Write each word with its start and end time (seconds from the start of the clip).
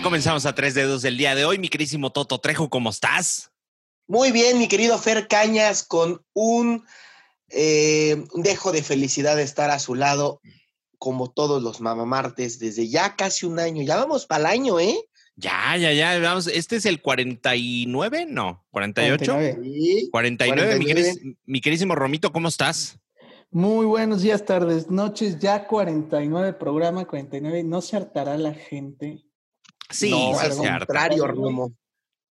Ya 0.00 0.04
comenzamos 0.04 0.46
a 0.46 0.54
tres 0.54 0.72
dedos 0.72 1.02
del 1.02 1.18
día 1.18 1.34
de 1.34 1.44
hoy. 1.44 1.58
Mi 1.58 1.68
querísimo 1.68 2.10
Toto 2.10 2.38
Trejo, 2.40 2.70
¿cómo 2.70 2.88
estás? 2.88 3.50
Muy 4.08 4.32
bien, 4.32 4.58
mi 4.58 4.66
querido 4.66 4.96
Fer 4.96 5.28
Cañas, 5.28 5.82
con 5.82 6.24
un, 6.32 6.86
eh, 7.50 8.24
un 8.32 8.42
dejo 8.42 8.72
de 8.72 8.82
felicidad 8.82 9.36
de 9.36 9.42
estar 9.42 9.68
a 9.70 9.78
su 9.78 9.94
lado, 9.94 10.40
como 10.96 11.30
todos 11.30 11.62
los 11.62 11.82
mamamartes, 11.82 12.58
desde 12.58 12.88
ya 12.88 13.14
casi 13.14 13.44
un 13.44 13.58
año. 13.60 13.82
Ya 13.82 13.98
vamos 13.98 14.24
para 14.24 14.40
el 14.40 14.46
año, 14.60 14.80
¿eh? 14.80 14.96
Ya, 15.36 15.76
ya, 15.76 15.92
ya. 15.92 16.18
Vamos. 16.18 16.46
¿Este 16.46 16.76
es 16.76 16.86
el 16.86 17.02
49? 17.02 18.24
No, 18.26 18.64
48. 18.70 19.32
49. 19.32 19.60
Sí, 19.62 20.08
49. 20.10 20.78
Mi, 20.78 20.84
49. 20.86 20.94
queris- 21.20 21.36
mi 21.44 21.60
querísimo 21.60 21.94
Romito, 21.94 22.32
¿cómo 22.32 22.48
estás? 22.48 22.98
Muy 23.50 23.84
buenos 23.84 24.22
días, 24.22 24.46
tardes, 24.46 24.88
noches, 24.90 25.38
ya 25.40 25.66
49 25.66 26.54
programa, 26.54 27.04
49, 27.04 27.64
no 27.64 27.82
se 27.82 27.98
hartará 27.98 28.38
la 28.38 28.54
gente. 28.54 29.26
Sí, 29.90 30.10
no, 30.10 30.38
al 30.38 30.56
contrario, 30.56 31.26
Romo. 31.26 31.72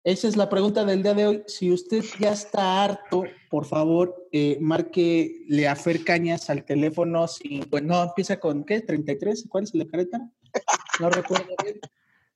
Esa 0.03 0.27
es 0.27 0.35
la 0.35 0.49
pregunta 0.49 0.83
del 0.83 1.01
día 1.01 1.13
de 1.13 1.27
hoy. 1.27 1.43
Si 1.47 1.71
usted 1.71 2.03
ya 2.19 2.33
está 2.33 2.83
harto, 2.83 3.23
por 3.49 3.65
favor, 3.65 4.27
eh, 4.33 4.57
márquele 4.59 5.65
a 5.67 5.77
Fer 5.77 6.03
Cañas 6.03 6.49
al 6.49 6.65
teléfono. 6.65 7.25
Si, 7.27 7.61
pues 7.69 7.83
no, 7.83 8.03
empieza 8.03 8.37
con 8.37 8.65
¿qué? 8.65 8.85
¿33? 8.85 9.47
¿Cuál 9.47 9.63
es 9.63 9.73
el 9.73 9.79
de 9.79 9.87
careta? 9.87 10.29
No 10.99 11.09
recuerdo 11.09 11.55
bien. 11.63 11.79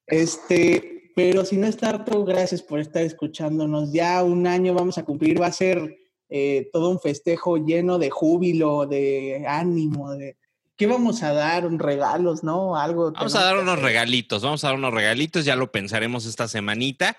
Este, 0.06 1.12
pero 1.14 1.44
si 1.44 1.58
no 1.58 1.68
está 1.68 1.90
harto, 1.90 2.24
gracias 2.24 2.62
por 2.62 2.80
estar 2.80 3.04
escuchándonos. 3.04 3.92
Ya 3.92 4.24
un 4.24 4.48
año 4.48 4.74
vamos 4.74 4.98
a 4.98 5.04
cumplir, 5.04 5.42
va 5.42 5.48
a 5.48 5.52
ser 5.52 5.98
eh, 6.30 6.70
todo 6.72 6.90
un 6.90 7.00
festejo 7.00 7.58
lleno 7.58 8.00
de 8.00 8.10
júbilo, 8.10 8.86
de 8.86 9.44
ánimo, 9.46 10.12
de 10.12 10.38
¿qué 10.78 10.88
vamos 10.88 11.24
a 11.24 11.34
dar? 11.34 11.66
Un 11.66 11.80
regalos, 11.80 12.44
¿no? 12.44 12.78
Algo. 12.78 13.12
Vamos 13.12 13.36
a 13.36 13.44
dar 13.44 13.58
unos 13.58 13.74
hacer. 13.74 13.84
regalitos, 13.86 14.42
vamos 14.44 14.64
a 14.64 14.68
dar 14.68 14.76
unos 14.78 14.94
regalitos, 14.94 15.44
ya 15.46 15.56
lo 15.56 15.72
pensaremos 15.72 16.26
esta 16.26 16.48
semanita, 16.48 17.18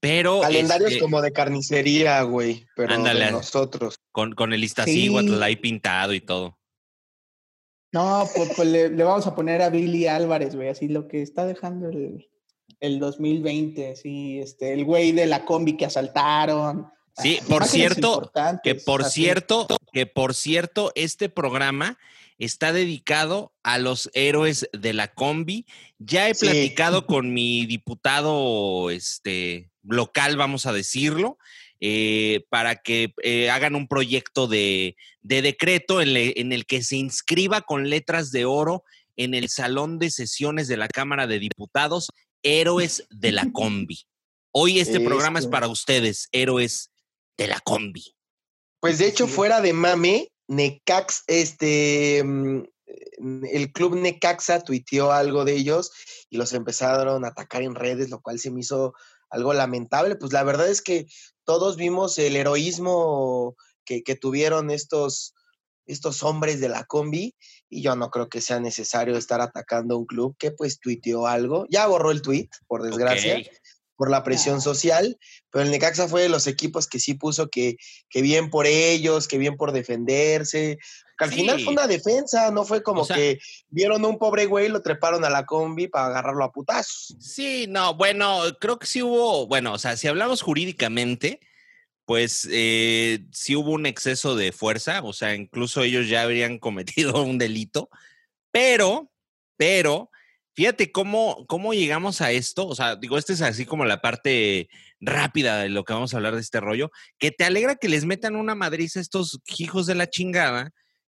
pero 0.00 0.40
Calendarios 0.40 0.92
este, 0.92 1.02
como 1.02 1.20
de 1.20 1.32
carnicería, 1.32 2.22
güey, 2.22 2.66
pero 2.76 2.94
Ándale. 2.94 3.26
de 3.26 3.32
nosotros. 3.32 3.96
con, 4.12 4.32
con 4.34 4.52
el 4.52 4.64
Iztaccíhuatl 4.64 5.36
Sí. 5.36 5.42
ahí 5.42 5.56
pintado 5.56 6.14
y 6.14 6.20
todo. 6.20 6.56
No, 7.92 8.28
pues, 8.36 8.52
pues 8.54 8.68
le, 8.68 8.88
le 8.88 9.02
vamos 9.04 9.26
a 9.26 9.34
poner 9.34 9.62
a 9.62 9.68
Billy 9.68 10.06
Álvarez, 10.06 10.54
güey, 10.54 10.68
así 10.68 10.88
lo 10.88 11.08
que 11.08 11.22
está 11.22 11.44
dejando 11.44 11.88
el, 11.88 12.28
el 12.78 13.00
2020, 13.00 13.96
sí, 13.96 14.38
este, 14.38 14.72
el 14.72 14.84
güey 14.84 15.10
de 15.12 15.26
la 15.26 15.44
combi 15.44 15.76
que 15.76 15.86
asaltaron. 15.86 16.86
Sí, 17.16 17.38
Ah, 17.42 17.44
por 17.48 17.64
cierto, 17.66 18.30
Que 18.62 18.76
por 18.76 19.02
así. 19.02 19.22
cierto, 19.22 19.66
que 19.92 20.06
por 20.06 20.34
cierto, 20.34 20.92
este 20.94 21.28
programa 21.28 21.98
está 22.40 22.72
dedicado 22.72 23.52
a 23.62 23.78
los 23.78 24.10
héroes 24.14 24.68
de 24.72 24.92
la 24.92 25.12
combi. 25.14 25.66
Ya 25.98 26.28
he 26.28 26.34
Sí. 26.34 26.46
platicado 26.46 27.06
con 27.06 27.32
mi 27.32 27.66
diputado 27.66 28.90
este, 28.90 29.70
local, 29.84 30.36
vamos 30.36 30.66
a 30.66 30.72
decirlo, 30.72 31.38
eh, 31.80 32.44
para 32.50 32.76
que 32.76 33.14
eh, 33.22 33.50
hagan 33.50 33.74
un 33.74 33.86
proyecto 33.88 34.46
de, 34.48 34.96
de 35.22 35.42
decreto 35.42 36.00
en, 36.02 36.12
le- 36.14 36.40
en 36.40 36.52
el 36.52 36.66
que 36.66 36.82
se 36.82 36.96
inscriba 36.96 37.62
con 37.62 37.88
letras 37.88 38.30
de 38.32 38.44
oro 38.44 38.84
en 39.16 39.34
el 39.34 39.48
salón 39.48 39.98
de 39.98 40.10
sesiones 40.10 40.66
de 40.68 40.76
la 40.78 40.88
Cámara 40.88 41.26
de 41.26 41.38
Diputados, 41.38 42.08
héroes 42.42 43.06
de 43.10 43.32
la 43.32 43.46
combi. 43.52 44.00
Hoy 44.52 44.80
este 44.80 44.98
programa 45.00 45.38
es 45.38 45.46
para 45.46 45.68
ustedes, 45.68 46.28
héroes 46.32 46.90
de 47.38 47.46
la 47.46 47.60
combi. 47.60 48.14
Pues 48.80 48.98
de 48.98 49.06
hecho, 49.08 49.26
fuera 49.28 49.60
de 49.60 49.72
mame, 49.74 50.28
Necax, 50.50 51.22
este, 51.28 52.24
mm, 52.24 52.64
el 53.50 53.72
club 53.72 53.94
Necaxa 53.94 54.64
tuiteó 54.64 55.12
algo 55.12 55.44
de 55.44 55.54
ellos 55.54 55.92
y 56.28 56.38
los 56.38 56.52
empezaron 56.52 57.24
a 57.24 57.28
atacar 57.28 57.62
en 57.62 57.76
redes, 57.76 58.10
lo 58.10 58.20
cual 58.20 58.40
se 58.40 58.50
me 58.50 58.60
hizo 58.60 58.92
algo 59.30 59.54
lamentable. 59.54 60.16
Pues 60.16 60.32
la 60.32 60.42
verdad 60.42 60.68
es 60.68 60.82
que 60.82 61.06
todos 61.44 61.76
vimos 61.76 62.18
el 62.18 62.34
heroísmo 62.34 63.54
que, 63.84 64.02
que 64.02 64.16
tuvieron 64.16 64.72
estos, 64.72 65.34
estos 65.86 66.24
hombres 66.24 66.60
de 66.60 66.68
la 66.68 66.84
combi 66.84 67.36
y 67.68 67.82
yo 67.82 67.94
no 67.94 68.10
creo 68.10 68.28
que 68.28 68.40
sea 68.40 68.58
necesario 68.58 69.16
estar 69.16 69.40
atacando 69.40 69.94
a 69.94 69.98
un 69.98 70.06
club 70.06 70.34
que 70.36 70.50
pues 70.50 70.80
tuiteó 70.80 71.28
algo. 71.28 71.66
Ya 71.70 71.86
borró 71.86 72.10
el 72.10 72.22
tweet, 72.22 72.48
por 72.66 72.82
desgracia. 72.82 73.40
Por 74.00 74.10
la 74.10 74.24
presión 74.24 74.56
Ah. 74.56 74.60
social, 74.62 75.18
pero 75.50 75.62
el 75.62 75.70
Necaxa 75.70 76.08
fue 76.08 76.22
de 76.22 76.30
los 76.30 76.46
equipos 76.46 76.86
que 76.86 76.98
sí 76.98 77.12
puso 77.12 77.50
que, 77.50 77.76
que 78.08 78.22
bien 78.22 78.48
por 78.48 78.66
ellos, 78.66 79.28
que 79.28 79.36
bien 79.36 79.58
por 79.58 79.72
defenderse, 79.72 80.78
que 81.18 81.24
al 81.26 81.30
final 81.30 81.60
fue 81.62 81.74
una 81.74 81.86
defensa, 81.86 82.50
no 82.50 82.64
fue 82.64 82.82
como 82.82 83.02
O 83.02 83.04
sea- 83.04 83.14
que 83.14 83.38
vieron 83.68 84.02
a 84.02 84.08
un 84.08 84.16
pobre 84.16 84.46
güey, 84.46 84.70
lo 84.70 84.80
treparon 84.80 85.22
a 85.22 85.28
la 85.28 85.44
combi 85.44 85.86
para 85.86 86.06
agarrarlo 86.06 86.42
a 86.44 86.50
putazos. 86.50 87.14
Sí, 87.20 87.66
no, 87.68 87.92
bueno, 87.92 88.40
creo 88.58 88.78
que 88.78 88.86
sí 88.86 89.02
hubo, 89.02 89.46
bueno, 89.46 89.74
o 89.74 89.78
sea, 89.78 89.98
si 89.98 90.08
hablamos 90.08 90.40
jurídicamente, 90.40 91.38
pues 92.06 92.48
eh, 92.50 93.18
sí 93.32 93.54
hubo 93.54 93.72
un 93.72 93.84
exceso 93.84 94.34
de 94.34 94.50
fuerza, 94.52 95.02
o 95.04 95.12
sea, 95.12 95.34
incluso 95.34 95.82
ellos 95.82 96.08
ya 96.08 96.22
habrían 96.22 96.58
cometido 96.58 97.22
un 97.22 97.36
delito, 97.36 97.90
pero, 98.50 99.10
pero, 99.58 100.09
fíjate 100.54 100.92
cómo, 100.92 101.44
cómo 101.46 101.72
llegamos 101.74 102.20
a 102.20 102.32
esto, 102.32 102.66
o 102.66 102.74
sea, 102.74 102.96
digo, 102.96 103.18
este 103.18 103.32
es 103.32 103.42
así 103.42 103.66
como 103.66 103.84
la 103.84 104.00
parte 104.00 104.68
rápida 105.00 105.58
de 105.58 105.68
lo 105.68 105.84
que 105.84 105.92
vamos 105.92 106.12
a 106.12 106.16
hablar 106.16 106.34
de 106.34 106.40
este 106.40 106.60
rollo, 106.60 106.90
que 107.18 107.30
te 107.30 107.44
alegra 107.44 107.76
que 107.76 107.88
les 107.88 108.04
metan 108.04 108.36
una 108.36 108.54
madriza 108.54 108.98
a 108.98 109.02
estos 109.02 109.40
hijos 109.58 109.86
de 109.86 109.94
la 109.94 110.08
chingada 110.08 110.70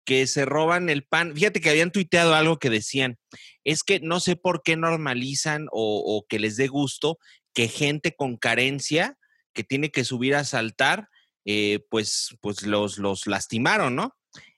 que 0.05 0.27
se 0.27 0.45
roban 0.45 0.89
el 0.89 1.03
pan. 1.03 1.33
Fíjate 1.35 1.61
que 1.61 1.69
habían 1.69 1.91
tuiteado 1.91 2.35
algo 2.35 2.57
que 2.57 2.69
decían, 2.69 3.17
es 3.63 3.83
que 3.83 3.99
no 3.99 4.19
sé 4.19 4.35
por 4.35 4.61
qué 4.63 4.77
normalizan 4.77 5.67
o, 5.71 6.03
o 6.05 6.25
que 6.27 6.39
les 6.39 6.57
dé 6.57 6.67
gusto 6.67 7.17
que 7.53 7.67
gente 7.67 8.15
con 8.15 8.37
carencia 8.37 9.17
que 9.53 9.63
tiene 9.63 9.89
que 9.89 10.03
subir 10.03 10.35
a 10.35 10.43
saltar, 10.43 11.09
eh, 11.45 11.79
pues, 11.89 12.35
pues 12.41 12.63
los, 12.63 12.99
los 12.99 13.25
lastimaron, 13.25 13.95
¿no? 13.95 14.15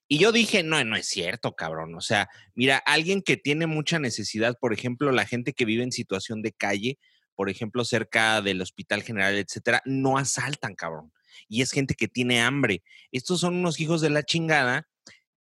Y 0.07 0.19
yo 0.19 0.31
dije, 0.31 0.63
no, 0.63 0.81
no 0.84 0.95
es 0.95 1.07
cierto, 1.07 1.56
cabrón. 1.56 1.94
O 1.95 2.01
sea, 2.01 2.29
mira, 2.56 2.78
alguien 2.78 3.22
que 3.22 3.35
tiene 3.35 3.68
mucha 3.68 4.00
necesidad, 4.00 4.57
por 4.59 4.73
ejemplo, 4.73 5.12
la 5.12 5.25
gente 5.25 5.53
que 5.53 5.66
vive 5.66 5.84
en 5.84 5.91
situación 5.91 6.41
de 6.41 6.53
calle, 6.53 6.97
por 7.35 7.50
ejemplo, 7.50 7.84
cerca 7.84 8.41
del 8.41 8.62
hospital 8.62 9.03
general, 9.03 9.35
etcétera, 9.35 9.81
no 9.85 10.18
asaltan, 10.18 10.75
cabrón. 10.75 11.12
Y 11.50 11.62
es 11.62 11.72
gente 11.72 11.94
que 11.94 12.07
tiene 12.07 12.41
hambre. 12.41 12.84
Estos 13.12 13.41
son 13.41 13.56
unos 13.56 13.79
hijos 13.79 14.01
de 14.01 14.09
la 14.09 14.23
chingada 14.23 14.88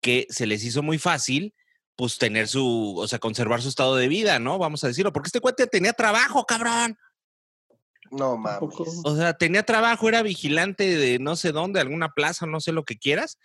que 0.00 0.27
se 0.31 0.47
les 0.47 0.65
hizo 0.65 0.83
muy 0.83 0.98
fácil, 0.98 1.54
pues 1.97 2.19
tener 2.19 2.48
su, 2.48 2.94
o 2.98 3.09
sea, 3.09 3.19
conservar 3.19 3.62
su 3.62 3.69
estado 3.69 3.97
de 3.97 4.09
vida, 4.09 4.38
¿no? 4.38 4.59
Vamos 4.59 4.84
a 4.84 4.88
decirlo, 4.88 5.12
porque 5.12 5.28
este 5.28 5.41
cuate 5.41 5.66
tenía 5.66 5.93
trabajo, 5.93 6.44
cabrón. 6.44 6.98
No 8.10 8.37
mames. 8.37 8.71
O 9.04 9.16
sea, 9.16 9.34
tenía 9.34 9.62
trabajo, 9.65 10.09
era 10.09 10.22
vigilante 10.22 10.97
de 10.97 11.19
no 11.19 11.37
sé 11.37 11.53
dónde, 11.53 11.81
alguna 11.81 12.10
plaza, 12.10 12.47
no 12.47 12.60
sé 12.60 12.72
lo 12.72 12.84
que 12.84 12.98
quieras. 12.98 13.38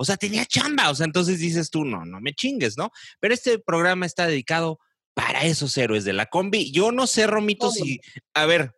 O 0.00 0.04
sea, 0.06 0.16
tenía 0.16 0.46
chamba. 0.46 0.88
O 0.88 0.94
sea, 0.94 1.04
entonces 1.04 1.40
dices 1.40 1.68
tú, 1.68 1.84
no, 1.84 2.06
no 2.06 2.22
me 2.22 2.32
chingues, 2.32 2.78
¿no? 2.78 2.90
Pero 3.20 3.34
este 3.34 3.58
programa 3.58 4.06
está 4.06 4.26
dedicado 4.26 4.80
para 5.12 5.44
esos 5.44 5.76
héroes 5.76 6.04
de 6.04 6.14
la 6.14 6.24
combi. 6.24 6.72
Yo 6.72 6.90
no 6.90 7.06
sé, 7.06 7.26
Romito, 7.26 7.70
si. 7.70 8.00
A 8.32 8.46
ver, 8.46 8.74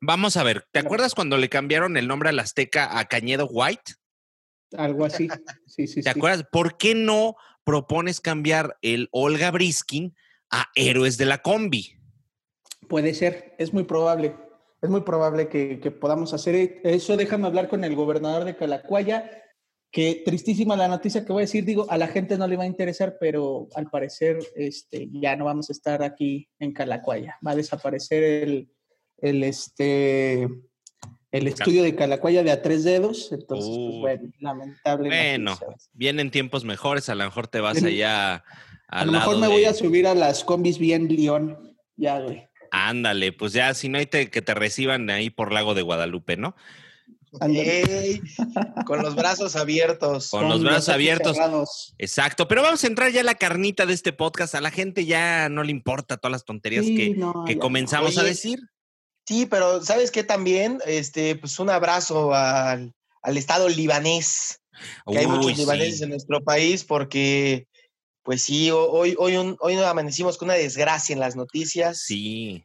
vamos 0.00 0.36
a 0.36 0.44
ver. 0.44 0.64
¿Te 0.70 0.78
acuerdas 0.78 1.16
cuando 1.16 1.38
le 1.38 1.48
cambiaron 1.48 1.96
el 1.96 2.06
nombre 2.06 2.28
al 2.28 2.38
Azteca 2.38 3.00
a 3.00 3.06
Cañedo 3.06 3.46
White? 3.46 3.94
Algo 4.76 5.04
así. 5.04 5.26
Sí, 5.66 5.88
sí, 5.88 6.02
¿Te 6.02 6.02
sí. 6.04 6.08
acuerdas? 6.08 6.44
¿Por 6.52 6.76
qué 6.76 6.94
no 6.94 7.34
propones 7.64 8.20
cambiar 8.20 8.78
el 8.80 9.08
Olga 9.10 9.50
Briskin 9.50 10.14
a 10.50 10.68
Héroes 10.76 11.18
de 11.18 11.24
la 11.24 11.38
Combi? 11.38 11.98
Puede 12.88 13.12
ser, 13.14 13.56
es 13.58 13.72
muy 13.72 13.82
probable. 13.82 14.36
Es 14.80 14.88
muy 14.88 15.00
probable 15.00 15.48
que, 15.48 15.80
que 15.80 15.90
podamos 15.90 16.32
hacer 16.32 16.54
e- 16.54 16.80
eso. 16.84 17.16
Déjame 17.16 17.48
hablar 17.48 17.68
con 17.68 17.82
el 17.82 17.96
gobernador 17.96 18.44
de 18.44 18.54
Calacuaya, 18.54 19.43
que 19.94 20.22
tristísima 20.24 20.76
la 20.76 20.88
noticia 20.88 21.24
que 21.24 21.32
voy 21.32 21.42
a 21.42 21.46
decir. 21.46 21.64
Digo, 21.64 21.86
a 21.88 21.96
la 21.96 22.08
gente 22.08 22.36
no 22.36 22.48
le 22.48 22.56
va 22.56 22.64
a 22.64 22.66
interesar, 22.66 23.16
pero 23.20 23.68
al 23.76 23.88
parecer 23.90 24.40
este, 24.56 25.08
ya 25.12 25.36
no 25.36 25.44
vamos 25.44 25.70
a 25.70 25.72
estar 25.72 26.02
aquí 26.02 26.48
en 26.58 26.72
Calacuaya. 26.72 27.38
Va 27.46 27.52
a 27.52 27.54
desaparecer 27.54 28.24
el, 28.24 28.68
el, 29.18 29.44
este, 29.44 30.48
el 31.30 31.46
estudio 31.46 31.84
de 31.84 31.94
Calacuaya 31.94 32.42
de 32.42 32.50
a 32.50 32.60
tres 32.60 32.82
dedos. 32.82 33.30
Entonces, 33.30 33.70
pues 33.70 34.00
bueno, 34.00 34.32
lamentable. 34.40 35.08
Bueno, 35.10 35.52
noticia. 35.52 35.90
vienen 35.92 36.32
tiempos 36.32 36.64
mejores, 36.64 37.08
a 37.08 37.14
lo 37.14 37.22
mejor 37.24 37.46
te 37.46 37.60
vas 37.60 37.80
allá 37.84 38.42
A 38.88 39.04
lo 39.04 39.12
mejor 39.12 39.38
me 39.38 39.46
voy 39.46 39.64
a 39.64 39.74
subir 39.74 40.08
a 40.08 40.16
las 40.16 40.42
combis 40.42 40.76
bien 40.78 41.06
León. 41.06 41.78
Ya, 41.94 42.18
güey. 42.18 42.48
Ándale, 42.72 43.30
pues 43.32 43.52
ya, 43.52 43.72
si 43.74 43.88
no 43.88 43.98
hay 43.98 44.06
te- 44.06 44.28
que 44.28 44.42
te 44.42 44.54
reciban 44.54 45.08
ahí 45.08 45.30
por 45.30 45.52
Lago 45.52 45.74
de 45.74 45.82
Guadalupe, 45.82 46.36
¿no? 46.36 46.56
Con 48.86 49.02
los 49.02 49.14
brazos 49.14 49.56
abiertos. 49.56 50.30
Con 50.30 50.48
los 50.48 50.62
brazos 50.62 50.88
abiertos. 50.88 51.36
cerrados. 51.36 51.94
Exacto, 51.98 52.48
pero 52.48 52.62
vamos 52.62 52.82
a 52.84 52.86
entrar 52.86 53.10
ya 53.10 53.20
a 53.20 53.24
la 53.24 53.34
carnita 53.34 53.86
de 53.86 53.94
este 53.94 54.12
podcast. 54.12 54.54
A 54.54 54.60
la 54.60 54.70
gente 54.70 55.04
ya 55.06 55.48
no 55.48 55.62
le 55.62 55.70
importa 55.72 56.16
todas 56.16 56.32
las 56.32 56.44
tonterías 56.44 56.84
Sí, 56.84 56.96
que, 56.96 57.10
no, 57.10 57.44
que 57.46 57.58
comenzamos 57.58 58.18
a 58.18 58.22
decir. 58.22 58.60
Sí, 59.26 59.46
pero 59.46 59.82
¿sabes 59.82 60.10
qué 60.10 60.22
también? 60.22 60.80
Este, 60.86 61.34
pues 61.36 61.58
un 61.58 61.70
abrazo 61.70 62.34
al, 62.34 62.92
al 63.22 63.36
Estado 63.36 63.68
libanés. 63.68 64.60
Que 65.06 65.18
hay 65.18 65.26
muchos 65.26 65.52
sí. 65.52 65.56
libaneses 65.58 66.02
en 66.02 66.10
nuestro 66.10 66.42
país 66.42 66.84
porque, 66.84 67.66
pues 68.22 68.42
sí, 68.42 68.70
ho- 68.70 68.90
hoy, 68.90 69.14
hoy, 69.18 69.36
un- 69.36 69.56
hoy 69.60 69.76
amanecimos 69.76 70.36
con 70.36 70.46
una 70.48 70.54
desgracia 70.58 71.12
en 71.12 71.20
las 71.20 71.36
noticias. 71.36 72.00
Sí. 72.00 72.64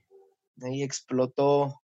Ahí 0.62 0.84
explotó. 0.84 1.80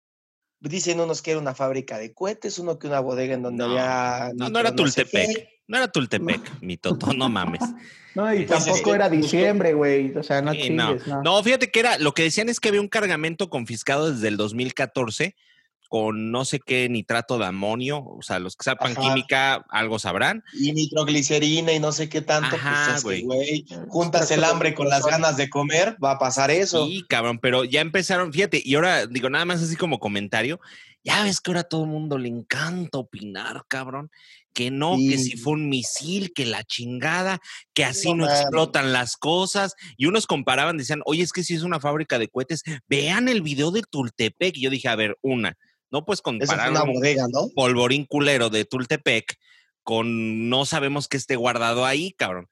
Dicen 0.68 0.98
unos 0.98 1.20
que 1.20 1.32
era 1.32 1.40
una 1.40 1.54
fábrica 1.54 1.98
de 1.98 2.14
cohetes, 2.14 2.58
uno 2.58 2.78
que 2.78 2.86
una 2.86 3.00
bodega 3.00 3.34
en 3.34 3.42
donde 3.42 3.64
había. 3.64 4.32
No, 4.34 4.48
no 4.48 4.58
era 4.58 4.74
Tultepec. 4.74 5.48
No 5.66 5.76
era 5.76 5.88
Tultepec, 5.88 6.62
mi 6.62 6.76
Toto, 6.76 7.12
no 7.12 7.28
mames. 7.28 7.60
No, 8.14 8.32
y 8.32 8.46
tampoco 8.46 8.94
era 8.94 9.08
diciembre, 9.08 9.74
güey. 9.74 10.16
O 10.16 10.22
sea, 10.22 10.40
no 10.40 10.54
chingues, 10.54 11.04
no. 11.04 11.20
no. 11.24 11.42
fíjate 11.42 11.72
que 11.72 11.80
era, 11.80 11.98
lo 11.98 12.14
que 12.14 12.22
decían 12.22 12.48
es 12.48 12.60
que 12.60 12.68
había 12.68 12.80
un 12.80 12.86
cargamento 12.86 13.50
confiscado 13.50 14.12
desde 14.12 14.28
el 14.28 14.36
2014 14.36 15.34
con 15.94 16.32
no 16.32 16.44
sé 16.44 16.58
qué 16.58 16.88
nitrato 16.88 17.38
de 17.38 17.46
amonio, 17.46 18.04
o 18.04 18.20
sea, 18.20 18.40
los 18.40 18.56
que 18.56 18.64
sepan 18.64 18.96
química 18.96 19.64
algo 19.68 20.00
sabrán. 20.00 20.42
Y 20.52 20.72
nitroglicerina 20.72 21.72
y 21.72 21.78
no 21.78 21.92
sé 21.92 22.08
qué 22.08 22.20
tanto, 22.20 22.50
pues, 22.50 22.62
Ajá, 22.64 22.98
pues 23.00 23.22
güey. 23.22 23.64
Juntas 23.86 24.28
el 24.32 24.42
hambre 24.42 24.74
con 24.74 24.88
las 24.88 25.06
ganas 25.06 25.36
de 25.36 25.48
comer, 25.48 25.96
va 26.02 26.10
a 26.10 26.18
pasar 26.18 26.50
eso. 26.50 26.84
Sí, 26.84 27.04
cabrón, 27.08 27.38
pero 27.38 27.62
ya 27.62 27.80
empezaron, 27.80 28.32
fíjate, 28.32 28.60
y 28.64 28.74
ahora 28.74 29.06
digo 29.06 29.30
nada 29.30 29.44
más 29.44 29.62
así 29.62 29.76
como 29.76 30.00
comentario, 30.00 30.58
ya 31.04 31.22
ves 31.22 31.40
que 31.40 31.52
ahora 31.52 31.60
a 31.60 31.68
todo 31.68 31.84
el 31.84 31.90
mundo 31.90 32.18
le 32.18 32.26
encanta 32.28 32.98
opinar, 32.98 33.62
cabrón. 33.68 34.10
Que 34.52 34.70
no, 34.70 34.96
que 34.96 35.18
si 35.18 35.36
fue 35.36 35.52
un 35.54 35.68
misil, 35.68 36.32
que 36.32 36.46
la 36.46 36.62
chingada, 36.62 37.40
que 37.72 37.84
así 37.84 38.14
no, 38.14 38.24
explotan 38.24 38.92
las 38.92 39.16
cosas. 39.16 39.74
Y 39.96 40.06
unos 40.06 40.26
comparaban, 40.26 40.76
decían, 40.76 41.02
oye, 41.06 41.22
es 41.22 41.32
que 41.32 41.42
si 41.42 41.54
es 41.54 41.62
una 41.62 41.80
fábrica 41.80 42.20
de 42.20 42.28
cohetes, 42.28 42.62
vean 42.88 43.28
el 43.28 43.42
video 43.42 43.72
de 43.72 43.82
Tultepec. 43.82 44.56
Y 44.56 44.62
yo 44.62 44.70
dije, 44.70 44.88
a 44.88 44.94
ver, 44.94 45.18
una, 45.22 45.56
no 45.90 46.04
pues 46.04 46.20
comparar 46.22 46.70
una 46.70 46.84
bodega, 46.84 47.26
¿no? 47.30 47.48
polvorín 47.54 48.04
culero 48.06 48.50
de 48.50 48.64
Tultepec 48.64 49.38
con 49.82 50.48
no 50.48 50.64
sabemos 50.64 51.08
qué 51.08 51.16
esté 51.16 51.36
guardado 51.36 51.84
ahí, 51.84 52.12
cabrón. 52.12 52.48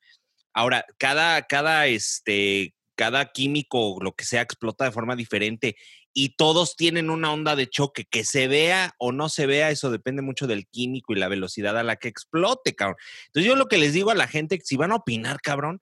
Ahora, 0.52 0.84
cada, 0.98 1.42
cada, 1.42 1.86
este, 1.86 2.74
cada 2.94 3.32
químico, 3.32 3.96
lo 4.00 4.12
que 4.12 4.24
sea, 4.24 4.42
explota 4.42 4.84
de 4.84 4.92
forma 4.92 5.16
diferente 5.16 5.76
y 6.14 6.36
todos 6.36 6.76
tienen 6.76 7.08
una 7.08 7.32
onda 7.32 7.56
de 7.56 7.70
choque, 7.70 8.04
que 8.04 8.24
se 8.24 8.48
vea 8.48 8.94
o 8.98 9.12
no 9.12 9.30
se 9.30 9.46
vea, 9.46 9.70
eso 9.70 9.90
depende 9.90 10.20
mucho 10.20 10.46
del 10.46 10.66
químico 10.66 11.14
y 11.14 11.18
la 11.18 11.28
velocidad 11.28 11.78
a 11.78 11.82
la 11.82 11.96
que 11.96 12.08
explote, 12.08 12.74
cabrón. 12.74 12.98
Entonces 13.28 13.48
yo 13.48 13.56
lo 13.56 13.66
que 13.66 13.78
les 13.78 13.94
digo 13.94 14.10
a 14.10 14.14
la 14.14 14.28
gente, 14.28 14.60
si 14.62 14.76
van 14.76 14.92
a 14.92 14.96
opinar, 14.96 15.40
cabrón, 15.40 15.80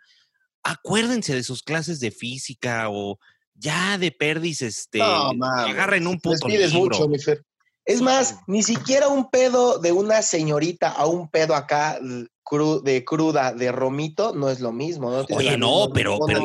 acuérdense 0.63 1.35
de 1.35 1.43
sus 1.43 1.63
clases 1.65 1.99
de 1.99 2.13
física 2.13 2.89
o 2.91 3.19
ya 3.61 3.99
de 3.99 4.11
perdis, 4.11 4.63
este, 4.63 5.01
agarren 5.01 6.07
un 6.07 6.19
puto 6.19 6.49
libro. 6.49 6.99
Mucho, 6.99 7.09
mi 7.09 7.19
es 7.87 8.03
más, 8.03 8.37
ni 8.47 8.63
siquiera 8.63 9.09
un 9.09 9.31
pedo 9.31 9.79
de 9.79 9.91
una 9.93 10.23
señorita 10.23 10.91
a 10.91 11.07
un 11.07 11.29
pedo 11.29 11.55
acá 11.55 11.99
de 12.83 13.05
cruda 13.05 13.53
de 13.53 13.71
romito 13.71 14.35
no 14.35 14.51
es 14.51 14.61
lo 14.61 14.73
mismo. 14.73 15.11
¿no? 15.11 15.25
Oye, 15.37 15.57
no, 15.57 15.89
pero, 15.95 16.19
pero 16.27 16.43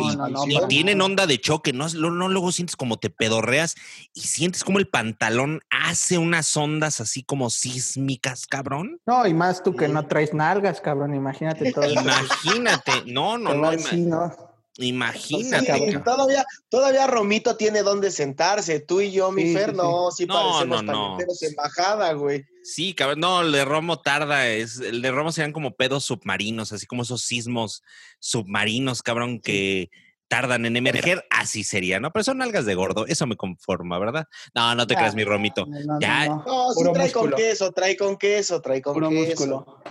y, 0.47 0.67
tienen 0.67 1.01
onda 1.01 1.25
de 1.25 1.39
choque, 1.39 1.73
¿no? 1.73 1.87
no 1.89 2.29
luego 2.29 2.51
sientes 2.51 2.75
como 2.75 2.97
te 2.97 3.09
pedorreas 3.09 3.75
y 4.13 4.21
sientes 4.21 4.63
como 4.63 4.77
el 4.77 4.87
pantalón 4.87 5.61
hace 5.69 6.19
unas 6.19 6.55
ondas 6.55 7.01
así 7.01 7.23
como 7.23 7.49
sísmicas, 7.49 8.45
cabrón. 8.45 8.99
No, 9.05 9.25
y 9.25 9.33
más 9.33 9.63
tú 9.63 9.75
que 9.75 9.87
no 9.87 10.05
traes 10.05 10.33
nalgas, 10.33 10.79
cabrón, 10.79 11.15
imagínate 11.15 11.71
todo. 11.71 11.89
Imagínate, 11.89 12.91
no, 13.07 13.37
no, 13.37 13.55
no, 13.55 13.71
no. 13.71 14.54
Imagínate. 14.77 15.99
todavía, 16.03 16.45
todavía 16.69 17.07
Romito 17.07 17.55
tiene 17.55 17.81
donde 17.81 18.11
sentarse. 18.11 18.81
Tú 18.81 18.99
y 19.01 19.11
yo, 19.11 19.31
mi 19.31 19.53
Fer, 19.53 19.73
no, 19.73 20.11
sí 20.11 20.25
parecemos 20.25 20.83
no, 20.83 21.17
embajada, 21.41 22.11
güey. 22.13 22.45
Sí, 22.63 22.93
cabrón, 22.93 23.19
no, 23.19 23.41
el 23.41 23.51
de 23.51 23.63
Romo 23.63 24.01
tarda, 24.01 24.49
es, 24.49 24.79
el 24.79 25.01
de 25.01 25.11
Romo 25.11 25.31
serían 25.31 25.53
como 25.53 25.75
pedos 25.75 26.05
submarinos, 26.05 26.73
así 26.73 26.85
como 26.87 27.03
esos 27.03 27.21
sismos 27.21 27.83
submarinos, 28.19 29.01
cabrón, 29.01 29.39
que 29.39 29.89
tardan 30.27 30.65
en 30.65 30.75
emerger, 30.75 31.23
así 31.29 31.63
sería, 31.63 31.99
¿no? 31.99 32.11
Pero 32.11 32.23
son 32.23 32.41
algas 32.41 32.65
de 32.65 32.75
gordo, 32.75 33.05
eso 33.07 33.27
me 33.27 33.37
conforma, 33.37 33.99
¿verdad? 33.99 34.25
No, 34.53 34.75
no 34.75 34.87
te 34.87 34.95
creas, 34.95 35.15
mi 35.15 35.23
Romito. 35.23 35.65
No, 35.67 35.99
ya. 36.01 36.27
No, 36.27 36.73
sí 36.73 36.83
trae 36.91 37.11
con 37.11 37.31
queso, 37.31 37.71
trae 37.71 37.95
con 37.95 38.17
queso, 38.17 38.61
trae 38.61 38.81
con 38.81 38.95
queso. 38.95 39.11
Músculo. 39.11 39.83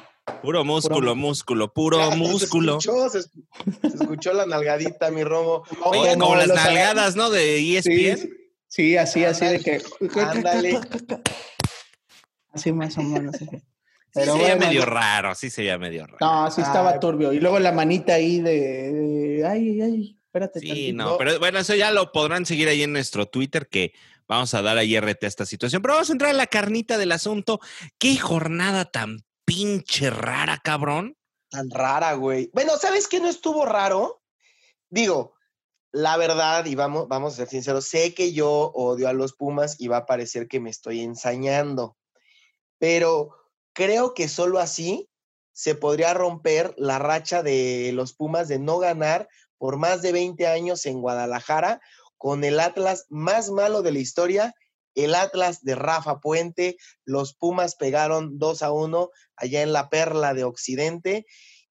Puro 0.42 0.64
músculo, 0.64 1.14
músculo, 1.14 1.72
puro 1.72 2.10
músculo. 2.12 2.80
Se 2.80 2.88
escuchó, 3.88 4.32
la 4.32 4.46
nalgadita, 4.46 5.10
mi 5.10 5.22
robo. 5.22 5.64
Oiga, 5.84 6.16
como 6.16 6.36
las 6.36 6.48
nalgadas, 6.48 7.16
¿no? 7.16 7.30
De 7.30 7.78
ESPN. 7.78 8.30
Sí, 8.66 8.96
así, 8.96 9.24
así 9.24 9.44
de 9.46 9.60
que. 9.60 9.82
Ándale. 10.20 10.80
Así 12.52 12.72
más 12.72 12.96
o 12.98 13.02
menos. 13.02 13.36
Pero 14.14 14.32
sí 14.32 14.38
se 14.38 14.44
veía 14.44 14.56
medio 14.56 14.86
raro, 14.86 15.34
sí 15.34 15.50
se 15.50 15.62
veía 15.62 15.78
medio 15.78 16.06
raro. 16.06 16.18
No, 16.20 16.50
sí 16.50 16.60
estaba 16.60 16.98
turbio. 17.00 17.32
Y 17.32 17.40
luego 17.40 17.58
la 17.58 17.72
manita 17.72 18.14
ahí 18.14 18.40
de, 18.40 19.44
ay, 19.46 19.80
ay, 19.80 20.18
espérate. 20.24 20.60
Sí, 20.60 20.92
no, 20.92 21.18
pero 21.18 21.38
bueno, 21.38 21.58
eso 21.58 21.74
ya 21.74 21.90
lo 21.90 22.12
podrán 22.12 22.46
seguir 22.46 22.68
ahí 22.68 22.82
en 22.82 22.92
nuestro 22.92 23.26
Twitter, 23.26 23.68
que 23.68 23.92
vamos 24.28 24.54
a 24.54 24.62
dar 24.62 24.78
ahí 24.78 24.98
RT 24.98 25.24
a 25.24 25.26
esta 25.26 25.44
situación. 25.44 25.82
Pero 25.82 25.94
vamos 25.94 26.08
a 26.08 26.12
entrar 26.12 26.30
en 26.30 26.36
la 26.36 26.46
carnita 26.46 26.96
del 26.96 27.12
asunto. 27.12 27.60
Qué 27.98 28.16
jornada 28.16 28.84
tan 28.84 29.24
pinche 29.44 30.10
rara, 30.10 30.58
cabrón. 30.62 31.16
Tan 31.50 31.70
rara, 31.70 32.14
güey. 32.14 32.50
Bueno, 32.52 32.76
¿sabes 32.76 33.08
qué 33.08 33.20
no 33.20 33.28
estuvo 33.28 33.64
raro? 33.64 34.22
Digo, 34.90 35.34
la 35.92 36.16
verdad, 36.16 36.64
y 36.66 36.74
vamos, 36.74 37.06
vamos 37.08 37.34
a 37.34 37.36
ser 37.36 37.48
sinceros, 37.48 37.86
sé 37.86 38.14
que 38.14 38.32
yo 38.32 38.50
odio 38.74 39.08
a 39.08 39.12
los 39.12 39.34
Pumas 39.34 39.76
y 39.78 39.86
va 39.88 39.98
a 39.98 40.06
parecer 40.06 40.48
que 40.48 40.60
me 40.60 40.70
estoy 40.70 41.00
ensañando, 41.00 41.96
pero 42.78 43.36
creo 43.72 44.12
que 44.14 44.28
solo 44.28 44.58
así 44.58 45.08
se 45.52 45.76
podría 45.76 46.12
romper 46.12 46.74
la 46.76 46.98
racha 46.98 47.44
de 47.44 47.92
los 47.94 48.12
Pumas 48.12 48.48
de 48.48 48.58
no 48.58 48.78
ganar 48.78 49.28
por 49.56 49.76
más 49.76 50.02
de 50.02 50.10
20 50.10 50.46
años 50.48 50.84
en 50.84 51.00
Guadalajara 51.00 51.80
con 52.18 52.42
el 52.42 52.58
Atlas 52.58 53.06
más 53.08 53.50
malo 53.50 53.82
de 53.82 53.92
la 53.92 54.00
historia 54.00 54.54
el 54.94 55.14
Atlas 55.14 55.62
de 55.62 55.74
Rafa 55.74 56.20
Puente, 56.20 56.76
los 57.04 57.34
Pumas 57.34 57.74
pegaron 57.74 58.38
2 58.38 58.62
a 58.62 58.72
1 58.72 59.10
allá 59.36 59.62
en 59.62 59.72
la 59.72 59.88
Perla 59.88 60.34
de 60.34 60.44
Occidente 60.44 61.26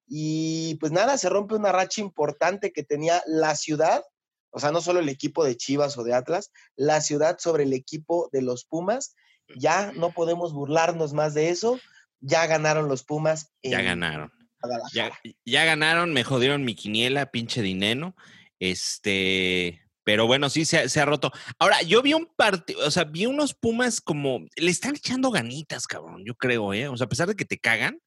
y 0.06 0.76
pues 0.76 0.92
nada, 0.92 1.16
se 1.18 1.28
rompe 1.28 1.54
una 1.54 1.72
racha 1.72 2.00
importante 2.00 2.72
que 2.72 2.82
tenía 2.82 3.22
la 3.26 3.56
ciudad, 3.56 4.04
o 4.50 4.60
sea, 4.60 4.70
no 4.70 4.80
solo 4.80 5.00
el 5.00 5.08
equipo 5.08 5.44
de 5.44 5.56
Chivas 5.56 5.96
o 5.98 6.04
de 6.04 6.14
Atlas, 6.14 6.50
la 6.76 7.00
ciudad 7.00 7.38
sobre 7.38 7.64
el 7.64 7.72
equipo 7.72 8.28
de 8.32 8.42
los 8.42 8.64
Pumas. 8.64 9.16
Ya 9.56 9.92
no 9.92 10.12
podemos 10.12 10.52
burlarnos 10.52 11.12
más 11.12 11.34
de 11.34 11.50
eso. 11.50 11.80
Ya 12.20 12.46
ganaron 12.46 12.88
los 12.88 13.02
Pumas. 13.02 13.52
ya 13.62 13.82
ganaron. 13.82 14.32
Ya, 14.94 15.12
ya, 15.44 15.64
ganaron, 15.66 16.14
me 16.14 16.24
jodieron 16.24 16.64
mi 16.64 16.74
quiniela, 16.74 17.30
pinche 17.30 17.60
dinero. 17.60 18.14
Este, 18.58 19.83
pero 20.04 20.26
bueno, 20.26 20.50
sí 20.50 20.64
se, 20.64 21.00
ha 21.00 21.04
roto. 21.04 21.32
Ahora, 21.58 21.82
yo 21.82 22.02
vi 22.02 22.12
un 22.12 22.26
partido, 22.36 22.86
o 22.86 22.90
sea, 22.90 23.04
vi 23.04 23.26
unos 23.26 23.54
Pumas 23.54 24.00
como, 24.00 24.46
le 24.56 24.70
están 24.70 24.94
echando 24.94 25.30
ganitas, 25.30 25.86
cabrón, 25.86 26.22
yo 26.24 26.34
creo, 26.34 26.74
¿eh? 26.74 26.88
O 26.88 26.96
sea, 26.96 27.06
a 27.06 27.08
pesar 27.08 27.26
de 27.26 27.34
que 27.34 27.46
te 27.46 27.58
cagan, 27.58 27.98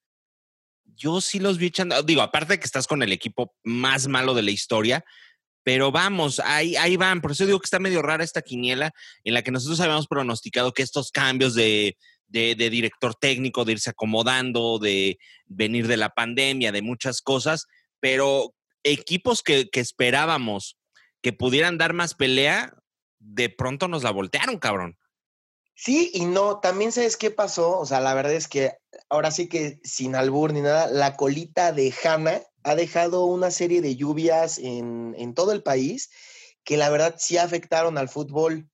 yo 0.86 1.22
sí 1.22 1.40
los 1.40 1.58
vi 1.58 1.68
echando, 1.68 2.02
digo, 2.04 2.22
aparte 2.22 2.54
de 2.54 2.60
que 2.60 2.66
estás 2.66 2.88
con 2.88 3.02
el 3.02 3.12
equipo 3.12 3.56
más 3.64 4.08
malo 4.08 4.36
de 4.36 4.44
la 4.44 4.52
historia, 4.52 5.04
pero 5.64 5.92
vamos, 5.92 6.40
ahí, 6.40 6.76
ahí 6.78 6.96
van. 6.96 7.20
Por 7.20 7.32
eso 7.32 7.46
digo 7.46 7.60
que 7.60 7.66
está 7.66 7.80
medio 7.80 8.02
rara 8.02 8.24
esta 8.24 8.42
quiniela 8.42 8.94
en 9.24 9.34
la 9.34 9.42
que 9.42 9.52
nosotros 9.52 9.80
habíamos 9.82 10.08
pronosticado 10.08 10.72
que 10.72 10.82
estos 10.82 11.12
cambios 11.12 11.56
de, 11.56 11.98
de, 12.28 12.56
de 12.56 12.70
director 12.70 13.16
técnico, 13.16 13.66
de 13.66 13.74
irse 13.74 13.90
acomodando, 13.90 14.80
de 14.80 15.18
venir 15.46 15.88
de 15.88 15.98
la 15.98 16.10
pandemia, 16.10 16.72
de 16.72 16.82
muchas 16.82 17.22
cosas, 17.22 17.66
pero 18.00 18.54
equipos 18.84 19.44
que, 19.44 19.68
que 19.70 19.82
esperábamos 19.82 20.78
que 21.22 21.34
pudieran 21.34 21.78
dar 21.78 21.94
más 21.94 22.14
pelea, 22.14 22.74
de 23.20 23.50
pronto 23.50 23.88
nos 23.88 24.04
la 24.04 24.12
voltearon, 24.12 24.58
cabrón. 24.58 24.98
Sí 25.76 26.10
y 26.14 26.26
no, 26.26 26.60
también 26.60 26.92
sabes 26.92 27.18
qué 27.18 27.30
pasó, 27.30 27.78
o 27.78 27.86
sea, 27.86 28.00
la 28.00 28.16
verdad 28.16 28.34
es 28.34 28.48
que 28.48 28.74
ahora 29.10 29.30
sí 29.30 29.48
que 29.48 29.80
sin 29.84 30.16
albur 30.16 30.52
ni 30.52 30.62
nada, 30.62 30.88
la 30.88 31.16
colita 31.16 31.72
de 31.72 31.94
Hanna 32.04 32.42
ha 32.64 32.76
dejado 32.76 33.26
una 33.26 33.52
serie 33.52 33.82
de 33.82 33.96
lluvias 33.96 34.58
en, 34.58 35.34
todo 35.36 35.52
el 35.52 35.62
país 35.62 36.10
que 36.64 36.78
la 36.78 36.90
verdad 36.90 37.16
sí 37.18 37.38
afectaron 37.38 37.98
al 37.98 38.10
fútbol. 38.10 38.68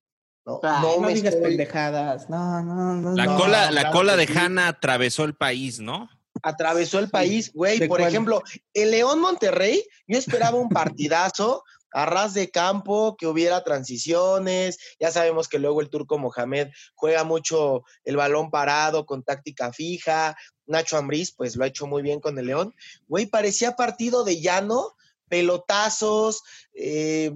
No, 0.45 0.59
no, 0.63 0.99
me 0.99 1.13
digas 1.13 1.35
pendejadas. 1.35 2.29
No, 2.29 2.61
no, 2.63 2.95
no. 2.95 3.15
La 3.15 3.35
cola, 3.35 3.71
la 3.71 3.91
cola 3.91 4.15
de 4.15 4.27
Hanna 4.27 4.67
atravesó 4.67 5.25
el 5.25 5.35
país, 5.35 5.79
¿no? 5.79 6.09
Atravesó 6.41 6.99
el 6.99 7.09
país, 7.09 7.51
güey. 7.53 7.85
Por 7.87 8.01
ejemplo, 8.01 8.41
el 8.73 8.91
León 8.91 9.19
Monterrey, 9.19 9.85
yo 10.07 10.17
esperaba 10.17 10.57
un 10.57 10.69
partidazo 10.69 11.63
a 11.93 12.05
ras 12.05 12.33
de 12.33 12.49
campo, 12.49 13.15
que 13.17 13.27
hubiera 13.27 13.63
transiciones. 13.63 14.77
Ya 14.99 15.11
sabemos 15.11 15.47
que 15.47 15.59
luego 15.59 15.81
el 15.81 15.89
turco 15.89 16.17
Mohamed 16.17 16.69
juega 16.95 17.23
mucho 17.23 17.83
el 18.03 18.17
balón 18.17 18.49
parado 18.51 19.05
con 19.05 19.23
táctica 19.23 19.71
fija. 19.71 20.35
Nacho 20.65 20.97
Ambriz, 20.97 21.33
pues 21.35 21.55
lo 21.55 21.63
ha 21.63 21.67
hecho 21.67 21.87
muy 21.87 22.01
bien 22.01 22.19
con 22.19 22.37
el 22.39 22.47
León. 22.47 22.73
Güey, 23.07 23.25
parecía 23.27 23.75
partido 23.75 24.23
de 24.23 24.41
llano, 24.41 24.95
pelotazos, 25.27 26.41
eh, 26.73 27.31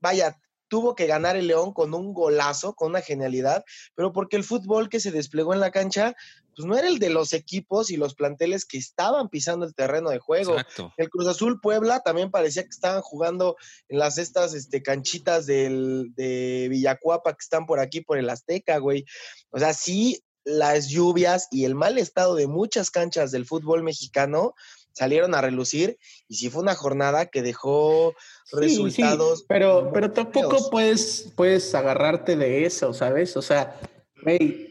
vaya, 0.00 0.38
tuvo 0.72 0.94
que 0.94 1.06
ganar 1.06 1.36
el 1.36 1.48
León 1.48 1.74
con 1.74 1.92
un 1.92 2.14
golazo, 2.14 2.72
con 2.72 2.88
una 2.88 3.02
genialidad, 3.02 3.62
pero 3.94 4.10
porque 4.10 4.36
el 4.36 4.42
fútbol 4.42 4.88
que 4.88 5.00
se 5.00 5.10
desplegó 5.10 5.52
en 5.52 5.60
la 5.60 5.70
cancha, 5.70 6.16
pues 6.56 6.66
no 6.66 6.78
era 6.78 6.88
el 6.88 6.98
de 6.98 7.10
los 7.10 7.34
equipos 7.34 7.90
y 7.90 7.98
los 7.98 8.14
planteles 8.14 8.64
que 8.64 8.78
estaban 8.78 9.28
pisando 9.28 9.66
el 9.66 9.74
terreno 9.74 10.08
de 10.08 10.18
juego. 10.18 10.52
Exacto. 10.52 10.90
El 10.96 11.10
Cruz 11.10 11.28
Azul 11.28 11.60
Puebla 11.60 12.00
también 12.00 12.30
parecía 12.30 12.62
que 12.62 12.70
estaban 12.70 13.02
jugando 13.02 13.56
en 13.90 13.98
las 13.98 14.16
estas 14.16 14.54
este, 14.54 14.82
canchitas 14.82 15.44
del, 15.44 16.14
de 16.14 16.68
Villacuapa 16.70 17.34
que 17.34 17.42
están 17.42 17.66
por 17.66 17.78
aquí, 17.78 18.00
por 18.00 18.16
el 18.16 18.30
Azteca, 18.30 18.78
güey. 18.78 19.04
O 19.50 19.58
sea, 19.58 19.74
sí, 19.74 20.24
las 20.42 20.88
lluvias 20.88 21.48
y 21.50 21.66
el 21.66 21.74
mal 21.74 21.98
estado 21.98 22.34
de 22.34 22.46
muchas 22.46 22.90
canchas 22.90 23.30
del 23.30 23.44
fútbol 23.44 23.82
mexicano 23.82 24.54
salieron 24.94 25.34
a 25.34 25.40
relucir 25.40 25.98
y 26.28 26.34
sí 26.36 26.50
fue 26.50 26.62
una 26.62 26.74
jornada 26.74 27.26
que 27.26 27.42
dejó 27.42 28.14
Sí, 28.44 28.56
resultados. 28.56 29.40
sí, 29.40 29.44
pero, 29.48 29.90
pero 29.92 30.10
tampoco 30.12 30.70
puedes, 30.70 31.32
puedes 31.36 31.74
agarrarte 31.74 32.36
de 32.36 32.66
eso, 32.66 32.92
¿sabes? 32.92 33.36
O 33.36 33.42
sea, 33.42 33.78
güey, 34.22 34.68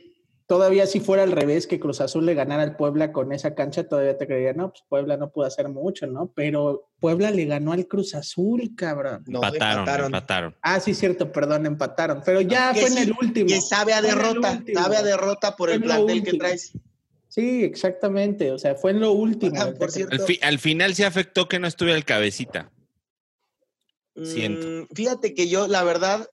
todavía 0.47 0.85
si 0.85 0.99
fuera 0.99 1.23
al 1.23 1.31
revés 1.31 1.65
que 1.65 1.79
Cruz 1.79 2.01
Azul 2.01 2.25
le 2.25 2.33
ganara 2.33 2.61
al 2.63 2.75
Puebla 2.75 3.11
con 3.13 3.31
esa 3.31 3.55
cancha, 3.55 3.87
todavía 3.87 4.17
te 4.17 4.27
creería, 4.27 4.53
no, 4.53 4.69
pues 4.71 4.83
Puebla 4.89 5.15
no 5.17 5.31
pudo 5.31 5.45
hacer 5.45 5.69
mucho, 5.69 6.07
¿no? 6.07 6.31
Pero 6.35 6.89
Puebla 6.99 7.31
le 7.31 7.45
ganó 7.45 7.71
al 7.71 7.87
Cruz 7.87 8.13
Azul, 8.15 8.73
cabrón. 8.75 9.23
No, 9.27 9.37
empataron, 9.39 9.79
empataron. 9.79 10.05
empataron. 10.07 10.55
Ah, 10.61 10.79
sí, 10.81 10.93
cierto, 10.93 11.31
perdón, 11.31 11.65
empataron. 11.65 12.21
Pero 12.25 12.41
ya 12.41 12.73
Que 12.73 12.81
fue 12.81 12.89
en 12.89 12.97
el 12.97 13.13
último. 13.19 13.47
Que 13.47 13.61
sabe 13.61 13.93
a 13.93 14.01
derrota, 14.01 14.61
sabe 14.73 14.97
a 14.97 15.03
derrota 15.03 15.55
por 15.55 15.69
el 15.69 15.81
plantel 15.81 16.21
que 16.21 16.31
último. 16.31 16.39
traes. 16.43 16.73
Sí, 17.31 17.63
exactamente. 17.63 18.51
O 18.51 18.57
sea, 18.59 18.75
fue 18.75 18.91
en 18.91 18.99
lo 18.99 19.13
último. 19.13 19.73
Por 19.79 19.89
cierto, 19.89 20.13
Al, 20.15 20.21
fi- 20.21 20.39
al 20.41 20.59
final 20.59 20.93
se 20.95 21.05
afectó 21.05 21.47
que 21.47 21.59
no 21.59 21.67
estuviera 21.67 21.97
el 21.97 22.03
cabecita. 22.03 22.69
Siento. 24.21 24.67
Mm, 24.67 24.87
Fíjate 24.93 25.33
que 25.33 25.47
yo, 25.47 25.67
la 25.69 25.83
verdad, 25.83 26.27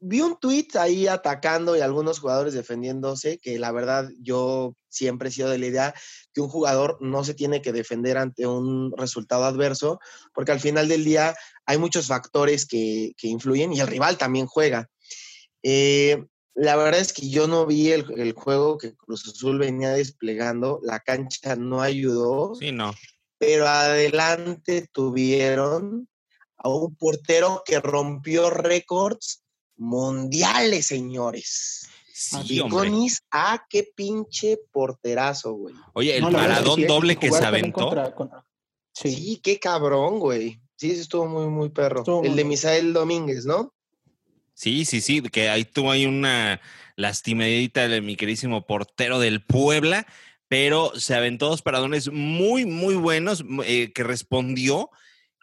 vi 0.00 0.20
un 0.20 0.36
tuit 0.40 0.74
ahí 0.74 1.06
atacando 1.06 1.76
y 1.76 1.80
algunos 1.80 2.18
jugadores 2.18 2.54
defendiéndose, 2.54 3.38
que 3.38 3.60
la 3.60 3.70
verdad 3.70 4.08
yo 4.20 4.74
siempre 4.88 5.28
he 5.28 5.32
sido 5.32 5.48
de 5.48 5.58
la 5.58 5.66
idea 5.66 5.94
que 6.32 6.40
un 6.40 6.48
jugador 6.48 6.98
no 7.00 7.22
se 7.22 7.34
tiene 7.34 7.62
que 7.62 7.72
defender 7.72 8.18
ante 8.18 8.48
un 8.48 8.92
resultado 8.96 9.44
adverso, 9.44 10.00
porque 10.34 10.50
al 10.50 10.60
final 10.60 10.88
del 10.88 11.04
día 11.04 11.36
hay 11.66 11.78
muchos 11.78 12.08
factores 12.08 12.66
que, 12.66 13.12
que 13.16 13.28
influyen 13.28 13.72
y 13.72 13.78
el 13.80 13.86
rival 13.86 14.18
también 14.18 14.46
juega. 14.46 14.90
Eh, 15.62 16.24
la 16.54 16.76
verdad 16.76 17.00
es 17.00 17.12
que 17.12 17.28
yo 17.28 17.46
no 17.48 17.66
vi 17.66 17.90
el, 17.90 18.06
el 18.18 18.32
juego 18.32 18.78
que 18.78 18.94
Cruz 18.94 19.26
Azul 19.28 19.58
venía 19.58 19.90
desplegando, 19.90 20.80
la 20.82 21.00
cancha 21.00 21.56
no 21.56 21.80
ayudó 21.82 22.54
Sí, 22.54 22.70
no. 22.72 22.92
pero 23.38 23.66
adelante 23.66 24.88
tuvieron 24.92 26.08
a 26.56 26.68
un 26.68 26.94
portero 26.94 27.62
que 27.66 27.80
rompió 27.80 28.50
récords 28.50 29.42
mundiales, 29.76 30.86
señores. 30.86 31.88
Sí, 32.12 32.60
hombre. 32.60 32.88
Viconis, 32.88 33.18
ah, 33.32 33.64
qué 33.68 33.88
pinche 33.94 34.58
porterazo, 34.70 35.52
güey. 35.54 35.74
Oye, 35.94 36.16
el 36.16 36.22
No, 36.22 36.28
es 36.28 36.34
paradón 36.34 36.76
sí, 36.76 36.84
doble 36.84 37.16
que 37.16 37.30
se 37.30 37.44
aventó. 37.44 37.80
contra- 37.86 38.14
contra- 38.14 38.44
Sí. 38.94 39.12
Sí. 39.14 39.40
qué 39.42 39.58
cabrón, 39.58 40.20
güey. 40.20 40.60
Sí, 40.76 40.92
ese 40.92 41.00
estuvo 41.02 41.26
muy, 41.26 41.48
muy 41.48 41.70
perro. 41.70 42.00
Estuvo 42.00 42.22
El 42.22 42.28
muy 42.30 42.36
de. 42.38 42.44
Misael 42.44 42.92
Domínguez, 42.92 43.44
¿no? 43.44 43.74
Sí, 44.54 44.84
sí, 44.84 45.00
sí, 45.00 45.20
que 45.20 45.48
ahí 45.48 45.64
tuvo 45.64 45.90
ahí 45.90 46.06
una 46.06 46.60
lastimadita 46.96 47.88
de 47.88 48.00
mi 48.00 48.16
queridísimo 48.16 48.66
portero 48.66 49.18
del 49.18 49.44
Puebla, 49.44 50.06
pero 50.48 50.92
se 50.98 51.14
aventó 51.14 51.48
dos 51.48 51.62
paradones 51.62 52.10
muy, 52.12 52.64
muy 52.64 52.94
buenos 52.94 53.44
eh, 53.64 53.92
que 53.92 54.04
respondió. 54.04 54.90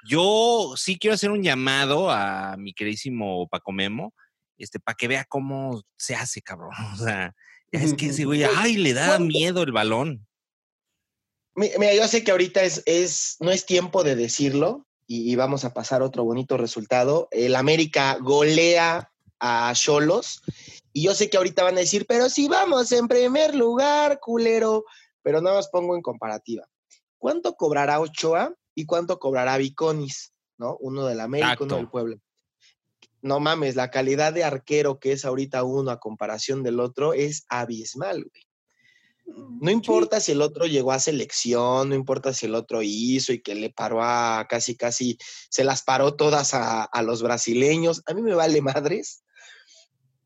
Yo 0.08 0.74
sí 0.78 0.98
quiero 0.98 1.14
hacer 1.16 1.30
un 1.32 1.44
llamado 1.44 2.10
a 2.10 2.56
mi 2.58 2.74
queridísimo 2.74 3.48
Paco 3.50 3.74
Memo, 3.74 4.14
este, 4.58 4.80
para 4.80 4.96
que 4.96 5.08
vea 5.10 5.26
cómo 5.26 5.84
se 5.98 6.16
hace, 6.16 6.42
cabrón. 6.42 6.72
O 6.94 6.98
sea, 6.98 7.36
ya 7.72 7.80
es 7.82 7.94
que 7.94 8.08
ese 8.08 8.26
güey, 8.26 8.44
ay, 8.44 8.78
le 8.78 8.94
da 8.94 9.20
miedo 9.20 9.64
el 9.64 9.72
balón. 9.72 10.26
Mi- 11.56 11.72
Mira, 11.78 11.94
yo 11.96 12.08
sé 12.08 12.24
que 12.24 12.32
ahorita 12.32 12.64
es, 12.64 12.82
es, 12.86 13.36
no 13.40 13.52
es 13.52 13.66
tiempo 13.66 14.04
de 14.04 14.16
decirlo 14.16 14.88
y, 15.12 15.30
y 15.30 15.36
vamos 15.36 15.66
a 15.66 15.74
pasar 15.74 16.02
otro 16.02 16.24
bonito 16.24 16.56
resultado. 16.56 17.28
El 17.32 17.58
América 17.58 18.18
golea 18.22 19.12
a 19.42 19.74
Cholos 19.76 20.42
y 20.94 21.04
yo 21.04 21.14
sé 21.14 21.30
que 21.30 21.36
ahorita 21.36 21.64
van 21.64 21.76
a 21.76 21.82
decir, 21.82 22.06
pero 22.08 22.30
si 22.30 22.48
vamos 22.48 22.94
en 22.94 23.10
primer 23.10 23.54
lugar, 23.54 24.22
culero, 24.22 24.86
pero 25.22 25.42
nada 25.42 25.58
más 25.58 25.68
pongo 25.68 25.98
en 25.98 26.02
comparativa. 26.02 26.66
¿Cuánto 27.18 27.56
cobrará 27.56 28.00
Ochoa 28.00 28.56
y 28.74 28.86
cuánto 28.86 29.20
cobrará 29.20 29.58
Viconis? 29.58 30.34
¿No? 30.58 30.78
Uno 30.80 31.06
del 31.06 31.20
América, 31.20 31.58
uno 31.60 31.76
del 31.76 31.90
Puebla. 31.90 32.16
No 33.22 33.42
mames, 33.42 33.76
la 33.76 33.92
calidad 33.92 34.32
de 34.32 34.46
arquero 34.46 34.98
que 34.98 35.12
es 35.12 35.26
ahorita 35.26 35.64
uno 35.64 35.92
a 35.92 36.00
comparación 36.00 36.64
del 36.64 36.80
otro 36.80 37.12
es 37.12 37.46
abismal, 37.50 38.24
güey. 38.24 38.44
No 39.60 39.70
importa 39.70 40.20
si 40.20 40.32
el 40.32 40.42
otro 40.42 40.66
llegó 40.66 40.92
a 40.92 41.00
selección, 41.00 41.90
no 41.90 41.96
importa 41.96 42.34
si 42.34 42.48
el 42.48 42.56
otro 42.56 42.82
hizo 42.82 43.34
y 43.34 43.42
que 43.42 43.56
le 43.56 43.70
paró 43.70 44.02
a 44.02 44.48
casi, 44.50 44.76
casi, 44.76 45.18
se 45.50 45.64
las 45.64 45.84
paró 45.84 46.16
todas 46.16 46.54
a, 46.54 46.84
a 46.84 47.02
los 47.04 47.22
brasileños. 47.22 48.02
A 48.08 48.14
mí 48.14 48.22
me 48.22 48.34
vale 48.34 48.62
madres. 48.62 49.24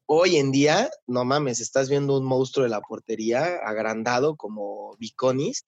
Hoy 0.05 0.37
en 0.37 0.51
día, 0.51 0.89
no 1.07 1.25
mames, 1.25 1.59
estás 1.59 1.89
viendo 1.89 2.17
un 2.17 2.25
monstruo 2.25 2.63
de 2.63 2.69
la 2.69 2.81
portería 2.81 3.55
agrandado 3.65 4.35
como 4.35 4.95
Viconis 4.99 5.65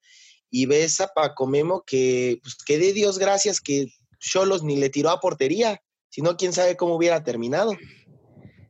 y 0.49 0.65
ves 0.65 1.01
a 1.01 1.07
Paco 1.07 1.47
Memo 1.47 1.83
que, 1.85 2.39
pues, 2.41 2.55
que 2.55 2.77
dé 2.77 2.93
Dios 2.93 3.17
gracias 3.17 3.59
que 3.59 3.87
Cholos 4.19 4.63
ni 4.63 4.77
le 4.77 4.89
tiró 4.89 5.09
a 5.09 5.19
portería, 5.19 5.81
sino 6.09 6.37
quién 6.37 6.53
sabe 6.53 6.77
cómo 6.77 6.95
hubiera 6.95 7.23
terminado. 7.23 7.75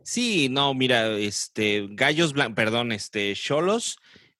Sí, 0.03 0.47
no, 0.49 0.73
mira, 0.73 1.17
este, 1.17 1.85
Gallos 1.89 2.31
Blancos, 2.31 2.55
perdón, 2.55 2.93
este, 2.93 3.33
Cholos, 3.35 3.97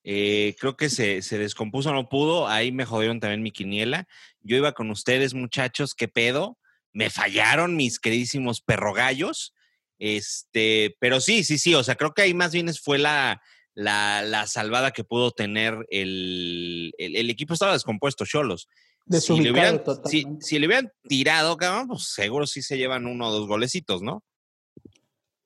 eh, 0.09 0.55
creo 0.57 0.77
que 0.77 0.89
se, 0.89 1.21
se 1.21 1.37
descompuso, 1.37 1.91
no 1.91 2.07
pudo, 2.07 2.47
ahí 2.47 2.71
me 2.71 2.85
jodieron 2.85 3.19
también 3.19 3.43
mi 3.43 3.51
quiniela. 3.51 4.07
Yo 4.39 4.55
iba 4.55 4.71
con 4.71 4.89
ustedes, 4.89 5.33
muchachos, 5.33 5.93
¿qué 5.93 6.07
pedo? 6.07 6.57
Me 6.93 7.09
fallaron 7.09 7.75
mis 7.75 7.99
queridísimos 7.99 8.61
perrogallos. 8.61 9.53
Este, 9.99 10.95
pero 11.01 11.19
sí, 11.19 11.43
sí, 11.43 11.57
sí, 11.57 11.75
o 11.75 11.83
sea, 11.83 11.95
creo 11.95 12.13
que 12.13 12.21
ahí 12.21 12.33
más 12.33 12.53
bien 12.53 12.69
es- 12.69 12.79
fue 12.79 12.97
la, 12.99 13.41
la, 13.73 14.21
la 14.21 14.47
salvada 14.47 14.91
que 14.91 15.03
pudo 15.03 15.31
tener 15.31 15.75
el, 15.89 16.93
el, 16.97 17.17
el 17.17 17.29
equipo, 17.29 17.53
estaba 17.53 17.73
descompuesto, 17.73 18.25
Cholos. 18.25 18.69
Si 19.09 19.39
le, 19.41 19.51
hubieran, 19.51 19.81
si, 20.05 20.25
si 20.39 20.57
le 20.57 20.67
hubieran 20.67 20.89
tirado, 21.09 21.57
cabrón, 21.57 21.87
pues 21.89 22.03
seguro 22.13 22.47
sí 22.47 22.61
se 22.61 22.77
llevan 22.77 23.07
uno 23.07 23.27
o 23.27 23.31
dos 23.31 23.45
golecitos, 23.47 24.01
¿no? 24.01 24.23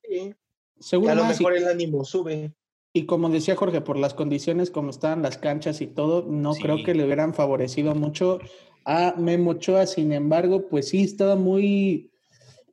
Sí, 0.03 0.35
Seguro 0.79 1.11
a 1.11 1.15
lo 1.15 1.23
y- 1.25 1.27
mejor 1.29 1.55
el 1.57 1.67
ánimo 1.67 2.03
sube. 2.05 2.53
Y 2.93 3.05
como 3.05 3.29
decía 3.29 3.55
Jorge, 3.55 3.81
por 3.81 3.97
las 3.97 4.13
condiciones 4.13 4.69
como 4.69 4.89
estaban 4.89 5.21
las 5.21 5.37
canchas 5.37 5.79
y 5.81 5.87
todo, 5.87 6.25
no 6.27 6.53
Sí. 6.53 6.61
creo 6.61 6.83
que 6.83 6.93
le 6.93 7.05
hubieran 7.05 7.33
favorecido 7.33 7.95
mucho 7.95 8.39
a 8.85 9.13
Memo 9.17 9.51
Ochoa. 9.51 9.85
Sin 9.87 10.11
embargo, 10.11 10.67
pues 10.67 10.89
sí, 10.89 11.03
estaba 11.03 11.35
muy, 11.37 12.11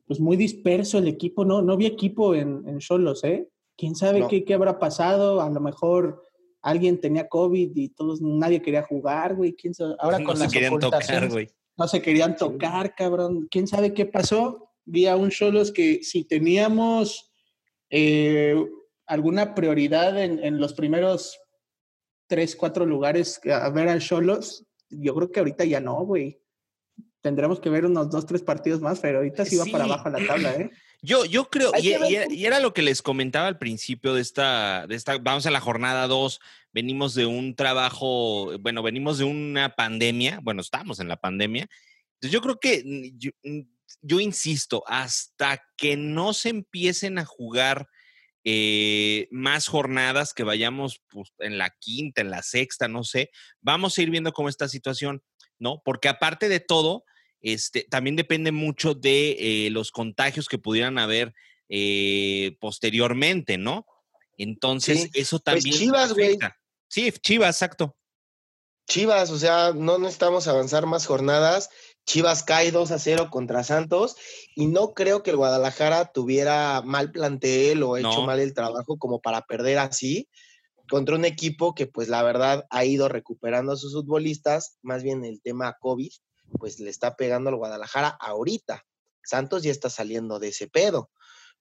pues 0.07 0.19
muy 0.19 0.35
disperso 0.35 0.97
el 0.97 1.07
equipo. 1.07 1.45
No, 1.45 1.61
no 1.61 1.73
había 1.73 1.87
equipo 1.87 2.35
en, 2.35 2.67
en 2.67 2.79
Cholos, 2.79 3.23
¿eh? 3.23 3.47
¿Quién 3.77 3.95
sabe 3.95 4.19
No. 4.19 4.27
qué, 4.27 4.43
qué 4.43 4.53
habrá 4.53 4.77
pasado? 4.77 5.39
A 5.39 5.49
lo 5.49 5.61
mejor 5.61 6.21
alguien 6.61 6.99
tenía 6.99 7.29
COVID 7.29 7.71
y 7.75 7.87
todos, 7.89 8.19
nadie 8.21 8.61
quería 8.61 8.83
jugar, 8.83 9.35
güey. 9.37 9.53
¿Quién 9.53 9.73
sabe? 9.73 9.95
Ahora 9.99 10.19
no 10.19 10.25
con 10.25 10.35
se 10.35 10.43
las 10.43 10.51
querían 10.53 10.79
tocar, 10.79 11.29
güey. 11.29 11.49
No 11.77 11.87
se 11.87 12.01
querían 12.01 12.35
tocar, 12.35 12.93
cabrón. 12.93 13.47
¿Quién 13.49 13.67
sabe 13.67 13.93
qué 13.93 14.05
pasó? 14.05 14.69
Vi 14.83 15.05
a 15.05 15.15
un 15.15 15.29
Cholos 15.29 15.71
que 15.71 16.03
si 16.03 16.25
teníamos 16.25 17.31
eh, 17.89 18.61
alguna 19.09 19.55
prioridad 19.55 20.21
en, 20.21 20.41
en 20.43 20.59
los 20.59 20.73
primeros 20.73 21.37
tres, 22.27 22.55
cuatro 22.55 22.85
lugares 22.85 23.41
a 23.51 23.69
ver 23.69 23.89
a 23.89 23.99
Cholos, 23.99 24.65
yo 24.89 25.15
creo 25.15 25.31
que 25.31 25.39
ahorita 25.39 25.65
ya 25.65 25.81
no, 25.81 26.05
güey. 26.05 26.39
Tendremos 27.21 27.59
que 27.59 27.69
ver 27.69 27.85
unos 27.85 28.09
dos, 28.09 28.25
tres 28.25 28.43
partidos 28.43 28.79
más, 28.81 28.99
pero 28.99 29.17
ahorita 29.17 29.43
sí 29.45 29.57
va 29.57 29.65
para 29.65 29.85
Sí. 29.85 29.91
abajo 29.91 30.09
la 30.09 30.25
tabla, 30.25 30.53
¿eh? 30.53 30.69
Yo, 31.01 31.23
yo 31.23 31.49
creo, 31.49 31.71
y, 31.81 31.93
era, 31.93 32.09
y 32.29 32.45
era 32.45 32.59
lo 32.59 32.73
que 32.73 32.81
les 32.81 33.01
comentaba 33.01 33.47
al 33.47 33.57
principio 33.57 34.13
de 34.13 34.21
esta, 34.21 34.85
de 34.85 34.95
esta, 34.95 35.17
vamos 35.17 35.45
a 35.45 35.49
la 35.51 35.61
jornada 35.61 36.07
2, 36.07 36.41
venimos 36.73 37.15
de 37.15 37.25
un 37.25 37.55
trabajo, 37.55 38.51
bueno, 38.59 38.83
venimos 38.83 39.17
de 39.17 39.23
una 39.23 39.75
pandemia, 39.75 40.41
bueno, 40.43 40.59
estamos 40.59 40.99
en 40.99 41.07
la 41.07 41.15
pandemia. 41.15 41.69
Entonces 42.15 42.33
yo 42.33 42.41
creo 42.41 42.59
que, 42.59 42.83
mm, 42.85 43.17
yo, 43.17 43.31
mm, 43.45 43.61
yo 44.01 44.19
insisto, 44.19 44.83
hasta 44.87 45.63
que 45.77 45.95
no 45.95 46.33
se 46.33 46.49
empiecen 46.49 47.17
a 47.17 47.23
jugar 47.23 47.87
eh, 48.43 49.27
más 49.31 49.67
jornadas, 49.67 50.33
que 50.33 50.43
vayamos 50.43 51.01
pues, 51.09 51.33
en 51.39 51.57
la 51.57 51.75
quinta, 51.79 52.21
en 52.21 52.29
la 52.29 52.41
sexta, 52.41 52.87
no 52.87 53.03
sé, 53.03 53.31
vamos 53.61 53.97
a 53.97 54.01
ir 54.01 54.09
viendo 54.09 54.31
cómo 54.31 54.49
está 54.49 54.67
situación, 54.67 55.23
¿no? 55.57 55.81
Porque 55.83 56.07
aparte 56.09 56.49
de 56.49 56.59
todo, 56.59 57.03
este, 57.41 57.83
también 57.83 58.15
depende 58.15 58.51
mucho 58.51 58.93
de 58.93 59.37
eh, 59.39 59.69
los 59.71 59.91
contagios 59.91 60.47
que 60.47 60.57
pudieran 60.57 60.97
haber 60.97 61.33
eh, 61.69 62.57
posteriormente, 62.59 63.57
¿no? 63.57 63.85
Entonces, 64.37 65.03
Sí. 65.03 65.09
eso 65.13 65.39
Pues 65.39 65.63
también. 65.63 65.77
Chivas, 65.77 66.13
güey. 66.13 66.37
Sí, 66.87 67.11
Chivas, 67.11 67.57
exacto. 67.57 67.95
Chivas, 68.87 69.29
o 69.29 69.37
sea, 69.37 69.73
no 69.75 69.99
necesitamos 69.99 70.47
avanzar 70.47 70.87
más 70.87 71.05
jornadas. 71.05 71.69
Chivas 72.09 72.41
cae 72.41 72.71
2 72.71 72.89
a 72.89 72.97
0 72.97 73.29
contra 73.29 73.63
Santos 73.63 74.15
y 74.55 74.65
no 74.65 74.95
creo 74.95 75.21
que 75.21 75.29
el 75.29 75.37
Guadalajara 75.37 76.11
tuviera 76.11 76.81
mal 76.81 77.11
plantel 77.11 77.83
o 77.83 77.97
hecho 77.97 78.21
No. 78.21 78.25
mal 78.25 78.39
el 78.39 78.55
trabajo 78.55 78.97
como 78.97 79.21
para 79.21 79.43
perder 79.43 79.77
así 79.77 80.27
contra 80.89 81.13
un 81.13 81.23
equipo 81.23 81.75
que 81.75 81.85
pues 81.85 82.09
la 82.09 82.23
verdad 82.23 82.65
ha 82.71 82.83
ido 82.83 83.09
recuperando 83.09 83.73
a 83.73 83.77
sus 83.77 83.93
futbolistas, 83.93 84.79
más 84.81 85.03
bien 85.03 85.23
el 85.23 85.39
tema 85.39 85.77
COVID, 85.79 86.11
pues 86.57 86.79
le 86.79 86.89
está 86.89 87.15
pegando 87.15 87.51
al 87.51 87.57
Guadalajara 87.57 88.17
ahorita. 88.19 88.83
Santos 89.23 89.61
ya 89.61 89.69
está 89.69 89.91
saliendo 89.91 90.39
de 90.39 90.47
ese 90.47 90.67
pedo. 90.67 91.11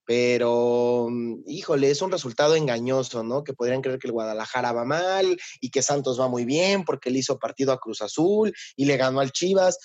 Pero, 0.06 1.08
mm, 1.10 1.42
híjole, 1.46 1.90
es 1.90 2.00
un 2.00 2.10
resultado 2.10 2.54
engañoso, 2.54 3.22
¿no? 3.22 3.44
Que 3.44 3.52
podrían 3.52 3.82
creer 3.82 3.98
que 3.98 4.06
el 4.06 4.14
Guadalajara 4.14 4.72
va 4.72 4.86
mal 4.86 5.36
y 5.60 5.70
que 5.70 5.82
Santos 5.82 6.18
va 6.18 6.28
muy 6.28 6.46
bien 6.46 6.86
porque 6.86 7.10
le 7.10 7.18
hizo 7.18 7.38
partido 7.38 7.72
a 7.72 7.78
Cruz 7.78 8.00
Azul 8.00 8.54
y 8.74 8.86
le 8.86 8.96
ganó 8.96 9.20
al 9.20 9.32
Chivas. 9.32 9.76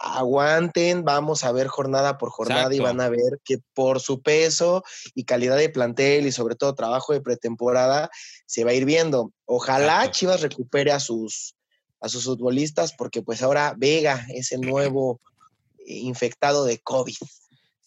Aguanten, 0.00 1.04
vamos 1.04 1.44
a 1.44 1.52
ver 1.52 1.66
jornada 1.68 2.18
por 2.18 2.30
jornada 2.30 2.74
y 2.74 2.78
van 2.80 3.00
a 3.00 3.08
ver 3.08 3.40
que 3.44 3.58
por 3.74 4.00
su 4.00 4.22
peso 4.22 4.82
y 5.14 5.24
calidad 5.24 5.56
de 5.56 5.68
plantel 5.68 6.26
y 6.26 6.32
sobre 6.32 6.54
todo 6.54 6.74
trabajo 6.74 7.12
de 7.12 7.20
pretemporada 7.20 8.10
se 8.46 8.64
va 8.64 8.70
a 8.70 8.74
ir 8.74 8.84
viendo. 8.84 9.32
Ojalá 9.44 9.96
Exacto. 9.98 10.12
Chivas 10.12 10.40
recupere 10.40 10.92
a 10.92 11.00
sus, 11.00 11.54
a 12.00 12.08
sus 12.08 12.24
futbolistas 12.24 12.92
porque 12.94 13.22
pues 13.22 13.42
ahora 13.42 13.74
Vega 13.76 14.26
es 14.34 14.52
el 14.52 14.60
nuevo 14.62 15.20
infectado 15.86 16.64
de 16.64 16.78
COVID. 16.78 17.16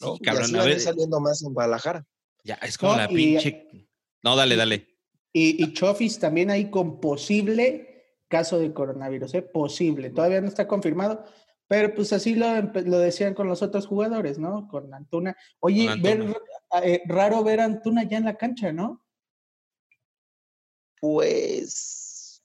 ¿no? 0.01 0.15
Sí, 0.15 0.21
y 0.23 0.29
así 0.29 0.37
a 0.37 0.41
van 0.41 0.55
a 0.55 0.63
ir 0.63 0.69
ver. 0.75 0.81
saliendo 0.81 1.19
más 1.19 1.41
en 1.43 1.53
Guadalajara. 1.53 2.05
Ya, 2.43 2.55
es 2.55 2.77
como 2.77 2.91
No, 2.93 2.97
la 2.99 3.11
y- 3.11 3.15
pinche. 3.15 3.67
No, 4.23 4.35
dale, 4.35 4.55
dale. 4.55 4.87
Y, 5.33 5.61
y 5.63 5.73
Chofis 5.73 6.17
también 6.19 6.49
ahí 6.49 6.69
con 6.69 6.99
posible 7.01 7.91
caso 8.27 8.57
de 8.57 8.73
coronavirus, 8.73 9.33
¿eh? 9.35 9.41
Posible. 9.41 10.09
Todavía 10.09 10.41
no 10.41 10.47
está 10.47 10.67
confirmado, 10.67 11.25
pero 11.67 11.93
pues 11.95 12.13
así 12.13 12.35
lo, 12.35 12.45
lo 12.61 12.99
decían 12.99 13.33
con 13.33 13.47
los 13.47 13.61
otros 13.61 13.87
jugadores, 13.87 14.37
¿no? 14.39 14.67
Con 14.67 14.93
Antuna. 14.93 15.35
Oye, 15.59 15.87
Con 15.87 16.01
ver- 16.01 16.21
Antuna. 16.21 16.37
eh, 16.83 17.01
raro 17.07 17.43
ver 17.43 17.59
a 17.61 17.65
Antuna 17.65 18.03
ya 18.03 18.17
en 18.17 18.25
la 18.25 18.35
cancha, 18.37 18.71
¿no? 18.71 19.03
Pues 20.99 22.41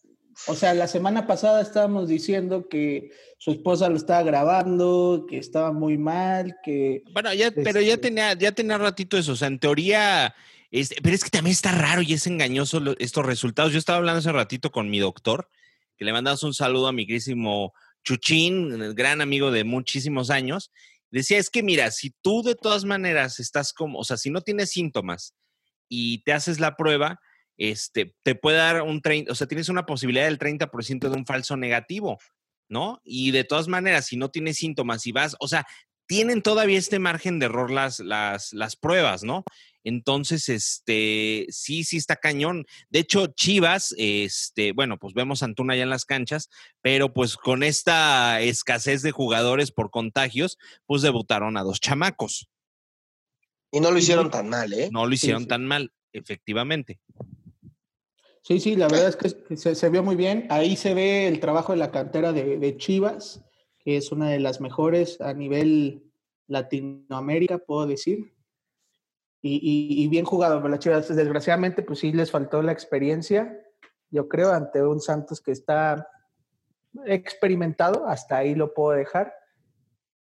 O 0.49 0.55
sea, 0.55 0.73
la 0.75 0.87
semana 0.89 1.27
pasada 1.27 1.61
estábamos 1.61 2.09
diciendo 2.09 2.67
que 2.69 3.11
su 3.39 3.51
esposa 3.53 3.89
lo 3.91 3.97
estaba 3.97 4.23
grabando, 4.23 5.27
que 5.29 5.37
estaba 5.37 5.71
muy 5.73 5.99
mal, 5.99 6.57
que... 6.65 7.03
Bueno, 7.13 7.33
ya, 7.35 7.51
pero 7.51 7.81
ya 7.83 7.95
Este- 7.95 8.09
tenía, 8.09 8.33
ya 8.35 8.53
tenía 8.53 8.79
ratito 8.79 9.19
eso. 9.19 9.33
O 9.33 9.37
sea, 9.37 9.49
en 9.49 9.59
teoría, 9.59 10.35
este, 10.71 10.97
pero 11.03 11.15
es 11.15 11.25
que 11.25 11.31
también 11.31 11.53
está 11.53 11.73
raro 11.73 12.01
y 12.01 12.15
es 12.15 12.27
engañoso 12.27 12.81
lo- 12.81 12.97
estos 12.99 13.27
resultados. 13.27 13.73
Yo 13.73 13.79
estaba 13.79 13.99
hablando 13.99 14.21
hace 14.21 14.33
ratito 14.33 14.71
con 14.71 14.89
mi 14.89 14.99
doctor, 14.99 15.51
que 15.99 16.07
le 16.07 16.13
mandamos 16.13 16.43
un 16.43 16.55
saludo 16.55 16.89
a 16.89 16.93
mi 16.93 17.07
querísimo 17.07 17.75
Chuchín, 18.05 18.95
gran 18.95 19.21
amigo 19.21 19.51
de 19.51 19.65
muchísimos 19.65 20.31
años. 20.31 20.71
Decía, 21.11 21.39
es 21.39 21.51
que 21.51 21.63
mira, 21.63 21.91
si 21.91 22.15
tú 22.23 22.43
de 22.43 22.55
todas 22.55 22.85
maneras 22.85 23.41
estás 23.41 23.73
como, 23.73 23.99
o 23.99 24.05
sea, 24.05 24.17
si 24.17 24.31
no 24.31 24.41
tienes 24.43 24.71
síntomas 24.71 25.35
y 25.89 26.23
te 26.23 26.33
haces 26.33 26.61
la 26.61 26.77
prueba, 26.77 27.21
este, 27.59 28.15
te 28.23 28.35
puede 28.35 28.59
dar 28.59 28.83
un 28.83 29.03
30, 29.03 29.33
o 29.33 29.35
sea, 29.35 29.47
tienes 29.47 29.69
una 29.69 29.87
posibilidad 29.87 30.25
del 30.25 30.39
30% 30.39 31.11
de 31.11 31.17
un 31.17 31.27
falso 31.27 31.57
negativo, 31.57 32.19
¿no? 32.69 33.01
Y 33.05 33.33
de 33.33 33.45
todas 33.45 33.69
maneras, 33.69 34.07
si 34.07 34.17
no 34.17 34.31
tienes 34.31 34.57
síntomas 34.57 35.07
y 35.07 35.13
vas, 35.13 35.37
o 35.41 35.49
sea, 35.49 35.67
tienen 36.07 36.43
todavía 36.43 36.79
este 36.79 36.99
margen 36.99 37.39
de 37.39 37.47
error 37.47 37.71
las, 37.71 38.01
las, 38.01 38.53
las 38.53 38.77
pruebas, 38.77 39.25
¿no? 39.25 39.45
Entonces, 39.85 40.49
este, 40.49 41.47
sí, 41.51 41.85
sí 41.85 41.97
está 41.97 42.17
cañón. 42.17 42.67
De 42.91 42.99
hecho, 43.01 43.29
Chivas, 43.29 43.95
este, 43.97 44.73
bueno, 44.73 44.99
pues 44.99 45.15
vemos 45.15 45.43
a 45.43 45.47
Antuna 45.47 45.77
ya 45.77 45.83
en 45.83 45.91
las 45.91 46.05
canchas, 46.05 46.51
pero 46.83 47.13
pues 47.13 47.37
con 47.37 47.63
esta 47.63 48.41
escasez 48.41 49.03
de 49.03 49.11
jugadores 49.11 49.73
por 49.73 49.91
contagios, 49.91 50.59
pues 50.87 51.03
debutaron 51.03 51.57
a 51.57 51.63
dos 51.63 51.81
chamacos. 51.81 52.49
y 53.73 53.81
no 53.81 53.91
lo 53.91 53.99
hicieron 53.99 54.31
tan 54.31 54.49
mal, 54.49 54.73
¿eh? 54.73 54.89
No 54.93 55.07
lo 55.07 55.15
hicieron 55.15 55.43
sí. 55.43 55.49
tan 55.49 55.65
mal, 55.65 55.93
efectivamente. 56.13 57.01
Sí, 58.43 58.59
sí, 58.59 58.75
la 58.75 58.89
verdad 58.89 59.09
es 59.09 59.17
que 59.17 59.57
se, 59.57 59.75
se 59.75 59.89
vio 59.91 60.03
muy 60.03 60.17
bien. 60.17 60.47
Ahí 60.51 60.77
se 60.77 60.95
ve 60.95 61.29
el 61.29 61.41
trabajo 61.41 61.73
de 61.73 61.79
la 61.79 61.91
cantera 61.93 62.33
de, 62.33 62.59
de 62.59 62.77
Chivas, 62.77 63.45
que 63.79 63.97
es 63.97 64.13
una 64.13 64.29
de 64.31 64.41
las 64.41 64.61
mejores 64.61 65.21
a 65.21 65.35
nivel 65.35 66.11
Latinoamérica, 66.49 67.59
puedo 67.59 67.87
decir. 67.87 68.35
Y, 69.43 69.55
y- 69.57 70.05
y 70.05 70.09
bien 70.09 70.25
jugado 70.25 70.61
por 70.61 70.71
las 70.71 70.81
Chivas. 70.81 71.09
Desgraciadamente, 71.15 71.83
pues 71.83 72.01
sí 72.01 72.13
les 72.13 72.31
faltó 72.31 72.63
la 72.63 72.73
experiencia, 72.73 73.59
yo 74.11 74.29
creo, 74.29 74.53
ante 74.53 74.83
un 74.83 75.01
Santos 75.01 75.41
que 75.41 75.53
está 75.53 76.09
experimentado, 77.07 78.07
hasta 78.07 78.37
ahí 78.39 78.55
lo 78.55 78.75
puedo 78.75 78.97
dejar. 78.97 79.33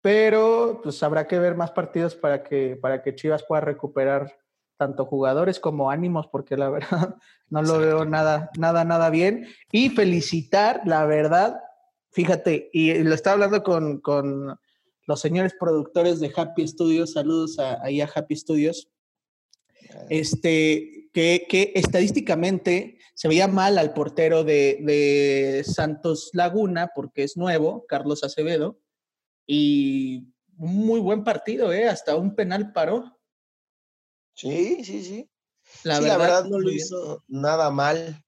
Pero 0.01 0.81
pues 0.83 1.01
habrá 1.03 1.27
que 1.27 1.39
ver 1.39 1.55
más 1.55 1.71
partidos 1.71 2.15
para 2.15 2.43
que, 2.43 2.77
para 2.79 3.01
que 3.01 3.15
Chivas 3.15 3.43
pueda 3.47 3.61
recuperar 3.61 4.37
tanto 4.77 5.05
jugadores 5.05 5.59
como 5.59 5.89
ánimos, 5.89 6.27
porque 6.27 6.57
la 6.57 6.69
verdad 6.71 7.15
no 7.49 7.61
lo 7.61 7.79
veo 7.79 8.05
nada, 8.05 8.49
nada, 8.57 8.83
nada 8.83 9.09
bien. 9.09 9.47
Y 9.71 9.89
felicitar, 9.89 10.81
la 10.85 11.05
verdad, 11.05 11.59
fíjate, 12.11 12.69
y 12.73 12.93
lo 13.03 13.15
estaba 13.15 13.35
hablando 13.35 13.63
con, 13.63 13.99
con 14.01 14.59
los 15.07 15.19
señores 15.21 15.55
productores 15.59 16.19
de 16.19 16.31
Happy 16.35 16.67
Studios, 16.67 17.13
saludos 17.13 17.57
a, 17.59 17.81
ahí 17.83 18.01
a 18.01 18.09
Happy 18.13 18.35
Studios, 18.35 18.91
este, 20.09 21.09
que, 21.13 21.45
que 21.49 21.71
estadísticamente 21.75 22.97
se 23.13 23.27
veía 23.27 23.47
mal 23.47 23.77
al 23.77 23.93
portero 23.93 24.43
de, 24.43 24.79
de 24.81 25.63
Santos 25.65 26.29
Laguna, 26.33 26.91
porque 26.93 27.23
es 27.23 27.37
nuevo, 27.37 27.85
Carlos 27.87 28.23
Acevedo, 28.23 28.79
y 29.47 30.27
un 30.57 30.75
muy 30.85 30.99
buen 30.99 31.23
partido, 31.23 31.71
¿eh? 31.71 31.87
hasta 31.87 32.15
un 32.15 32.35
penal 32.35 32.71
paró. 32.73 33.19
Sí, 34.33 34.83
sí, 34.83 35.03
sí. 35.03 35.29
La, 35.83 35.97
Sí, 35.97 36.03
verdad, 36.03 36.17
la 36.17 36.23
verdad 36.25 36.43
no 36.45 36.59
lo 36.59 36.65
bien. 36.69 36.77
hizo 36.77 37.23
nada 37.27 37.71
mal. 37.71 38.21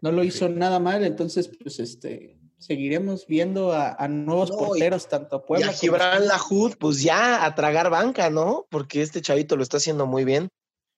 No 0.00 0.12
lo 0.12 0.24
hizo 0.24 0.48
nada 0.48 0.78
mal, 0.78 1.04
entonces, 1.04 1.50
pues, 1.62 1.78
este, 1.78 2.33
seguiremos 2.66 3.26
viendo 3.26 3.72
a, 3.72 3.94
a 3.94 4.08
nuevos 4.08 4.50
No, 4.50 4.56
y- 4.56 4.58
porteros, 4.68 5.08
tanto 5.08 5.42
Y 5.44 5.46
Puebla 5.48 5.66
a 5.66 5.68
como- 5.70 5.78
Gibran 5.80 6.26
Lahoud, 6.26 6.76
pues 6.78 7.02
ya 7.02 7.44
a 7.44 7.54
tragar 7.54 7.90
banca, 7.90 8.30
¿no? 8.30 8.66
Porque 8.70 9.02
este 9.02 9.20
chavito 9.22 9.56
lo 9.56 9.62
está 9.62 9.76
haciendo 9.78 10.06
muy 10.06 10.24
bien. 10.24 10.48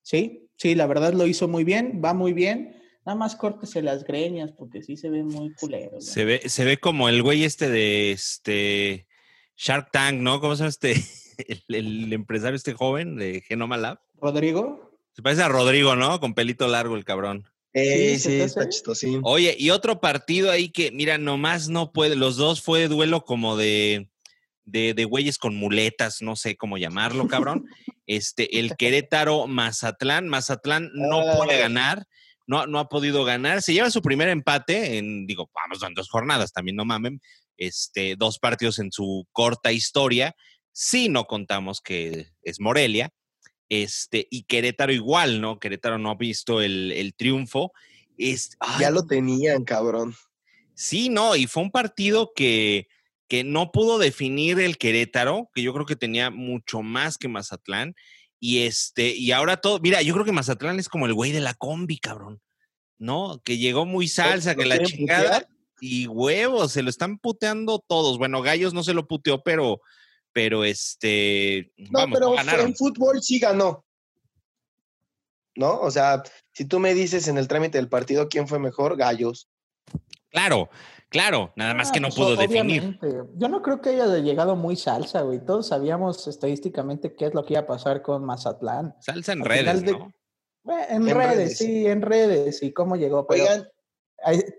Sí, 0.03 0.49
sí, 0.57 0.75
la 0.75 0.87
verdad 0.87 1.13
lo 1.13 1.27
hizo 1.27 1.49
muy 1.49 1.65
bien, 1.65 2.01
va 2.05 2.15
muy 2.15 2.33
bien. 2.33 2.81
Nada 3.05 3.17
más 3.17 3.37
córtese 3.37 3.83
las 3.83 4.05
greñas, 4.05 4.53
porque 4.53 4.83
sí 4.83 4.97
se 4.97 5.11
ve 5.11 5.23
muy 5.23 5.53
culero. 5.55 5.93
¿no? 5.95 6.01
Se 6.01 6.25
ve, 6.25 6.43
se 6.49 6.65
ve 6.65 6.79
como 6.79 7.09
el 7.09 7.23
güey 7.23 7.45
este 7.45 7.69
de 7.71 8.13
este 8.13 9.07
Shark 9.57 9.91
Tank, 9.93 10.21
¿no? 10.21 10.41
¿Cómo 10.41 10.55
se 10.57 10.61
llama 10.61 10.71
este? 10.71 10.95
El, 11.39 11.63
el 11.75 12.13
empresario 12.15 12.57
este 12.57 12.73
joven 12.73 13.17
de 13.17 13.43
Genoma 13.43 13.77
Lab. 13.77 14.01
Rodrigo, 14.21 14.99
Se 15.13 15.21
parece 15.23 15.43
a 15.43 15.49
Rodrigo, 15.49 15.95
¿no? 15.95 16.19
Con 16.19 16.33
pelito 16.35 16.67
largo 16.67 16.97
el 16.97 17.05
cabrón. 17.05 17.45
Eh, 17.79 18.19
¿se 18.19 18.19
sí, 18.19 18.29
te 18.39 18.45
está 18.45 18.67
chistosín. 18.67 19.21
Oye, 19.23 19.55
y 19.59 19.69
otro 19.69 20.01
partido 20.01 20.51
ahí 20.51 20.71
que, 20.71 20.91
mira, 20.93 21.19
nomás 21.19 21.69
no 21.69 21.93
puede, 21.93 22.17
los 22.17 22.39
dos 22.39 22.63
fue 22.63 22.89
duelo 22.89 23.23
como 23.27 23.55
de, 23.59 24.09
de, 24.65 24.95
de 24.95 25.05
güeyes 25.05 25.37
con 25.37 25.55
muletas, 25.57 26.23
no 26.23 26.37
sé 26.37 26.57
cómo 26.57 26.79
llamarlo, 26.79 27.29
cabrón. 27.29 27.67
Este, 28.09 28.61
el 28.61 28.77
Querétaro 28.77 29.49
Mazatlán, 29.49 30.29
Mazatlán 30.29 30.93
no 30.95 31.25
puede 31.37 31.55
Ay. 31.55 31.59
ganar, 31.63 32.05
no, 32.47 32.69
no 32.69 32.79
ha 32.79 32.89
podido 32.89 33.25
ganar, 33.25 33.63
se 33.63 33.73
lleva 33.73 33.91
su 33.91 34.01
primer 34.01 34.29
empate 34.29 34.99
en, 34.99 35.27
digo, 35.27 35.51
vamos, 35.53 35.83
en 35.83 35.93
dos 35.93 36.09
jornadas, 36.09 36.53
también 36.53 36.77
no 36.77 36.85
mamen, 36.85 37.21
este, 37.57 38.15
dos 38.17 38.39
partidos 38.39 38.79
en 38.79 38.93
su 38.93 39.27
corta 39.33 39.73
historia, 39.73 40.37
si 40.71 41.09
no 41.09 41.25
contamos 41.25 41.81
que 41.81 42.29
es 42.43 42.61
Morelia, 42.61 43.11
este, 43.69 44.27
y 44.31 44.45
Querétaro 44.45 44.93
igual, 44.93 45.41
¿no? 45.41 45.59
Querétaro 45.59 45.99
no 45.99 46.11
ha 46.11 46.15
visto 46.15 46.61
el, 46.63 46.93
el 46.93 47.15
triunfo. 47.15 47.73
Es, 48.19 48.57
Ya 48.79 48.91
lo 48.91 49.07
tenían, 49.07 49.65
cabrón. 49.65 50.15
Sí, 50.75 51.09
no, 51.09 51.37
y 51.37 51.47
fue 51.47 51.63
un 51.63 51.71
partido 51.71 52.33
que, 52.35 52.89
que 53.29 53.45
no 53.45 53.73
pudo 53.73 53.99
definir 53.99 54.61
el 54.61 54.79
Querétaro, 54.79 55.51
que 55.55 55.63
yo 55.63 55.73
creo 55.73 55.87
que 55.87 55.97
tenía 55.97 56.31
mucho 56.31 56.83
más 56.83 57.19
que 57.19 57.29
Mazatlán. 57.29 57.95
Y 58.39 58.61
este, 58.61 59.17
y 59.17 59.33
ahora 59.33 59.57
todo, 59.57 59.81
mira, 59.81 60.03
yo 60.03 60.13
creo 60.13 60.25
que 60.25 60.33
Mazatlán 60.33 60.79
es 60.79 60.89
como 60.89 61.07
el 61.07 61.15
güey 61.15 61.33
de 61.33 61.41
la 61.41 61.55
combi, 61.55 61.99
cabrón. 61.99 62.41
¿No? 62.99 63.41
Que 63.45 63.59
llegó 63.59 63.85
muy 63.85 64.09
salsa, 64.09 64.53
¿Lo 64.53 64.59
que 64.59 64.67
la 64.67 64.83
chingada. 64.83 65.23
putear? 65.23 65.49
Y 65.81 66.07
huevos, 66.07 66.73
se 66.73 66.83
lo 66.83 66.89
están 66.89 67.19
puteando 67.19 67.79
todos. 67.79 68.17
Bueno, 68.17 68.41
Gallos 68.41 68.73
no 68.73 68.83
se 68.83 68.95
lo 68.95 69.07
puteó, 69.07 69.43
pero, 69.43 69.83
pero 70.37 70.65
este, 70.65 71.73
No, 71.79 72.01
vamos, 72.01 72.19
pero 72.19 72.33
ganaron. 72.33 72.67
en 72.67 72.75
fútbol 72.77 73.23
sí 73.23 73.39
ganó. 73.39 73.87
¿No? 75.57 75.81
O 75.81 75.91
sea, 75.91 76.23
si 76.53 76.67
tú 76.67 76.79
me 76.79 76.93
dices 76.93 77.27
en 77.29 77.39
el 77.39 77.49
trámite 77.49 77.79
del 77.79 77.89
partido 77.89 78.29
quién 78.29 78.47
fue 78.47 78.59
mejor, 78.59 78.99
Gallos. 78.99 79.49
Claro, 80.29 80.69
claro, 81.09 81.55
nada 81.57 81.73
más 81.73 81.89
Ah, 81.89 81.93
que 81.95 82.01
no 82.01 82.09
pues, 82.09 82.17
pudo 82.17 82.37
definir. 82.37 82.99
Yo 83.37 83.49
no 83.49 83.63
creo 83.63 83.81
que 83.81 83.89
haya 83.89 84.19
llegado 84.19 84.57
muy 84.57 84.77
salsa, 84.77 85.23
güey. 85.23 85.43
Todos 85.43 85.69
sabíamos 85.69 86.27
estadísticamente 86.29 87.15
qué 87.17 87.25
es 87.29 87.35
lo 87.35 87.47
que 87.47 87.55
iba 87.55 87.63
a 87.63 87.67
pasar 87.67 88.03
con 88.03 88.23
Mazatlán. 88.27 88.95
Salsa 89.01 89.33
en 89.33 89.41
Al 89.41 89.47
redes, 89.47 89.83
de- 89.87 89.93
¿no? 89.93 90.13
Eh, 90.69 90.87
En, 90.91 91.09
En 91.09 91.15
redes, 91.17 91.37
redes, 91.37 91.57
sí, 91.59 91.87
en 91.87 92.03
redes 92.03 92.63
y 92.63 92.75
cómo 92.75 92.97
llegó. 92.97 93.27
Pero 93.27 93.45
Oigan, 93.45 93.67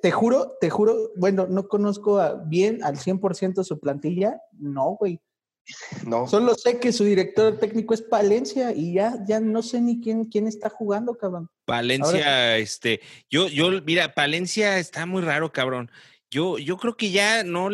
te 0.02 0.10
juro, 0.10 0.58
te 0.60 0.72
juro, 0.72 1.12
bueno, 1.18 1.46
no 1.46 1.68
conozco 1.68 2.20
bien 2.48 2.84
al 2.84 2.98
100% 2.98 3.64
su 3.64 3.80
plantilla. 3.80 4.42
No, 4.54 4.96
güey. 5.00 5.22
No. 6.06 6.28
Solo 6.28 6.56
sé 6.56 6.80
que 6.80 6.94
su 6.94 7.04
director 7.04 7.58
técnico 7.60 7.94
es 7.94 8.02
Palencia 8.02 8.72
y 8.74 8.94
ya, 8.94 9.18
ya 9.28 9.40
no 9.40 9.62
sé 9.62 9.82
ni 9.82 10.00
quién, 10.00 10.26
quién 10.26 10.48
está 10.48 10.70
jugando, 10.70 11.18
cabrón. 11.18 11.50
Palencia, 11.66 12.58
este, 12.58 13.02
yo, 13.30 13.48
yo, 13.48 13.70
mira, 13.84 14.14
Palencia 14.14 14.80
está 14.80 15.06
muy 15.06 15.22
raro, 15.22 15.52
cabrón. 15.52 15.92
Yo, 16.30 16.58
yo 16.58 16.78
creo 16.78 16.96
que 16.96 17.12
ya 17.12 17.44
no, 17.44 17.70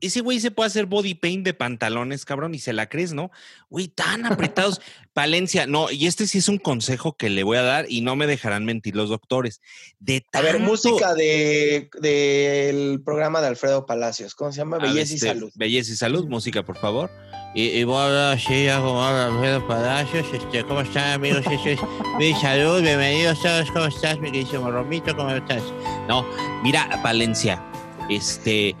ese 0.00 0.20
güey 0.20 0.40
se 0.40 0.50
puede 0.50 0.68
hacer 0.68 0.86
body 0.86 1.14
paint 1.14 1.44
de 1.44 1.54
pantalones, 1.54 2.24
cabrón, 2.24 2.54
y 2.54 2.58
se 2.58 2.72
la 2.72 2.88
crees, 2.88 3.12
¿no? 3.12 3.30
Güey, 3.68 3.88
tan 3.88 4.26
apretados. 4.26 4.80
Palencia, 5.12 5.66
no, 5.66 5.90
y 5.90 6.06
este 6.06 6.26
sí 6.26 6.38
es 6.38 6.48
un 6.48 6.58
consejo 6.58 7.16
que 7.16 7.30
le 7.30 7.42
voy 7.42 7.58
a 7.58 7.62
dar 7.62 7.86
y 7.88 8.00
no 8.00 8.14
me 8.14 8.26
dejarán 8.26 8.64
mentir 8.64 8.94
los 8.94 9.08
doctores. 9.08 9.60
De 9.98 10.24
A 10.32 10.40
ver, 10.40 10.60
música 10.60 11.14
del 11.14 11.90
de, 12.00 13.00
programa 13.04 13.40
de 13.40 13.48
Alfredo 13.48 13.86
Palacios. 13.86 14.34
¿Cómo 14.34 14.52
se 14.52 14.58
llama? 14.58 14.78
Belleza 14.78 15.12
y 15.12 15.16
este, 15.16 15.26
Salud. 15.26 15.50
Belleza 15.56 15.92
y 15.92 15.96
Salud, 15.96 16.26
música, 16.28 16.64
por 16.64 16.76
favor. 16.78 17.10
Y, 17.54 17.64
y 17.64 17.84
bueno, 17.84 18.38
sí, 18.38 18.66
como 18.76 19.04
Alfredo 19.04 19.66
Palacios, 19.66 20.26
este, 20.32 20.64
¿cómo 20.64 20.80
están, 20.82 21.14
amigos? 21.14 21.44
Eso 21.46 21.68
es 21.68 21.80
mi 22.18 22.32
salud, 22.34 22.80
bienvenidos 22.80 23.42
todos, 23.42 23.70
¿cómo 23.72 23.86
estás, 23.86 24.20
mi 24.20 24.30
querido 24.30 24.70
Romito? 24.70 25.16
¿Cómo 25.16 25.30
estás? 25.30 25.62
No, 26.06 26.24
mira, 26.62 26.88
Palencia, 27.02 27.60
este 28.08 28.76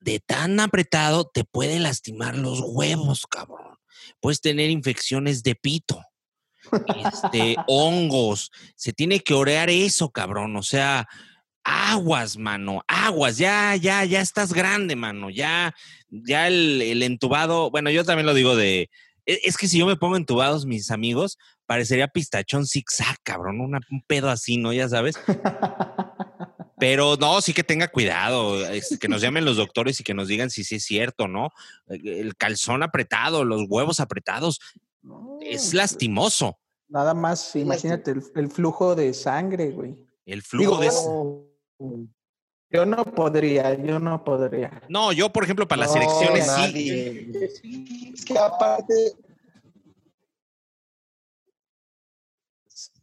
de 0.00 0.20
tan 0.20 0.58
apretado 0.60 1.30
te 1.32 1.44
puede 1.44 1.78
lastimar 1.78 2.36
los 2.36 2.60
huevos, 2.64 3.26
cabrón. 3.26 3.76
Puedes 4.20 4.40
tener 4.40 4.70
infecciones 4.70 5.42
de 5.42 5.54
pito, 5.54 6.02
este, 6.96 7.56
hongos. 7.66 8.50
Se 8.76 8.92
tiene 8.92 9.20
que 9.20 9.34
orear 9.34 9.70
eso, 9.70 10.10
cabrón. 10.10 10.56
O 10.56 10.62
sea, 10.62 11.06
aguas, 11.64 12.36
mano, 12.36 12.82
aguas. 12.88 13.36
Ya, 13.36 13.76
ya, 13.76 14.04
ya 14.04 14.20
estás 14.20 14.52
grande, 14.52 14.96
mano. 14.96 15.30
Ya, 15.30 15.74
ya 16.08 16.48
el, 16.48 17.02
entubado. 17.02 17.70
Bueno, 17.70 17.90
yo 17.90 18.04
también 18.04 18.26
lo 18.26 18.34
digo 18.34 18.56
de. 18.56 18.90
E, 19.26 19.40
es 19.44 19.56
que 19.56 19.68
si 19.68 19.78
yo 19.78 19.86
me 19.86 19.96
pongo 19.96 20.16
entubados, 20.16 20.66
mis 20.66 20.90
amigos, 20.90 21.38
parecería 21.66 22.08
pistachón 22.08 22.66
zigzag, 22.66 23.16
cabrón. 23.22 23.60
un 23.60 24.02
pedo 24.06 24.30
así, 24.30 24.56
¿no? 24.56 24.72
Ya 24.72 24.88
sabes. 24.88 25.18
Pero 26.80 27.16
no, 27.16 27.40
sí 27.40 27.52
que 27.52 27.62
tenga 27.62 27.88
cuidado, 27.88 28.66
este, 28.66 28.98
que 28.98 29.08
nos 29.08 29.20
llamen 29.20 29.44
los 29.44 29.58
doctores 29.58 30.00
y 30.00 30.04
que 30.04 30.14
nos 30.14 30.28
digan 30.28 30.50
si 30.50 30.64
sí 30.64 30.76
es 30.76 30.84
cierto, 30.84 31.28
¿no? 31.28 31.50
Eh, 31.88 32.20
el 32.20 32.34
calzón 32.36 32.82
apretado, 32.82 33.44
los 33.44 33.66
huevos 33.68 34.00
apretados, 34.00 34.58
es 35.40 35.62
pues, 35.62 35.74
lastimoso. 35.74 36.58
Nada 36.88 37.14
más, 37.14 37.54
imagínate 37.54 38.10
el, 38.10 38.50
flujo 38.50 38.96
de 38.96 39.14
sangre, 39.14 39.70
güey. 39.70 39.96
El 40.26 40.42
flujo 40.42 40.78
de 40.78 40.90
Yo 42.70 42.86
no 42.86 43.04
podría, 43.04 43.74
yo 43.74 44.00
no 44.00 44.24
podría. 44.24 44.82
No, 44.88 45.12
yo, 45.12 45.30
por 45.30 45.44
ejemplo, 45.44 45.68
para 45.68 45.82
las 45.82 45.94
elecciones 45.94 46.50
sí. 46.72 48.12
Es 48.12 48.24
que 48.24 48.38
aparte. 48.38 49.12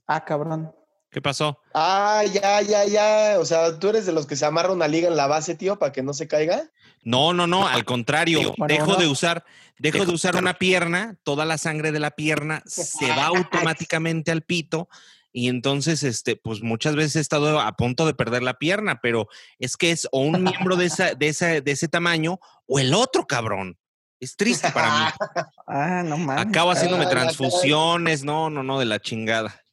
Ah, 0.06 0.24
cabrón. 0.24 0.74
¿Qué 1.10 1.22
pasó? 1.22 1.62
Ah, 1.74 2.24
ya, 2.32 2.62
ya, 2.62 2.86
ya. 2.86 3.39
O 3.39 3.46
sea, 3.46 3.80
¿tú 3.80 3.89
eres 3.89 4.06
de 4.06 4.12
los 4.12 4.28
que 4.28 4.36
se 4.36 4.46
amarra 4.46 4.74
una 4.74 4.88
liga 4.88 5.08
en 5.08 5.15
la 5.15 5.28
base, 5.28 5.56
tío, 5.56 5.80
para 5.80 5.91
que 5.91 6.04
no 6.04 6.13
se 6.13 6.28
caiga? 6.28 6.70
No, 7.04 7.34
no, 7.34 7.48
no, 7.48 7.67
al 7.67 7.86
contrario. 7.86 8.54
dejo 8.67 8.96
de 8.96 9.08
usar, 9.08 9.46
dejo 9.78 10.06
de 10.06 10.13
usar 10.13 10.36
una 10.36 10.56
pierna, 10.56 11.17
toda 11.24 11.46
la 11.46 11.58
sangre 11.58 11.91
de 11.91 12.00
la 12.00 12.12
pierna 12.12 12.62
se 12.65 13.08
va 13.08 13.28
automáticamente 13.28 14.32
al 14.32 14.41
pito. 14.41 14.89
Y 15.32 15.50
entonces, 15.50 16.04
este, 16.04 16.36
pues 16.36 16.62
muchas 16.62 16.96
veces 16.96 17.15
he 17.17 17.20
estado 17.20 17.60
a 17.60 17.72
punto 17.74 18.06
de 18.06 18.13
perder 18.13 18.43
la 18.43 18.56
pierna, 18.58 19.00
pero 19.02 19.28
es 19.60 19.78
que 19.78 19.91
es 19.91 20.08
o 20.12 20.22
un 20.22 20.43
miembro 20.43 20.76
de, 20.76 20.88
esa, 20.88 21.13
de, 21.13 21.28
esa, 21.28 21.62
de 21.62 21.72
ese 21.72 21.88
tamaño 21.88 22.39
o 22.65 22.80
el 22.80 22.93
otro, 22.93 23.26
cabrón. 23.26 23.78
Es 24.20 24.36
triste 24.36 24.72
para 24.72 24.89
mí. 24.91 25.06
Ah, 25.70 26.02
no 26.02 26.17
mames. 26.17 26.46
Acabo 26.46 26.72
haciéndome 26.72 27.04
ah, 27.04 27.10
transfusiones, 27.10 28.24
no, 28.24 28.50
no, 28.50 28.63
no, 28.63 28.80
de 28.80 28.86
la 28.86 29.02
chingada. 29.02 29.66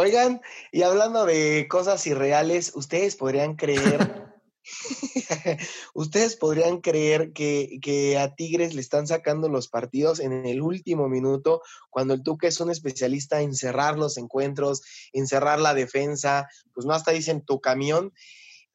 Oigan, 0.00 0.40
y 0.70 0.82
hablando 0.82 1.26
de 1.26 1.66
cosas 1.68 2.06
irreales, 2.06 2.70
ustedes 2.76 3.16
podrían 3.16 3.56
creer, 3.56 4.32
ustedes 5.92 6.36
podrían 6.36 6.80
creer 6.80 7.32
que, 7.32 8.16
a 8.16 8.32
Tigres 8.36 8.74
le 8.74 8.80
están 8.80 9.08
sacando 9.08 9.48
los 9.48 9.66
partidos 9.66 10.20
en 10.20 10.46
el 10.46 10.62
último 10.62 11.08
minuto, 11.08 11.62
cuando 11.90 12.14
el 12.14 12.22
Tuca 12.22 12.46
es 12.46 12.60
un 12.60 12.70
especialista 12.70 13.40
en 13.40 13.56
cerrar 13.56 13.98
los 13.98 14.18
encuentros, 14.18 14.82
en 15.12 15.26
cerrar 15.26 15.58
la 15.58 15.74
defensa, 15.74 16.46
pues 16.74 16.86
no 16.86 16.94
hasta 16.94 17.10
dicen 17.10 17.44
tu 17.44 17.60
camión. 17.60 18.12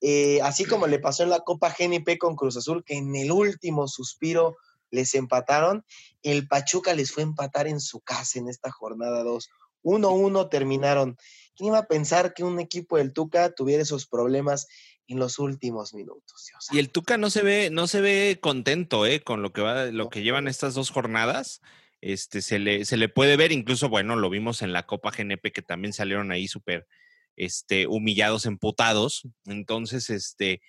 Eh, 0.02 0.42
así 0.42 0.66
como 0.66 0.88
le 0.88 1.00
pasó 1.00 1.24
en 1.24 1.30
la 1.30 1.40
Copa 1.40 1.74
GNP 1.74 2.18
con 2.18 2.36
Cruz 2.36 2.58
Azul, 2.58 2.84
que 2.84 2.98
en 2.98 3.16
el 3.16 3.32
último 3.32 3.88
suspiro 3.88 4.58
les 4.92 5.16
empataron, 5.16 5.86
el 6.22 6.50
Pachuca 6.50 6.94
les 6.94 7.14
fue 7.14 7.24
a 7.24 7.28
empatar 7.28 7.68
en 7.68 7.80
su 7.80 8.02
casa 8.02 8.40
en 8.40 8.50
esta 8.50 8.72
jornada 8.72 9.24
2. 9.24 9.50
1-1 9.84 10.50
terminaron. 10.50 11.17
¿Quién 11.56 11.67
iba 11.67 11.80
a 11.80 11.88
pensar 11.88 12.34
que 12.34 12.43
un 12.43 12.60
equipo 12.60 12.98
del 12.98 13.13
Tuca 13.13 13.54
tuviera 13.54 13.84
esos 13.84 14.08
problemas 14.08 14.67
en 15.08 15.19
los 15.19 15.38
últimos 15.39 15.93
minutos? 15.93 16.52
y 16.72 16.80
el 16.80 16.89
Tuca 16.89 17.17
no 17.17 17.30
se 17.30 17.43
ve, 17.43 17.69
no 17.69 17.88
se 17.88 18.02
ve 18.02 18.39
contento, 18.41 19.06
¿eh? 19.06 19.22
Con 19.22 19.41
lo 19.41 19.54
que 19.54 19.62
va, 19.62 19.86
lo 19.86 20.10
que 20.10 20.24
llevan 20.24 20.48
estas 20.48 20.74
dos 20.74 20.89
jornadas. 20.89 21.62
Este, 22.02 22.41
se 22.41 22.60
le, 22.60 22.84
se 22.84 22.98
le 22.98 23.08
puede 23.08 23.38
ver, 23.38 23.52
incluso, 23.52 23.88
bueno, 23.88 24.15
lo 24.17 24.30
vimos 24.30 24.62
en 24.62 24.74
la 24.74 24.86
Copa 24.86 25.12
GNP 25.12 25.54
que 25.54 25.62
también 25.62 25.93
salieron 25.93 26.32
ahí 26.32 26.48
súper 26.48 26.88
este, 27.36 27.88
humillados, 27.88 28.46
emputados. 28.46 29.28
Entonces, 29.46 30.10
este, 30.10 30.62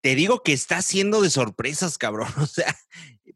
te 0.00 0.14
digo 0.16 0.42
que 0.42 0.52
está 0.52 0.78
haciendo 0.78 1.22
de 1.22 1.30
sorpresas, 1.30 1.98
cabrón. 1.98 2.28
O 2.42 2.46
sea, 2.46 2.76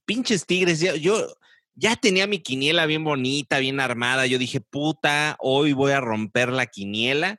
pinches 0.05 0.47
tigres. 0.47 0.81
yo, 0.81 1.37
ya 1.77 1.95
tenía 1.95 2.27
mi 2.27 2.41
quiniela 2.41 2.87
bien 2.87 3.05
bonita, 3.05 3.59
bien 3.59 3.81
armada. 3.81 4.27
Yo 4.27 4.39
dije, 4.39 4.61
puta, 4.61 5.37
hoy 5.39 5.75
voy 5.75 5.93
a 5.93 6.01
romper 6.01 6.49
la 6.49 6.67
quiniela. 6.67 7.39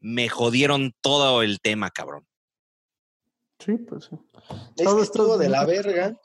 Me 0.00 0.28
jodieron 0.28 0.94
todo 1.00 1.42
el 1.42 1.60
tema, 1.60 1.90
cabrón. 1.90 2.26
Sí, 3.58 3.76
pues 3.76 4.06
sí. 4.06 4.16
todo 4.82 5.02
estuvo 5.02 5.38
de 5.38 5.48
la 5.48 5.64
verga. 5.64 6.18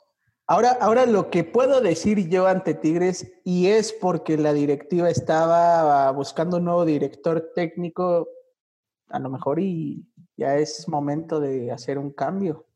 Ahora, 0.46 0.70
ahora 0.80 1.06
lo 1.06 1.30
que 1.30 1.44
puedo 1.44 1.80
decir 1.80 2.28
yo 2.28 2.46
ante 2.46 2.74
Tigres, 2.74 3.30
y 3.44 3.68
es 3.68 3.92
porque 3.92 4.36
la 4.36 4.52
directiva 4.52 5.08
estaba 5.08 6.10
buscando 6.10 6.56
un 6.56 6.64
nuevo 6.64 6.84
director 6.84 7.52
técnico, 7.54 8.28
a 9.08 9.18
lo 9.20 9.30
mejor 9.30 9.60
y 9.60 10.04
ya 10.36 10.56
es 10.56 10.88
momento 10.88 11.38
de 11.38 11.70
hacer 11.70 11.98
un 11.98 12.10
cambio. 12.10 12.66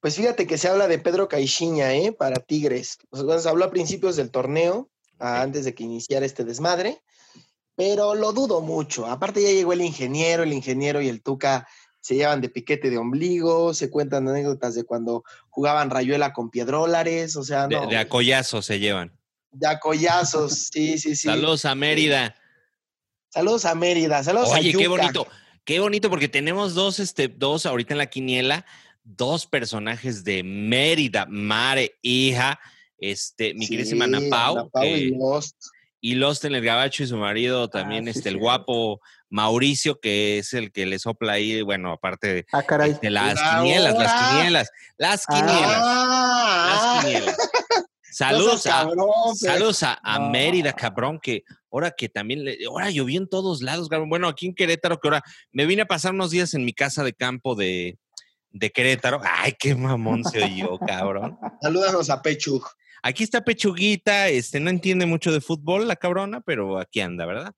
Pues 0.00 0.14
fíjate 0.14 0.46
que 0.46 0.58
se 0.58 0.68
habla 0.68 0.86
de 0.86 0.98
Pedro 0.98 1.28
Caixinha, 1.28 1.92
¿eh? 1.94 2.12
Para 2.12 2.36
Tigres. 2.40 2.98
se 3.12 3.48
habló 3.48 3.64
a 3.64 3.70
principios 3.70 4.16
del 4.16 4.30
torneo, 4.30 4.88
antes 5.18 5.64
de 5.64 5.74
que 5.74 5.84
iniciara 5.84 6.24
este 6.24 6.44
desmadre, 6.44 7.02
pero 7.74 8.14
lo 8.14 8.32
dudo 8.32 8.60
mucho. 8.60 9.06
Aparte 9.06 9.42
ya 9.42 9.50
llegó 9.50 9.72
el 9.72 9.80
ingeniero, 9.80 10.42
el 10.42 10.52
ingeniero 10.52 11.00
y 11.00 11.08
el 11.08 11.22
Tuca 11.22 11.68
se 12.00 12.14
llevan 12.14 12.40
de 12.40 12.48
piquete 12.48 12.90
de 12.90 12.98
ombligo, 12.98 13.74
se 13.74 13.90
cuentan 13.90 14.28
anécdotas 14.28 14.74
de 14.74 14.84
cuando 14.84 15.24
jugaban 15.50 15.90
rayuela 15.90 16.32
con 16.32 16.50
piedrólares, 16.50 17.36
o 17.36 17.42
sea, 17.42 17.66
no. 17.66 17.82
De, 17.82 17.86
de 17.88 17.96
acollazos 17.98 18.66
se 18.66 18.78
llevan. 18.78 19.12
De 19.50 19.66
acollazos, 19.66 20.68
sí, 20.72 20.98
sí, 20.98 21.16
sí. 21.16 21.28
Saludos 21.28 21.64
a 21.64 21.74
Mérida. 21.74 22.36
Saludos 23.30 23.64
a 23.64 23.74
Mérida, 23.74 24.22
saludos 24.22 24.52
a 24.52 24.58
Oye, 24.58 24.72
qué 24.72 24.88
bonito, 24.88 25.26
qué 25.64 25.80
bonito, 25.80 26.08
porque 26.08 26.28
tenemos 26.28 26.74
dos, 26.74 26.98
este, 26.98 27.28
dos 27.28 27.66
ahorita 27.66 27.94
en 27.94 27.98
la 27.98 28.06
quiniela 28.06 28.64
dos 29.16 29.46
personajes 29.46 30.22
de 30.22 30.42
Mérida, 30.42 31.26
Mare, 31.28 31.96
hija, 32.02 32.60
este, 32.98 33.54
mi 33.54 33.66
querida 33.66 34.04
Ana 34.04 34.20
Pau. 34.28 34.70
y, 34.84 35.16
Lost. 35.16 35.56
y 36.00 36.14
Lost 36.14 36.44
en 36.44 36.54
el 36.54 36.64
Gabacho 36.64 37.02
y 37.02 37.06
su 37.06 37.16
marido 37.16 37.64
ah, 37.64 37.70
también, 37.70 38.06
este, 38.06 38.28
el 38.28 38.36
guapo 38.36 39.00
Mauricio, 39.30 39.98
que 40.00 40.38
es 40.38 40.52
el 40.52 40.72
que 40.72 40.84
le 40.84 40.98
sopla 40.98 41.34
ahí, 41.34 41.62
bueno, 41.62 41.92
aparte 41.92 42.34
de, 42.34 42.46
ah, 42.52 42.62
este, 42.86 43.10
las, 43.10 43.40
quinielas, 43.40 43.98
las 43.98 44.30
quinielas, 44.30 44.68
las 44.98 45.26
quinielas, 45.26 45.82
las 46.68 47.04
quinielas, 47.04 47.36
Saludos 48.10 48.66
a, 48.66 48.88
saludos 49.36 49.82
a, 49.84 50.28
Mérida, 50.30 50.72
cabrón, 50.72 51.20
que 51.22 51.44
ahora 51.70 51.92
que 51.92 52.08
también, 52.08 52.44
ahora 52.68 52.90
llovió 52.90 53.20
en 53.20 53.28
todos 53.28 53.62
lados, 53.62 53.88
cabrón. 53.88 54.08
Bueno, 54.08 54.28
aquí 54.28 54.46
en 54.46 54.54
Querétaro, 54.54 54.98
que 54.98 55.06
ahora 55.06 55.22
me 55.52 55.66
vine 55.66 55.82
a 55.82 55.86
pasar 55.86 56.14
unos 56.14 56.30
días 56.30 56.52
en 56.54 56.64
mi 56.64 56.72
casa 56.72 57.04
de 57.04 57.12
campo 57.12 57.54
de, 57.54 57.96
de 58.50 58.70
Querétaro. 58.70 59.20
Ay, 59.22 59.54
qué 59.58 59.74
mamón 59.74 60.24
se 60.24 60.42
oyó, 60.42 60.78
cabrón. 60.78 61.38
Salúdanos 61.60 62.10
a 62.10 62.22
Pechug. 62.22 62.64
Aquí 63.02 63.22
está 63.22 63.44
Pechuguita, 63.44 64.28
este, 64.28 64.60
no 64.60 64.70
entiende 64.70 65.06
mucho 65.06 65.32
de 65.32 65.40
fútbol 65.40 65.86
la 65.86 65.96
cabrona, 65.96 66.40
pero 66.40 66.78
aquí 66.78 67.00
anda, 67.00 67.26
¿verdad? 67.26 67.52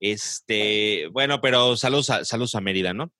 Este, 0.00 1.08
bueno, 1.12 1.40
pero 1.40 1.76
saludos 1.76 2.08
a, 2.10 2.24
saludos 2.24 2.54
a 2.54 2.60
Mérida, 2.60 2.94
¿no? 2.94 3.12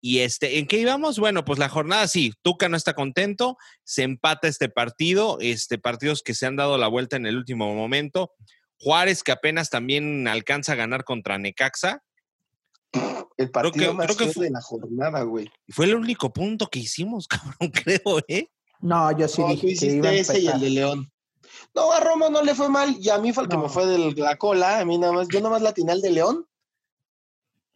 Y 0.00 0.18
este, 0.18 0.58
¿en 0.58 0.66
qué 0.66 0.78
íbamos? 0.78 1.18
Bueno, 1.18 1.44
pues 1.44 1.58
la 1.58 1.68
jornada 1.68 2.06
sí, 2.08 2.34
Tuca 2.42 2.68
no 2.68 2.76
está 2.76 2.92
contento, 2.92 3.56
se 3.84 4.02
empata 4.02 4.48
este 4.48 4.68
partido, 4.68 5.38
este, 5.40 5.78
partidos 5.78 6.22
que 6.22 6.34
se 6.34 6.44
han 6.44 6.56
dado 6.56 6.76
la 6.76 6.88
vuelta 6.88 7.16
en 7.16 7.24
el 7.24 7.36
último 7.38 7.74
momento. 7.74 8.32
Juárez 8.76 9.22
que 9.22 9.32
apenas 9.32 9.70
también 9.70 10.28
alcanza 10.28 10.72
a 10.72 10.76
ganar 10.76 11.04
contra 11.04 11.38
Necaxa. 11.38 12.02
El 13.36 13.50
partido 13.50 13.90
que- 13.90 13.92
más 13.94 14.06
creo 14.06 14.16
que 14.18 14.24
feo 14.24 14.32
fue- 14.34 14.44
de 14.46 14.50
la 14.52 14.60
jornada, 14.60 15.22
güey. 15.22 15.50
Fue 15.68 15.86
el 15.86 15.94
único 15.96 16.32
punto 16.32 16.68
que 16.68 16.78
hicimos, 16.80 17.26
cabrón, 17.60 17.70
creo, 17.70 18.20
¿eh? 18.28 18.50
No, 18.80 19.16
yo 19.16 19.28
sí 19.28 19.40
no, 19.40 19.48
tú 19.54 19.66
dije 19.66 19.86
que 19.88 19.92
iba 19.96 20.08
a 20.08 20.14
hiciste 20.14 20.36
ese 20.36 20.44
y 20.44 20.48
el 20.48 20.60
de 20.60 20.70
León. 20.70 21.10
No, 21.74 21.92
a 21.92 22.00
Romo 22.00 22.30
no 22.30 22.42
le 22.42 22.54
fue 22.54 22.68
mal, 22.68 22.96
y 23.00 23.08
a 23.10 23.18
mí 23.18 23.32
fue 23.32 23.44
el 23.44 23.48
que 23.48 23.56
me 23.56 23.68
fue 23.68 23.86
de 23.86 23.98
la 24.20 24.36
cola, 24.36 24.80
a 24.80 24.84
mí 24.84 24.98
nada 24.98 25.12
más, 25.12 25.28
yo 25.28 25.40
nada 25.40 25.50
más 25.50 25.62
la 25.62 25.70
atiné 25.70 25.92
al 25.92 26.00
de 26.00 26.10
León. 26.10 26.46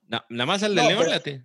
Na- 0.06 0.24
nada 0.28 0.46
más 0.46 0.62
el 0.62 0.74
de 0.74 0.82
No, 0.82 0.88
León. 0.88 0.98
pero- 1.00 1.10
late. 1.12 1.44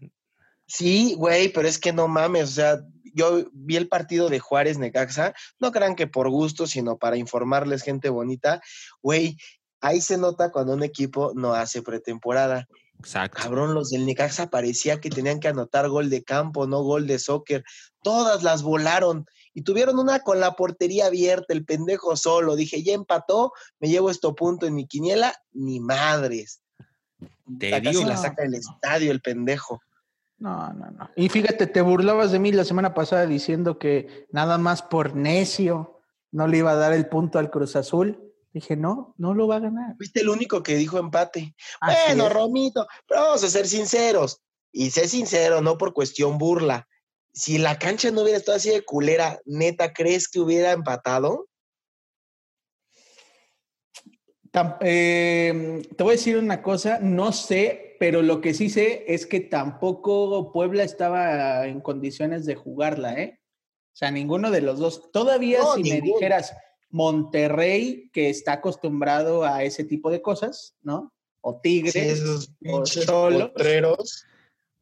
Sí, 0.65 1.13
güey, 1.15 1.49
pero 1.49 1.67
es 1.67 1.77
que 1.77 1.91
no 1.93 2.07
mames, 2.07 2.43
o 2.49 2.53
sea, 2.53 2.79
yo 3.13 3.45
vi 3.51 3.75
el 3.75 3.87
partido 3.89 4.29
de 4.29 4.39
Juárez 4.39 4.77
Necaxa, 4.77 5.33
no 5.59 5.71
crean 5.71 5.95
que 5.95 6.07
por 6.07 6.29
gusto, 6.29 6.65
sino 6.67 6.97
para 6.97 7.17
informarles 7.17 7.83
gente 7.83 8.09
bonita, 8.09 8.61
güey, 9.01 9.37
ahí 9.81 9.99
se 10.01 10.17
nota 10.17 10.51
cuando 10.51 10.73
un 10.73 10.83
equipo 10.83 11.33
no 11.35 11.53
hace 11.53 11.81
pretemporada. 11.81 12.67
Exacto. 13.03 13.43
Cabrón, 13.43 13.73
los 13.73 13.89
del 13.89 14.05
Necaxa 14.05 14.49
parecía 14.49 15.01
que 15.01 15.09
tenían 15.09 15.41
que 15.41 15.49
anotar 15.49 15.89
gol 15.89 16.09
de 16.09 16.23
campo, 16.23 16.67
no 16.67 16.83
gol 16.83 17.05
de 17.05 17.19
soccer. 17.19 17.65
Todas 18.01 18.43
las 18.43 18.63
volaron 18.63 19.25
y 19.53 19.63
tuvieron 19.63 19.99
una 19.99 20.21
con 20.21 20.39
la 20.39 20.53
portería 20.53 21.07
abierta, 21.07 21.53
el 21.53 21.65
pendejo 21.65 22.15
solo. 22.15 22.55
Dije, 22.55 22.81
ya 22.81 22.93
empató, 22.93 23.51
me 23.81 23.89
llevo 23.89 24.09
esto 24.09 24.35
punto 24.35 24.67
en 24.67 24.75
mi 24.75 24.87
quiniela, 24.87 25.35
ni 25.51 25.81
madres. 25.81 26.61
Te 27.59 27.71
Casi 27.71 27.89
digo. 27.89 28.05
la 28.05 28.15
saca 28.15 28.43
del 28.43 28.55
estadio 28.55 29.11
el 29.11 29.19
pendejo. 29.19 29.81
No, 30.37 30.71
no, 30.71 30.89
no. 30.89 31.09
Y 31.17 31.27
fíjate, 31.27 31.67
te 31.67 31.81
burlabas 31.81 32.31
de 32.31 32.39
mí 32.39 32.53
la 32.53 32.63
semana 32.63 32.93
pasada 32.93 33.25
diciendo 33.25 33.79
que 33.79 34.27
nada 34.31 34.57
más 34.57 34.81
por 34.81 35.13
necio 35.13 35.99
no 36.31 36.47
le 36.47 36.59
iba 36.59 36.71
a 36.71 36.75
dar 36.75 36.93
el 36.93 37.07
punto 37.07 37.37
al 37.37 37.51
Cruz 37.51 37.75
Azul. 37.75 38.32
Dije, 38.53 38.75
no, 38.75 39.15
no 39.17 39.33
lo 39.33 39.47
va 39.47 39.55
a 39.55 39.61
ganar. 39.61 39.95
Fuiste 39.97 40.21
el 40.21 40.29
único 40.29 40.61
que 40.61 40.75
dijo 40.75 40.99
empate. 40.99 41.55
Así 41.81 41.97
bueno, 42.07 42.27
es. 42.27 42.33
Romito, 42.33 42.87
pero 43.07 43.21
vamos 43.21 43.43
a 43.43 43.49
ser 43.49 43.67
sinceros. 43.67 44.41
Y 44.71 44.91
sé 44.91 45.07
sincero, 45.07 45.61
no 45.61 45.77
por 45.77 45.93
cuestión 45.93 46.37
burla. 46.37 46.87
Si 47.33 47.57
la 47.57 47.79
cancha 47.79 48.11
no 48.11 48.21
hubiera 48.21 48.37
estado 48.37 48.57
así 48.57 48.69
de 48.69 48.83
culera, 48.83 49.39
neta, 49.45 49.91
¿crees 49.91 50.27
que 50.27 50.39
hubiera 50.39 50.71
empatado? 50.71 51.47
Eh, 54.81 55.81
te 55.97 56.03
voy 56.03 56.11
a 56.11 56.17
decir 56.17 56.37
una 56.37 56.61
cosa, 56.61 56.99
no 56.99 57.31
sé, 57.31 57.95
pero 57.99 58.21
lo 58.21 58.39
que 58.39 58.53
sí 58.53 58.69
sé 58.69 59.03
es 59.07 59.25
que 59.25 59.39
tampoco 59.39 60.51
Puebla 60.51 60.83
estaba 60.83 61.65
en 61.65 61.81
condiciones 61.81 62.45
de 62.45 62.53
jugarla, 62.53 63.13
¿eh? 63.13 63.39
O 63.93 63.95
sea, 63.95 64.11
ninguno 64.11 64.51
de 64.51 64.61
los 64.61 64.77
dos. 64.77 65.11
Todavía 65.11 65.59
No, 65.59 65.73
si 65.73 65.83
me 65.83 66.01
dijeras 66.01 66.53
Monterrey, 66.93 68.09
que 68.13 68.29
está 68.29 68.53
acostumbrado 68.53 69.43
a 69.43 69.63
ese 69.63 69.83
tipo 69.83 70.11
de 70.11 70.21
cosas, 70.21 70.75
¿no? 70.83 71.11
O 71.41 71.59
Tigres, 71.59 71.93
Sí, 71.93 71.99
esos 71.99 72.53
o 72.61 73.29
potreros. 73.29 74.25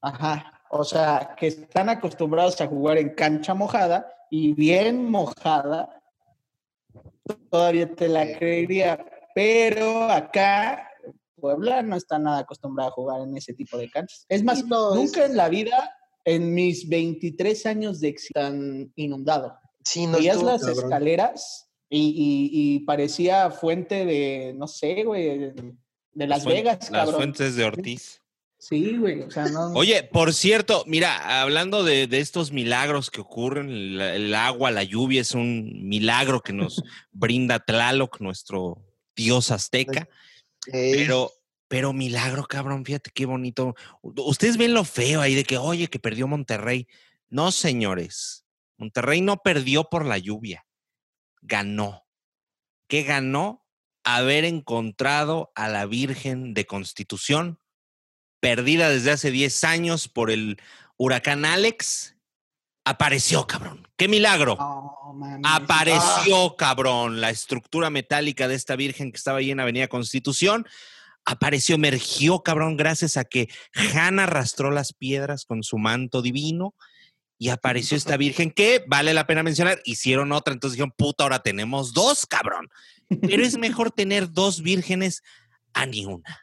Ajá. 0.01 0.61
O 0.69 0.83
sea, 0.83 1.35
que 1.37 1.47
están 1.47 1.87
acostumbrados 1.89 2.59
a 2.61 2.67
jugar 2.67 2.97
en 2.97 3.15
cancha 3.15 3.53
mojada 3.53 4.13
y 4.29 4.53
bien 4.53 5.09
mojada, 5.09 6.01
todavía 7.49 7.93
te 7.95 8.07
la 8.07 8.37
creería. 8.37 9.05
Pero 9.33 10.03
acá, 10.03 10.89
Puebla 11.39 11.81
no 11.81 11.95
está 11.95 12.19
nada 12.19 12.39
acostumbrado 12.39 12.89
a 12.91 12.93
jugar 12.93 13.21
en 13.21 13.37
ese 13.37 13.53
tipo 13.53 13.77
de 13.77 13.89
canchas. 13.89 14.25
Es 14.29 14.43
más, 14.43 14.65
no, 14.65 14.93
nunca 14.95 15.23
es- 15.23 15.31
en 15.31 15.37
la 15.37 15.47
vida, 15.49 15.95
en 16.25 16.53
mis 16.53 16.87
23 16.89 17.65
años 17.65 17.99
de 18.01 18.09
éxito, 18.09 18.39
tan 18.39 18.91
inundado. 18.95 19.57
Sí, 19.83 20.05
no 20.07 20.17
Veías 20.17 20.43
las 20.43 20.61
cabrón. 20.61 20.83
escaleras 20.83 21.67
y, 21.93 21.99
y- 21.99 22.49
y 22.75 22.79
parecía 22.79 23.51
fuente 23.51 24.05
de, 24.05 24.53
no 24.57 24.67
sé, 24.67 25.03
güey, 25.03 25.37
de, 25.37 25.73
de 26.13 26.27
Las 26.27 26.45
Vegas, 26.45 26.89
Las 26.89 27.01
cabrón. 27.01 27.15
fuentes 27.15 27.55
de 27.55 27.65
Ortiz. 27.65 28.21
Sí, 28.57 28.95
güey, 28.97 29.21
o 29.23 29.29
sea, 29.31 29.47
no. 29.47 29.73
Oye, 29.73 30.03
por 30.03 30.33
cierto, 30.33 30.83
mira, 30.87 31.41
hablando 31.41 31.83
de, 31.83 32.07
de 32.07 32.19
estos 32.19 32.51
milagros 32.51 33.09
que 33.11 33.19
ocurren, 33.19 33.69
el, 33.69 33.99
el 33.99 34.35
agua, 34.35 34.71
la 34.71 34.83
lluvia 34.83 35.19
es 35.21 35.33
un 35.33 35.87
milagro 35.89 36.41
que 36.41 36.53
nos 36.53 36.81
brinda 37.11 37.59
Tlaloc, 37.59 38.21
nuestro 38.21 38.81
dios 39.15 39.51
azteca. 39.51 40.07
Pero, 40.71 41.31
pero 41.67 41.91
milagro, 41.91 42.45
cabrón, 42.45 42.85
fíjate 42.85 43.09
qué 43.13 43.25
bonito. 43.25 43.75
Ustedes 44.01 44.57
ven 44.57 44.73
lo 44.75 44.83
feo 44.85 45.21
ahí 45.21 45.33
de 45.35 45.43
que, 45.43 45.57
oye, 45.57 45.87
que 45.87 45.99
perdió 45.99 46.27
Monterrey. 46.27 46.87
No, 47.29 47.51
señores. 47.51 48.45
Monterrey 48.77 49.21
no 49.21 49.37
perdió 49.37 49.85
por 49.85 50.05
la 50.05 50.19
lluvia. 50.19 50.65
Ganó. 51.41 52.05
¿Qué 52.87 53.03
ganó? 53.03 53.65
Haber 54.03 54.45
encontrado 54.45 55.51
a 55.55 55.67
la 55.67 55.85
Virgen 55.85 56.53
de 56.53 56.65
Constitución, 56.65 57.59
perdida 58.39 58.89
desde 58.89 59.11
hace 59.11 59.31
10 59.31 59.63
años 59.63 60.07
por 60.07 60.31
el 60.31 60.59
huracán 60.97 61.45
Alex. 61.45 62.15
Apareció, 62.83 63.45
cabrón. 63.45 63.87
¡Qué 63.95 64.07
milagro! 64.07 64.57
Mames. 65.13 65.41
Apareció, 65.43 66.55
cabrón, 66.55 67.21
la 67.21 67.29
estructura 67.29 67.89
metálica 67.89 68.47
de 68.47 68.55
esta 68.55 68.75
virgen 68.75 69.11
que 69.11 69.17
estaba 69.17 69.39
ahí 69.39 69.51
en 69.51 69.59
Avenida 69.59 69.87
Constitución. 69.87 70.65
Apareció, 71.25 71.75
emergió, 71.75 72.41
cabrón, 72.41 72.77
gracias 72.77 73.17
a 73.17 73.25
que 73.25 73.49
Hanna 73.93 74.23
arrastró 74.23 74.71
las 74.71 74.93
piedras 74.93 75.45
con 75.45 75.63
su 75.63 75.77
manto 75.77 76.21
divino 76.21 76.75
y 77.41 77.49
apareció 77.49 77.97
esta 77.97 78.17
virgen 78.17 78.51
que, 78.51 78.83
vale 78.85 79.15
la 79.15 79.25
pena 79.25 79.41
mencionar, 79.41 79.81
hicieron 79.83 80.31
otra, 80.31 80.53
entonces 80.53 80.75
dijeron, 80.75 80.93
puta, 80.95 81.23
ahora 81.23 81.41
tenemos 81.41 81.91
dos, 81.91 82.27
cabrón. 82.27 82.69
Pero 83.19 83.43
es 83.43 83.57
mejor 83.57 83.89
tener 83.89 84.31
dos 84.31 84.61
vírgenes 84.61 85.23
a 85.73 85.87
ni 85.87 86.05
una. 86.05 86.39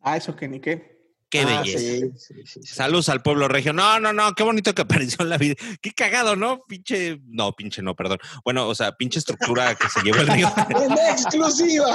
Ah, 0.00 0.16
eso 0.16 0.34
que 0.34 0.48
ni 0.48 0.58
qué. 0.58 0.95
Qué 1.28 1.40
ah, 1.40 1.60
belleza. 1.62 1.78
sí, 1.78 2.00
sí, 2.16 2.34
sí, 2.46 2.60
sí. 2.62 2.74
Saludos 2.74 3.08
al 3.08 3.20
pueblo 3.22 3.48
regio. 3.48 3.72
No, 3.72 3.98
no, 3.98 4.12
no, 4.12 4.32
qué 4.34 4.44
bonito 4.44 4.74
que 4.74 4.82
apareció 4.82 5.24
en 5.24 5.30
la 5.30 5.38
vida. 5.38 5.54
Qué 5.80 5.90
cagado, 5.90 6.36
¿no? 6.36 6.62
Pinche, 6.66 7.20
no, 7.26 7.52
pinche 7.52 7.82
no, 7.82 7.96
perdón. 7.96 8.18
Bueno, 8.44 8.68
o 8.68 8.74
sea, 8.74 8.92
pinche 8.92 9.18
estructura 9.18 9.74
que 9.74 9.88
se 9.88 10.02
llevó 10.02 10.20
el 10.20 10.28
río. 10.28 10.52
¡En 10.70 10.92
exclusiva! 10.92 11.94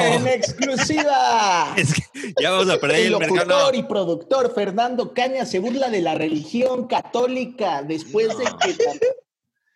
En 0.00 0.26
exclusiva. 0.26 1.74
es 1.76 1.94
que 1.94 2.34
ya 2.40 2.50
vamos 2.50 2.70
a 2.70 2.78
perder 2.78 3.06
El 3.06 3.14
el 3.14 3.18
mercado. 3.18 3.72
y 3.72 3.82
productor 3.84 4.52
Fernando 4.54 5.14
Caña 5.14 5.46
se 5.46 5.60
burla 5.60 5.88
de 5.88 6.00
la 6.00 6.14
religión 6.14 6.88
católica 6.88 7.82
después 7.82 8.36
de 8.36 8.44
que. 8.44 8.76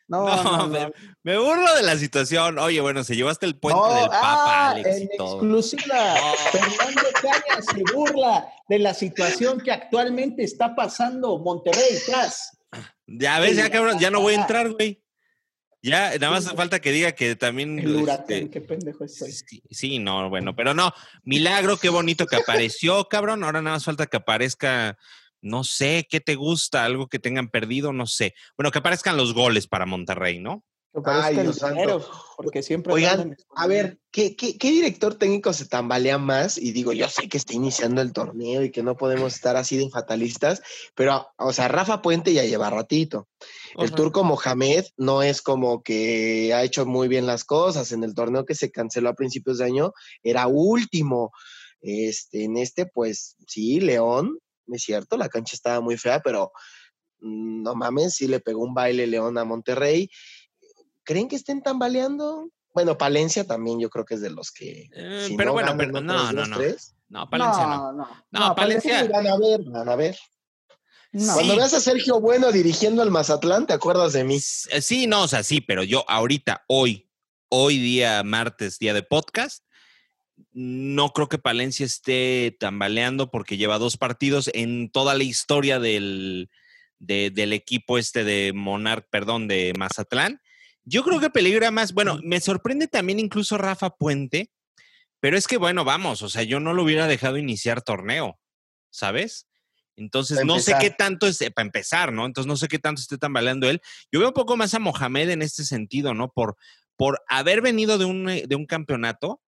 No, 0.07 0.27
No, 0.27 0.43
no, 0.43 0.67
no. 0.69 0.93
me, 1.23 1.39
burlo 1.39 1.75
de 1.77 1.83
la 1.83 1.97
situación. 1.97 2.59
Oye, 2.59 2.81
bueno, 2.81 3.05
se 3.05 3.17
llevó 3.17 3.31
hasta 3.31 3.47
el 3.47 3.57
puente 3.57 3.95
del 3.95 4.09
Papa, 4.09 4.21
ah, 4.21 4.71
Alex, 4.71 4.97
en 4.97 5.03
exclusiva. 5.05 6.15
Fernando 6.53 7.03
Caña 7.23 7.63
se 7.63 7.83
burla 7.95 8.49
de 8.69 8.79
la 8.79 8.95
situación 8.95 9.61
que 9.61 9.73
actualmente 9.73 10.45
está 10.45 10.75
pasando 10.75 11.39
Monterrey 11.39 11.99
tras. 12.07 12.59
Ya 13.07 13.39
ves, 13.41 13.57
ya 13.57 13.71
cabrón, 13.71 13.99
ya 13.99 14.11
no 14.11 14.21
voy 14.21 14.35
a 14.35 14.41
entrar, 14.41 14.71
güey. 14.71 15.01
Ya, 15.85 16.17
nada 16.19 16.31
más 16.31 16.47
hace 16.47 16.57
falta 16.57 16.81
que 16.81 16.93
diga 16.93 17.13
que 17.13 17.37
también. 17.37 17.79
El 17.79 17.97
huracán, 17.97 18.25
este, 18.31 18.51
qué 18.51 18.61
pendejo 18.63 19.05
estoy. 19.05 19.31
Sí, 19.33 19.63
sí, 19.71 19.99
no, 19.99 20.31
bueno, 20.31 20.57
pero 20.57 20.73
no, 20.73 20.95
milagro, 21.25 21.77
qué 21.77 21.91
bonito 21.91 22.27
que 22.27 22.37
apareció, 22.37 23.07
cabrón. 23.07 23.45
Ahora 23.45 23.61
nada 23.61 23.77
más 23.77 23.85
falta 23.85 24.07
que 24.07 24.17
aparezca, 24.17 24.97
no 25.45 25.63
sé, 25.63 26.07
¿qué 26.09 26.21
te 26.21 26.35
gusta? 26.35 26.85
Algo 26.85 27.09
que 27.09 27.19
tengan 27.19 27.49
perdido, 27.49 27.93
no 27.93 28.07
sé. 28.07 28.35
Bueno, 28.57 28.71
que 28.71 28.79
aparezcan 28.79 29.17
los 29.17 29.35
goles 29.35 29.67
para 29.67 29.87
Monterrey, 29.87 30.41
¿no? 30.41 30.65
Que 30.95 31.01
Ay, 31.07 31.37
Dios 31.37 31.57
santo. 31.57 32.09
porque 32.37 32.63
siempre 32.63 32.93
Oigan, 32.93 33.21
andan 33.21 33.37
A 33.57 33.67
ver, 33.67 33.99
¿qué, 34.13 34.37
qué, 34.37 34.57
qué 34.57 34.71
director 34.71 35.17
técnico 35.17 35.53
se 35.53 35.67
tambalea 35.67 36.19
más? 36.19 36.57
Y 36.57 36.71
digo, 36.71 36.93
yo 36.93 37.09
sé 37.09 37.29
que 37.29 37.37
está 37.37 37.53
iniciando 37.53 38.01
el 38.01 38.13
torneo 38.13 38.63
y 38.63 38.71
que 38.71 38.85
no 38.85 38.97
podemos 38.97 39.35
estar 39.35 39.57
así 39.57 39.77
de 39.77 39.91
fatalistas, 39.91 40.63
pero, 40.95 41.27
o 41.37 41.53
sea, 41.53 41.67
Rafa 41.67 42.01
Puente 42.01 42.33
ya 42.33 42.45
lleva 42.45 42.71
ratito. 42.71 43.29
El 43.77 43.87
Ajá. 43.87 43.97
turco 43.97 44.23
Mohamed 44.23 44.85
no 44.97 45.23
es 45.25 45.43
como 45.43 45.83
que 45.83 46.55
ha 46.55 46.63
hecho 46.63 46.87
muy 46.87 47.09
bien 47.09 47.27
las 47.27 47.43
cosas. 47.43 47.91
En 47.91 48.05
el 48.05 48.15
torneo 48.15 48.45
que 48.45 48.55
se 48.55 48.71
canceló 48.71 49.09
a 49.09 49.15
principios 49.15 49.59
de 49.59 49.65
año 49.65 49.93
era 50.23 50.47
último. 50.47 51.33
Este, 51.81 52.45
en 52.45 52.57
este, 52.57 52.87
pues 52.87 53.37
sí, 53.49 53.81
León, 53.81 54.39
es 54.73 54.83
cierto, 54.83 55.17
la 55.17 55.29
cancha 55.29 55.55
estaba 55.57 55.81
muy 55.81 55.97
fea, 55.97 56.21
pero 56.21 56.53
mm, 57.21 57.63
no 57.63 57.75
mames, 57.75 58.15
sí 58.15 58.27
le 58.29 58.41
pegó 58.41 58.61
un 58.63 58.75
baile 58.75 59.07
León 59.07 59.37
a 59.39 59.45
Monterrey. 59.45 60.11
¿Creen 61.05 61.29
que 61.29 61.37
estén 61.37 61.63
tambaleando? 61.63 62.49
Bueno, 62.73 62.97
Palencia 62.99 63.47
también 63.47 63.79
yo 63.79 63.89
creo 63.91 64.05
que 64.05 64.15
es 64.15 64.21
de 64.21 64.31
los 64.31 64.51
que. 64.51 64.89
Eh, 64.95 65.25
si 65.29 65.37
pero 65.37 65.53
bueno, 65.53 65.69
ganan 65.73 65.79
pero 65.93 66.01
no, 66.01 66.33
no, 66.33 66.47
no. 66.47 66.57
tres, 66.57 66.97
No, 67.09 67.29
Palencia 67.31 67.67
no. 67.67 67.93
no. 67.93 68.09
No, 68.31 68.55
Palencia- 68.55 69.03
sí, 69.03 69.09
Van 69.13 69.27
a 69.27 69.37
ver, 69.39 69.61
van 69.65 69.89
a 69.89 69.95
ver. 69.97 70.19
no. 71.13 71.35
Cuando 71.35 71.53
Sí. 71.53 71.59
veas 71.59 71.75
a 71.75 71.81
Sergio 71.81 72.21
Bueno 72.21 72.51
dirigiendo 72.51 73.03
al 73.03 73.11
Mazatlán, 73.13 73.67
te 73.69 73.75
acuerdas 73.75 74.13
de 74.13 74.25
mí. 74.25 74.37
Eh, 74.71 74.81
Sí, 74.83 75.07
no, 75.07 75.23
o 75.23 75.29
sea, 75.29 75.45
sí, 75.45 75.61
pero 75.61 75.85
yo 75.85 76.05
ahorita, 76.09 76.65
hoy, 76.67 77.09
hoy 77.49 77.79
día 77.79 78.23
martes, 78.25 78.79
día 78.81 78.93
de 78.95 79.03
podcast, 79.05 79.65
no 80.53 81.11
creo 81.11 81.29
que 81.29 81.39
Palencia 81.39 81.87
esté 81.87 82.57
tambaleando 82.59 83.31
porque 83.31 83.57
lleva 83.57 83.79
dos 83.79 83.97
partidos 83.97 84.51
en 84.55 84.91
toda 84.91 85.15
la 85.15 85.25
historia 85.25 85.79
del, 85.79 86.51
de- 86.99 87.31
del 87.31 87.53
equipo 87.53 87.99
este 87.99 88.25
de 88.25 88.53
Monarch, 88.53 89.07
perdón, 89.11 89.49
de 89.49 89.73
Mazatlán. 89.79 90.41
Yo 90.85 91.03
creo 91.03 91.21
que 91.21 91.31
peligra 91.31 91.71
más, 91.71 91.93
bueno, 91.95 92.19
me 92.23 92.41
sorprende 92.41 92.89
también 92.89 93.19
incluso 93.19 93.57
Rafa 93.59 93.91
Puente, 93.91 94.51
pero 95.21 95.37
es 95.39 95.47
que 95.47 95.57
bueno, 95.57 95.85
vamos, 95.85 96.21
o 96.23 96.29
sea, 96.29 96.43
yo 96.43 96.61
no 96.61 96.75
lo 96.75 96.83
hubiera 96.83 97.07
dejado 97.07 97.39
iniciar 97.39 97.81
torneo, 97.83 98.39
¿sabes? 98.91 99.47
Entonces, 99.97 100.39
no 100.45 100.59
sé 100.59 100.73
qué 100.81 100.91
tanto 100.91 101.27
es, 101.29 101.39
para 101.55 101.65
empezar, 101.67 102.13
¿no? 102.13 102.27
Entonces, 102.27 102.49
no 102.49 102.57
sé 102.57 102.67
qué 102.67 102.81
tanto 102.81 103.01
esté 103.01 103.17
tambaleando 103.17 103.71
él. 103.71 103.81
Yo 104.11 104.19
veo 104.19 104.29
un 104.29 104.35
poco 104.35 104.57
más 104.57 104.75
a 104.75 104.81
Mohamed 104.81 105.31
en 105.31 105.41
este 105.41 105.65
sentido, 105.65 106.15
¿no? 106.15 106.33
Por, 106.33 106.57
por 106.97 107.23
haber 107.29 107.63
venido 107.63 107.97
de 107.97 108.05
un, 108.05 108.27
de 108.27 108.57
un 108.57 108.67
campeonato, 108.67 109.41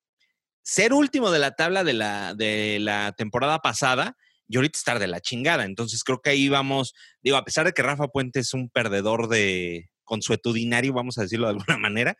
ser 0.67 0.93
último 0.93 1.31
de 1.31 1.39
la 1.39 1.53
tabla 1.53 1.85
de 1.85 1.93
la, 1.93 2.35
de 2.35 2.79
la 2.81 3.13
temporada 3.13 3.61
pasada 3.61 4.17
y 4.49 4.57
ahorita 4.57 4.77
estar 4.77 4.99
de 4.99 5.07
la 5.07 5.21
chingada. 5.21 5.65
Entonces, 5.65 6.03
creo 6.03 6.21
que 6.21 6.31
ahí 6.31 6.49
vamos, 6.49 6.93
digo, 7.23 7.37
a 7.37 7.45
pesar 7.45 7.67
de 7.67 7.73
que 7.73 7.85
Rafa 7.85 8.09
Puente 8.09 8.41
es 8.41 8.53
un 8.53 8.69
perdedor 8.69 9.29
de 9.29 9.91
consuetudinario, 10.03 10.93
vamos 10.93 11.19
a 11.19 11.23
decirlo 11.23 11.47
de 11.47 11.53
alguna 11.53 11.79
manera, 11.79 12.17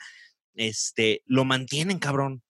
este, 0.55 1.23
lo 1.27 1.45
mantienen, 1.45 1.99
cabrón, 1.99 2.45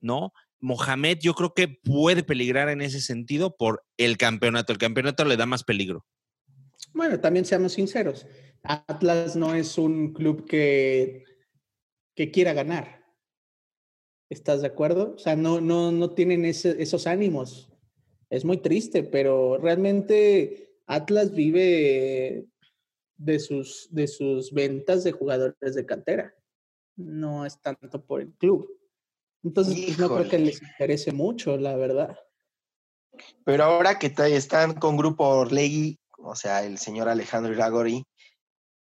¿no? 0.00 0.32
Mohamed 0.58 1.18
yo 1.20 1.34
creo 1.34 1.54
que 1.54 1.68
puede 1.68 2.24
peligrar 2.24 2.68
en 2.68 2.80
ese 2.80 3.00
sentido 3.00 3.56
por 3.56 3.84
el 3.96 4.16
campeonato. 4.16 4.72
El 4.72 4.78
campeonato 4.78 5.24
le 5.24 5.36
da 5.36 5.46
más 5.46 5.62
peligro. 5.62 6.04
Bueno, 6.92 7.20
también 7.20 7.44
seamos 7.44 7.74
sinceros. 7.74 8.26
Atlas 8.64 9.36
no 9.36 9.54
es 9.54 9.78
un 9.78 10.12
club 10.12 10.48
que, 10.48 11.24
que 12.16 12.32
quiera 12.32 12.54
ganar. 12.54 12.97
¿Estás 14.30 14.60
de 14.60 14.66
acuerdo? 14.66 15.14
O 15.14 15.18
sea, 15.18 15.36
no, 15.36 15.60
no, 15.60 15.90
no 15.92 16.10
tienen 16.10 16.44
ese- 16.44 16.80
esos 16.82 17.06
ánimos. 17.06 17.70
Es 18.30 18.44
muy 18.44 18.58
triste, 18.58 19.02
pero 19.02 19.56
realmente 19.58 20.74
Atlas 20.86 21.32
vive 21.32 22.46
de 23.16 23.38
sus, 23.40 23.88
de 23.90 24.06
sus 24.06 24.52
ventas 24.52 25.02
de 25.04 25.12
jugadores 25.12 25.74
de 25.74 25.86
cantera. 25.86 26.34
No 26.96 27.46
es 27.46 27.60
tanto 27.60 28.04
por 28.04 28.20
el 28.20 28.32
club. 28.34 28.68
Entonces, 29.42 29.82
pues, 29.86 29.98
no 29.98 30.14
creo 30.14 30.28
que 30.28 30.38
les 30.38 30.60
interese 30.62 31.12
mucho, 31.12 31.56
la 31.56 31.76
verdad. 31.76 32.18
Pero 33.44 33.64
ahora 33.64 33.98
que 33.98 34.12
están 34.36 34.74
con 34.74 34.96
Grupo 34.96 35.24
Orlegui, 35.26 35.98
o 36.18 36.34
sea, 36.34 36.64
el 36.64 36.78
señor 36.78 37.08
Alejandro 37.08 37.52
Iragori, 37.52 38.04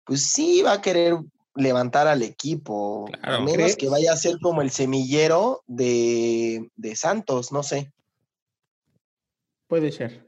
pues 0.04 0.22
sí 0.22 0.62
va 0.62 0.74
a 0.74 0.82
querer 0.82 1.16
levantar 1.54 2.06
al 2.08 2.22
equipo. 2.22 3.06
Claro. 3.20 3.36
A 3.36 3.40
menos 3.40 3.54
¿Crees? 3.54 3.76
que 3.76 3.88
vaya 3.88 4.12
a 4.12 4.16
ser 4.16 4.38
como 4.40 4.62
el 4.62 4.70
semillero 4.70 5.62
de, 5.66 6.70
de 6.76 6.96
Santos, 6.96 7.52
no 7.52 7.62
sé. 7.62 7.92
Puede 9.66 9.92
ser. 9.92 10.26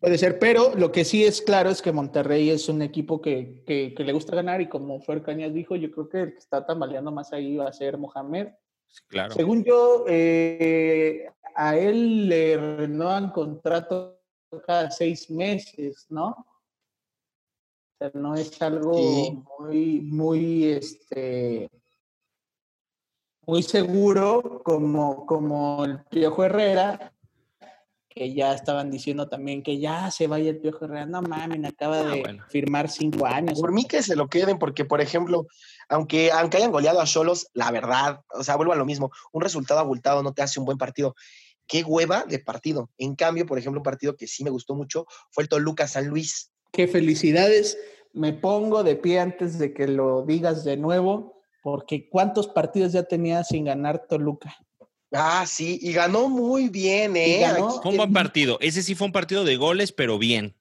Puede 0.00 0.18
ser, 0.18 0.38
pero 0.38 0.74
lo 0.74 0.92
que 0.92 1.04
sí 1.06 1.24
es 1.24 1.40
claro 1.40 1.70
es 1.70 1.80
que 1.80 1.90
Monterrey 1.92 2.50
es 2.50 2.68
un 2.68 2.82
equipo 2.82 3.22
que, 3.22 3.62
que- 3.66 3.94
que 3.96 4.04
le 4.04 4.12
gusta 4.12 4.36
ganar 4.36 4.60
y 4.60 4.68
como 4.68 5.00
Fer 5.00 5.22
Cañas 5.22 5.54
dijo, 5.54 5.76
yo 5.76 5.90
creo 5.90 6.08
que 6.10 6.20
el 6.20 6.32
que 6.32 6.38
está 6.38 6.66
tambaleando 6.66 7.10
más 7.10 7.32
ahí 7.32 7.56
va 7.56 7.68
a 7.68 7.72
ser 7.72 7.96
Mohamed. 7.96 8.48
Sí, 8.86 9.00
claro. 9.08 9.34
Según 9.34 9.64
yo, 9.64 10.04
eh, 10.06 11.26
a 11.54 11.76
él 11.78 12.28
le 12.28 12.56
renuevan 12.76 13.30
contrato 13.30 14.20
cada 14.66 14.90
seis 14.90 15.30
meses, 15.30 16.06
¿no? 16.10 16.46
Sea, 18.04 18.20
no 18.20 18.34
es 18.34 18.60
algo 18.60 18.94
Sí. 18.94 19.38
muy, 19.58 20.00
muy, 20.02 20.64
este, 20.64 21.70
muy 23.46 23.62
seguro 23.62 24.60
como, 24.62 25.24
como 25.24 25.84
el 25.86 26.04
Piojo 26.04 26.44
Herrera, 26.44 27.14
que 28.10 28.34
ya 28.34 28.52
estaban 28.52 28.90
diciendo 28.90 29.28
también 29.28 29.62
que 29.62 29.78
ya 29.78 30.10
se 30.10 30.26
vaya 30.26 30.50
el 30.50 30.58
Piojo 30.58 30.84
Herrera. 30.84 31.06
No 31.06 31.22
mames, 31.22 31.64
acaba 31.64 32.00
Ah, 32.00 32.14
de 32.14 32.20
bueno. 32.20 32.44
firmar 32.50 32.90
cinco 32.90 33.24
años. 33.26 33.58
Por 33.58 33.72
mí 33.72 33.86
que 33.86 34.02
se 34.02 34.16
lo 34.16 34.28
queden, 34.28 34.58
porque, 34.58 34.84
por 34.84 35.00
ejemplo, 35.00 35.46
aunque, 35.88 36.30
aunque 36.30 36.58
hayan 36.58 36.72
goleado 36.72 37.00
a 37.00 37.06
Cholos, 37.06 37.48
la 37.54 37.70
verdad, 37.70 38.20
o 38.34 38.44
sea, 38.44 38.56
vuelvo 38.56 38.74
a 38.74 38.76
lo 38.76 38.84
mismo, 38.84 39.10
un 39.32 39.40
resultado 39.40 39.80
abultado 39.80 40.22
no 40.22 40.34
te 40.34 40.42
hace 40.42 40.60
un 40.60 40.66
buen 40.66 40.76
partido. 40.78 41.14
Qué 41.66 41.82
hueva 41.82 42.24
de 42.28 42.38
partido. 42.38 42.90
En 42.98 43.14
cambio, 43.16 43.46
por 43.46 43.58
ejemplo, 43.58 43.80
un 43.80 43.84
partido 43.84 44.14
que 44.14 44.26
sí 44.26 44.44
me 44.44 44.50
gustó 44.50 44.74
mucho 44.74 45.06
fue 45.30 45.44
el 45.44 45.48
Toluca 45.48 45.88
San 45.88 46.06
Luis. 46.08 46.50
Qué 46.70 46.86
felicidades. 46.88 47.78
Me 48.14 48.32
pongo 48.32 48.82
de 48.82 48.96
pie 48.96 49.20
antes 49.20 49.58
de 49.58 49.74
que 49.74 49.86
lo 49.86 50.22
digas 50.22 50.64
de 50.64 50.76
nuevo, 50.76 51.40
porque 51.62 52.08
¿cuántos 52.08 52.48
partidos 52.48 52.92
ya 52.92 53.02
tenía 53.02 53.44
sin 53.44 53.64
ganar 53.64 54.06
Toluca? 54.08 54.56
Ah, 55.12 55.44
sí, 55.46 55.78
y 55.82 55.92
ganó 55.92 56.28
muy 56.28 56.68
bien, 56.68 57.16
¿eh? 57.16 57.40
ganó. 57.40 57.82
Fue 57.82 57.90
un 57.90 57.96
buen 57.98 58.12
partido. 58.12 58.58
Ese 58.60 58.82
sí 58.82 58.94
fue 58.94 59.06
un 59.06 59.12
partido 59.12 59.44
de 59.44 59.56
goles, 59.56 59.92
pero 59.92 60.18
bien. 60.18 60.56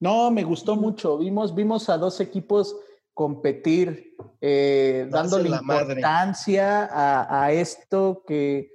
No, 0.00 0.30
me 0.30 0.44
gustó 0.44 0.76
mucho. 0.76 1.16
Vimos, 1.18 1.54
vimos 1.54 1.88
a 1.88 1.96
dos 1.96 2.20
equipos 2.20 2.76
competir, 3.14 4.14
eh, 4.42 5.06
dándole 5.10 5.48
importancia 5.48 6.84
a, 6.84 7.44
a 7.44 7.52
esto 7.52 8.22
que, 8.26 8.70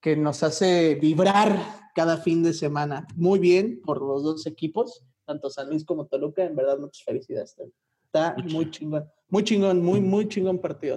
que 0.00 0.16
nos 0.16 0.42
hace 0.44 0.94
vibrar 0.94 1.58
cada 1.94 2.18
fin 2.18 2.42
de 2.42 2.52
semana. 2.52 3.06
Muy 3.16 3.40
bien 3.40 3.80
por 3.84 4.00
los 4.00 4.22
dos 4.22 4.46
equipos, 4.46 5.04
tanto 5.32 5.50
San 5.50 5.68
Luis 5.70 5.84
como 5.84 6.06
Toluca. 6.06 6.44
En 6.44 6.54
verdad, 6.54 6.78
muchas 6.78 7.04
felicidades. 7.04 7.56
Está 8.04 8.34
muy 8.36 8.70
chingón, 8.70 9.10
muy 9.28 9.42
chingón, 9.42 9.82
muy, 9.82 10.00
muy 10.00 10.28
chingón 10.28 10.58
partido. 10.60 10.96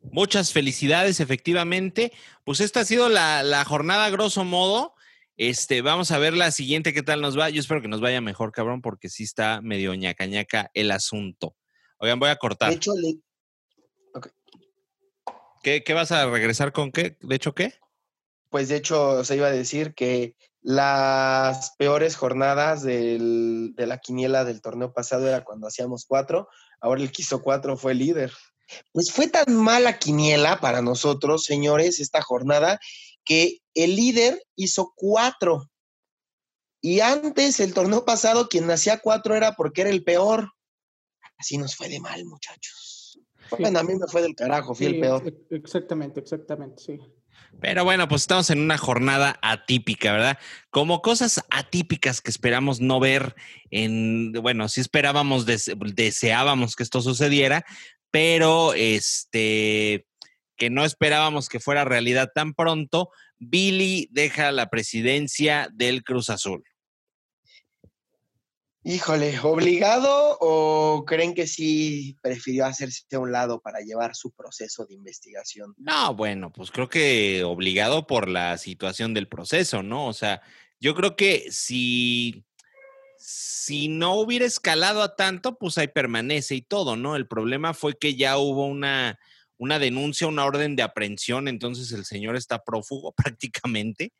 Muchas 0.00 0.52
felicidades, 0.52 1.20
efectivamente. 1.20 2.12
Pues 2.44 2.60
esta 2.60 2.80
ha 2.80 2.84
sido 2.84 3.08
la, 3.08 3.42
la 3.42 3.64
jornada 3.64 4.08
grosso 4.10 4.44
modo. 4.44 4.94
Este, 5.36 5.82
vamos 5.82 6.10
a 6.12 6.18
ver 6.18 6.32
la 6.32 6.50
siguiente 6.50 6.94
qué 6.94 7.02
tal 7.02 7.20
nos 7.20 7.38
va. 7.38 7.50
Yo 7.50 7.60
espero 7.60 7.82
que 7.82 7.88
nos 7.88 8.00
vaya 8.00 8.22
mejor, 8.22 8.52
cabrón, 8.52 8.80
porque 8.80 9.10
sí 9.10 9.24
está 9.24 9.60
medio 9.60 9.94
ñaca 9.94 10.24
ñaca 10.24 10.70
el 10.72 10.90
asunto. 10.90 11.54
Oigan, 11.98 12.18
voy 12.18 12.30
a 12.30 12.36
cortar. 12.36 12.70
De 12.70 12.76
hecho, 12.76 12.92
le- 12.96 13.18
¿Qué, 15.62 15.82
qué 15.82 15.94
vas 15.94 16.12
a 16.12 16.24
regresar 16.30 16.72
con 16.72 16.92
qué? 16.92 17.16
¿De 17.20 17.34
hecho 17.34 17.54
qué? 17.54 17.74
pues 18.48 18.68
de 18.68 18.76
hecho, 18.76 19.22
se 19.24 19.36
iba 19.36 19.48
a 19.48 19.50
decir 19.50 19.92
que 19.92 20.34
las 20.68 21.76
peores 21.78 22.16
jornadas 22.16 22.82
del- 22.82 23.72
de 23.76 23.86
la 23.86 23.98
quiniela 23.98 24.44
del 24.44 24.60
torneo 24.60 24.92
pasado 24.92 25.28
era 25.28 25.44
cuando 25.44 25.68
hacíamos 25.68 26.06
cuatro, 26.08 26.48
ahora 26.80 27.02
el 27.02 27.12
que 27.12 27.22
hizo 27.22 27.40
cuatro 27.40 27.76
fue 27.76 27.92
el 27.92 27.98
líder. 27.98 28.32
Pues 28.90 29.12
fue 29.12 29.28
tan 29.28 29.54
mala 29.54 30.00
quiniela 30.00 30.58
para 30.60 30.82
nosotros, 30.82 31.44
señores, 31.44 32.00
esta 32.00 32.20
jornada, 32.20 32.80
que 33.24 33.58
el 33.74 33.94
líder 33.94 34.42
hizo 34.56 34.92
cuatro. 34.96 35.70
Y 36.80 36.98
antes, 36.98 37.60
el 37.60 37.72
torneo 37.72 38.04
pasado, 38.04 38.48
quien 38.48 38.68
hacía 38.68 38.98
cuatro 38.98 39.36
era 39.36 39.54
porque 39.54 39.82
era 39.82 39.90
el 39.90 40.02
peor. 40.02 40.50
Así 41.38 41.58
nos 41.58 41.76
fue 41.76 41.88
de 41.88 42.00
mal, 42.00 42.24
muchachos. 42.24 43.20
Bueno, 43.56 43.78
a 43.78 43.84
mí 43.84 43.94
me 43.94 44.08
fue 44.08 44.20
del 44.20 44.34
carajo, 44.34 44.74
fui 44.74 44.86
Sí, 44.86 44.92
el 44.94 45.00
peor. 45.00 45.22
ex- 45.28 45.38
Exactamente, 45.50 46.18
exactamente, 46.18 46.82
sí. 46.82 46.98
Pero 47.60 47.84
bueno, 47.84 48.06
pues 48.06 48.22
estamos 48.22 48.50
en 48.50 48.60
una 48.60 48.76
jornada 48.78 49.38
atípica, 49.42 50.12
¿verdad? 50.12 50.38
Como 50.70 51.00
cosas 51.02 51.42
atípicas 51.50 52.20
que 52.20 52.30
esperamos 52.30 52.80
no 52.80 53.00
ver 53.00 53.34
en, 53.70 54.32
bueno, 54.32 54.68
sí 54.68 54.80
esperábamos, 54.80 55.46
dese- 55.46 55.74
deseábamos 55.94 56.76
que 56.76 56.82
esto 56.82 57.00
sucediera, 57.00 57.64
pero 58.10 58.74
este, 58.74 60.06
que 60.56 60.70
no 60.70 60.84
esperábamos 60.84 61.48
que 61.48 61.60
fuera 61.60 61.84
realidad 61.84 62.30
tan 62.34 62.54
pronto. 62.54 63.10
Billy 63.38 64.08
deja 64.10 64.52
la 64.52 64.68
presidencia 64.68 65.68
del 65.72 66.04
Cruz 66.04 66.30
Azul. 66.30 66.62
Híjole, 68.88 69.36
¿obligado 69.42 70.38
o 70.40 71.04
creen 71.04 71.34
que 71.34 71.48
sí 71.48 72.16
prefirió 72.22 72.66
hacerse 72.66 73.02
a 73.16 73.18
un 73.18 73.32
lado 73.32 73.60
para 73.60 73.80
llevar 73.80 74.14
su 74.14 74.30
proceso 74.30 74.86
de 74.86 74.94
investigación? 74.94 75.74
No, 75.76 76.14
bueno, 76.14 76.52
pues 76.52 76.70
creo 76.70 76.88
que 76.88 77.42
obligado 77.42 78.06
por 78.06 78.28
la 78.28 78.56
situación 78.58 79.12
del 79.12 79.26
proceso, 79.26 79.82
¿no? 79.82 80.06
O 80.06 80.12
sea, 80.12 80.40
yo 80.78 80.94
creo 80.94 81.16
que 81.16 81.48
si, 81.50 82.44
si 83.18 83.88
no 83.88 84.14
hubiera 84.14 84.44
escalado 84.44 85.02
a 85.02 85.16
tanto, 85.16 85.58
pues 85.58 85.78
ahí 85.78 85.88
permanece 85.88 86.54
y 86.54 86.62
todo, 86.62 86.94
¿no? 86.94 87.16
El 87.16 87.26
problema 87.26 87.74
fue 87.74 87.98
que 87.98 88.14
ya 88.14 88.38
hubo 88.38 88.66
una, 88.66 89.18
una 89.58 89.80
denuncia, 89.80 90.28
una 90.28 90.44
orden 90.44 90.76
de 90.76 90.84
aprehensión, 90.84 91.48
entonces 91.48 91.90
el 91.90 92.04
señor 92.04 92.36
está 92.36 92.62
prófugo 92.62 93.12
prácticamente. 93.16 94.12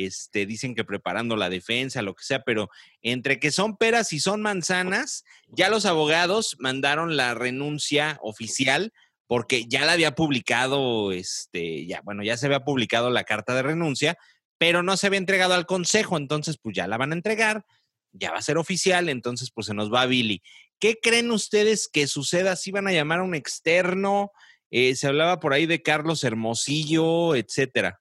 Este, 0.00 0.46
dicen 0.46 0.76
que 0.76 0.84
preparando 0.84 1.34
la 1.34 1.50
defensa, 1.50 2.02
lo 2.02 2.14
que 2.14 2.22
sea, 2.22 2.44
pero 2.44 2.70
entre 3.02 3.40
que 3.40 3.50
son 3.50 3.76
peras 3.76 4.12
y 4.12 4.20
son 4.20 4.42
manzanas, 4.42 5.24
ya 5.48 5.70
los 5.70 5.86
abogados 5.86 6.54
mandaron 6.60 7.16
la 7.16 7.34
renuncia 7.34 8.16
oficial 8.22 8.92
porque 9.26 9.64
ya 9.66 9.84
la 9.84 9.94
había 9.94 10.14
publicado, 10.14 11.10
este, 11.10 11.84
ya, 11.84 12.00
bueno, 12.02 12.22
ya 12.22 12.36
se 12.36 12.46
había 12.46 12.60
publicado 12.60 13.10
la 13.10 13.24
carta 13.24 13.56
de 13.56 13.62
renuncia, 13.62 14.16
pero 14.56 14.84
no 14.84 14.96
se 14.96 15.08
había 15.08 15.18
entregado 15.18 15.54
al 15.54 15.66
consejo, 15.66 16.16
entonces 16.16 16.58
pues 16.62 16.76
ya 16.76 16.86
la 16.86 16.96
van 16.96 17.10
a 17.10 17.16
entregar, 17.16 17.66
ya 18.12 18.30
va 18.30 18.38
a 18.38 18.42
ser 18.42 18.56
oficial, 18.56 19.08
entonces 19.08 19.50
pues 19.52 19.66
se 19.66 19.74
nos 19.74 19.92
va 19.92 20.06
Billy. 20.06 20.42
¿Qué 20.78 21.00
creen 21.02 21.32
ustedes 21.32 21.88
que 21.92 22.06
suceda 22.06 22.54
si 22.54 22.70
van 22.70 22.86
a 22.86 22.92
llamar 22.92 23.18
a 23.18 23.24
un 23.24 23.34
externo? 23.34 24.30
Eh, 24.70 24.94
se 24.94 25.08
hablaba 25.08 25.40
por 25.40 25.54
ahí 25.54 25.66
de 25.66 25.82
Carlos 25.82 26.22
Hermosillo, 26.22 27.34
etcétera. 27.34 28.00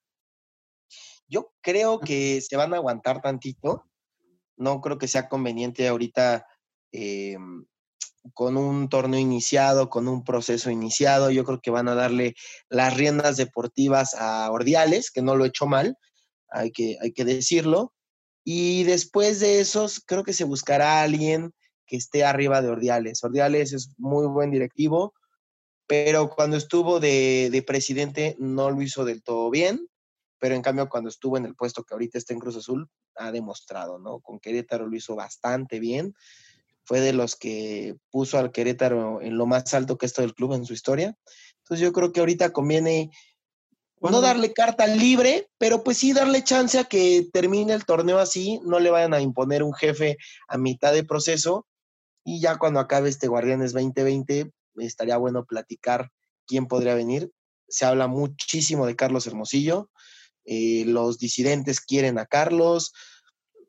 Yo 1.27 1.51
creo 1.61 1.99
que 1.99 2.41
se 2.41 2.55
van 2.55 2.73
a 2.73 2.77
aguantar 2.77 3.21
tantito. 3.21 3.85
No 4.55 4.81
creo 4.81 4.97
que 4.97 5.07
sea 5.07 5.29
conveniente 5.29 5.87
ahorita 5.87 6.45
eh, 6.91 7.37
con 8.33 8.57
un 8.57 8.89
torneo 8.89 9.19
iniciado, 9.19 9.89
con 9.89 10.07
un 10.07 10.23
proceso 10.23 10.69
iniciado. 10.69 11.31
Yo 11.31 11.43
creo 11.43 11.61
que 11.61 11.71
van 11.71 11.87
a 11.87 11.95
darle 11.95 12.35
las 12.69 12.95
riendas 12.95 13.37
deportivas 13.37 14.13
a 14.15 14.49
Ordiales, 14.51 15.11
que 15.11 15.21
no 15.21 15.35
lo 15.35 15.45
he 15.45 15.49
hecho 15.49 15.67
mal, 15.67 15.97
hay 16.49 16.71
que, 16.71 16.97
hay 17.01 17.11
que 17.11 17.25
decirlo. 17.25 17.93
Y 18.43 18.83
después 18.83 19.39
de 19.39 19.59
esos, 19.59 20.01
creo 20.05 20.23
que 20.23 20.33
se 20.33 20.45
buscará 20.45 20.99
a 20.99 21.03
alguien 21.03 21.53
que 21.85 21.97
esté 21.97 22.23
arriba 22.23 22.61
de 22.61 22.69
Ordiales. 22.69 23.23
Ordiales 23.23 23.73
es 23.73 23.93
muy 23.97 24.27
buen 24.27 24.51
directivo, 24.51 25.13
pero 25.85 26.29
cuando 26.29 26.57
estuvo 26.57 26.99
de, 26.99 27.49
de, 27.51 27.61
presidente 27.61 28.35
no 28.39 28.71
lo 28.71 28.81
hizo 28.81 29.05
del 29.05 29.23
todo 29.23 29.49
bien, 29.49 29.87
pero 30.39 30.55
en 30.55 30.61
cambio 30.61 30.89
cuando 30.89 31.09
estuvo 31.09 31.37
en 31.37 31.45
el 31.45 31.55
puesto 31.55 31.83
que 31.83 31.93
ahorita 31.93 32.17
está 32.17 32.33
en 32.33 32.39
Cruz 32.39 32.57
Azul, 32.57 32.89
ha 33.15 33.31
demostrado, 33.31 33.99
¿no? 33.99 34.19
Con 34.19 34.39
Querétaro 34.39 34.87
lo 34.87 34.95
hizo 34.95 35.15
bastante 35.15 35.79
bien, 35.79 36.13
fue 36.83 37.01
de 37.01 37.13
los 37.13 37.35
que 37.35 37.95
puso 38.11 38.37
al 38.37 38.51
Querétaro 38.51 39.21
en 39.21 39.37
lo 39.37 39.45
más 39.45 39.73
alto 39.73 39.97
que 39.97 40.05
esto 40.05 40.21
del 40.21 40.33
club 40.33 40.53
en 40.53 40.65
su 40.65 40.73
historia. 40.73 41.17
Entonces 41.59 41.83
yo 41.83 41.91
creo 41.91 42.13
que 42.13 42.21
ahorita 42.21 42.51
conviene 42.51 43.11
no 43.99 44.21
darle 44.21 44.53
carta 44.53 44.87
libre, 44.87 45.49
pero 45.57 45.83
pues 45.83 45.97
sí 45.97 46.13
darle 46.13 46.43
chance 46.43 46.79
a 46.79 46.83
que 46.85 47.27
termine 47.33 47.73
el 47.73 47.85
torneo 47.85 48.19
así, 48.19 48.59
no 48.63 48.79
le 48.79 48.89
vayan 48.89 49.13
a 49.13 49.21
imponer 49.21 49.63
un 49.63 49.73
jefe 49.73 50.17
a 50.47 50.57
mitad 50.57 50.93
de 50.93 51.03
proceso 51.03 51.65
y 52.23 52.39
ya 52.39 52.57
cuando 52.57 52.79
acabe 52.79 53.09
este 53.09 53.27
Guardianes 53.27 53.73
2020 53.73 54.51
estaría 54.77 55.17
bueno 55.17 55.45
platicar 55.45 56.11
quién 56.45 56.67
podría 56.67 56.93
venir. 56.93 57.31
Se 57.67 57.85
habla 57.85 58.07
muchísimo 58.07 58.85
de 58.85 58.95
Carlos 58.95 59.27
Hermosillo, 59.27 59.89
eh, 60.47 60.85
los 60.87 61.19
disidentes 61.19 61.79
quieren 61.79 62.17
a 62.17 62.25
Carlos, 62.25 62.93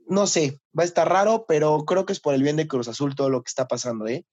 no 0.07 0.27
sé, 0.27 0.61
va 0.77 0.85
a 0.85 0.87
estar 0.87 1.09
raro, 1.09 1.45
pero 1.47 1.85
creo 1.85 2.07
que 2.07 2.15
es 2.15 2.21
por 2.21 2.35
el 2.35 2.43
bien 2.43 2.57
de 2.57 2.67
Cruz 2.67 2.89
Azul 2.89 3.15
todo 3.15 3.29
lo 3.29 3.43
que 3.43 3.49
está 3.49 3.69
pasando, 3.69 4.07
¿eh? 4.07 4.25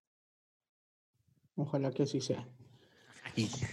Ojalá 1.55 1.91
que 1.91 2.03
así 2.03 2.21
sea. 2.21 2.47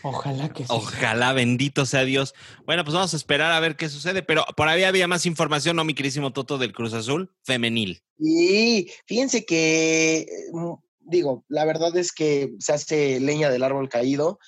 Ojalá 0.03 0.49
que 0.49 0.65
sí. 0.65 0.69
Ojalá, 0.73 1.33
bendito 1.33 1.87
sea 1.87 2.05
Dios. 2.05 2.35
Bueno, 2.65 2.85
pues 2.85 2.95
vamos 2.95 3.15
a 3.15 3.17
esperar 3.17 3.53
a 3.53 3.61
ver 3.61 3.77
qué 3.77 3.89
sucede, 3.89 4.23
pero 4.23 4.45
por 4.57 4.69
ahí 4.69 4.83
había 4.83 5.07
más 5.07 5.27
información, 5.27 5.77
¿no, 5.77 5.85
mi 5.85 5.95
querísimo 5.95 6.33
Toto 6.33 6.59
del 6.59 6.73
Cruz 6.73 6.93
Azul? 6.95 7.31
Femenil. 7.45 8.03
Y 8.19 8.91
fíjense 9.07 9.45
que, 9.45 10.27
mm, 10.53 10.73
digo, 11.01 11.45
la 11.49 11.65
verdad 11.65 11.97
es 11.97 12.13
que 12.13 12.55
se 12.59 12.73
hace 12.73 13.21
leña 13.21 13.51
del 13.51 13.63
árbol 13.63 13.89
caído. 13.89 14.39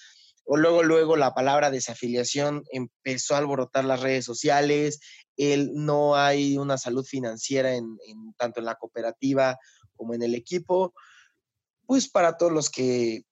O 0.44 0.56
luego, 0.56 0.82
luego 0.82 1.16
la 1.16 1.34
palabra 1.34 1.70
desafiliación 1.70 2.64
empezó 2.70 3.34
a 3.34 3.38
alborotar 3.38 3.84
las 3.84 4.00
redes 4.00 4.24
sociales. 4.24 5.00
El, 5.36 5.72
no 5.74 6.16
hay 6.16 6.58
una 6.58 6.78
salud 6.78 7.04
financiera 7.04 7.74
en, 7.74 7.96
tanto 8.36 8.60
en 8.60 8.66
la 8.66 8.74
cooperativa 8.74 9.58
como 9.96 10.14
en 10.14 10.22
el 10.22 10.34
equipo. 10.34 10.94
Pues 11.86 12.08
para 12.08 12.36
todos 12.36 12.52
los 12.52 12.70
que 12.70 13.24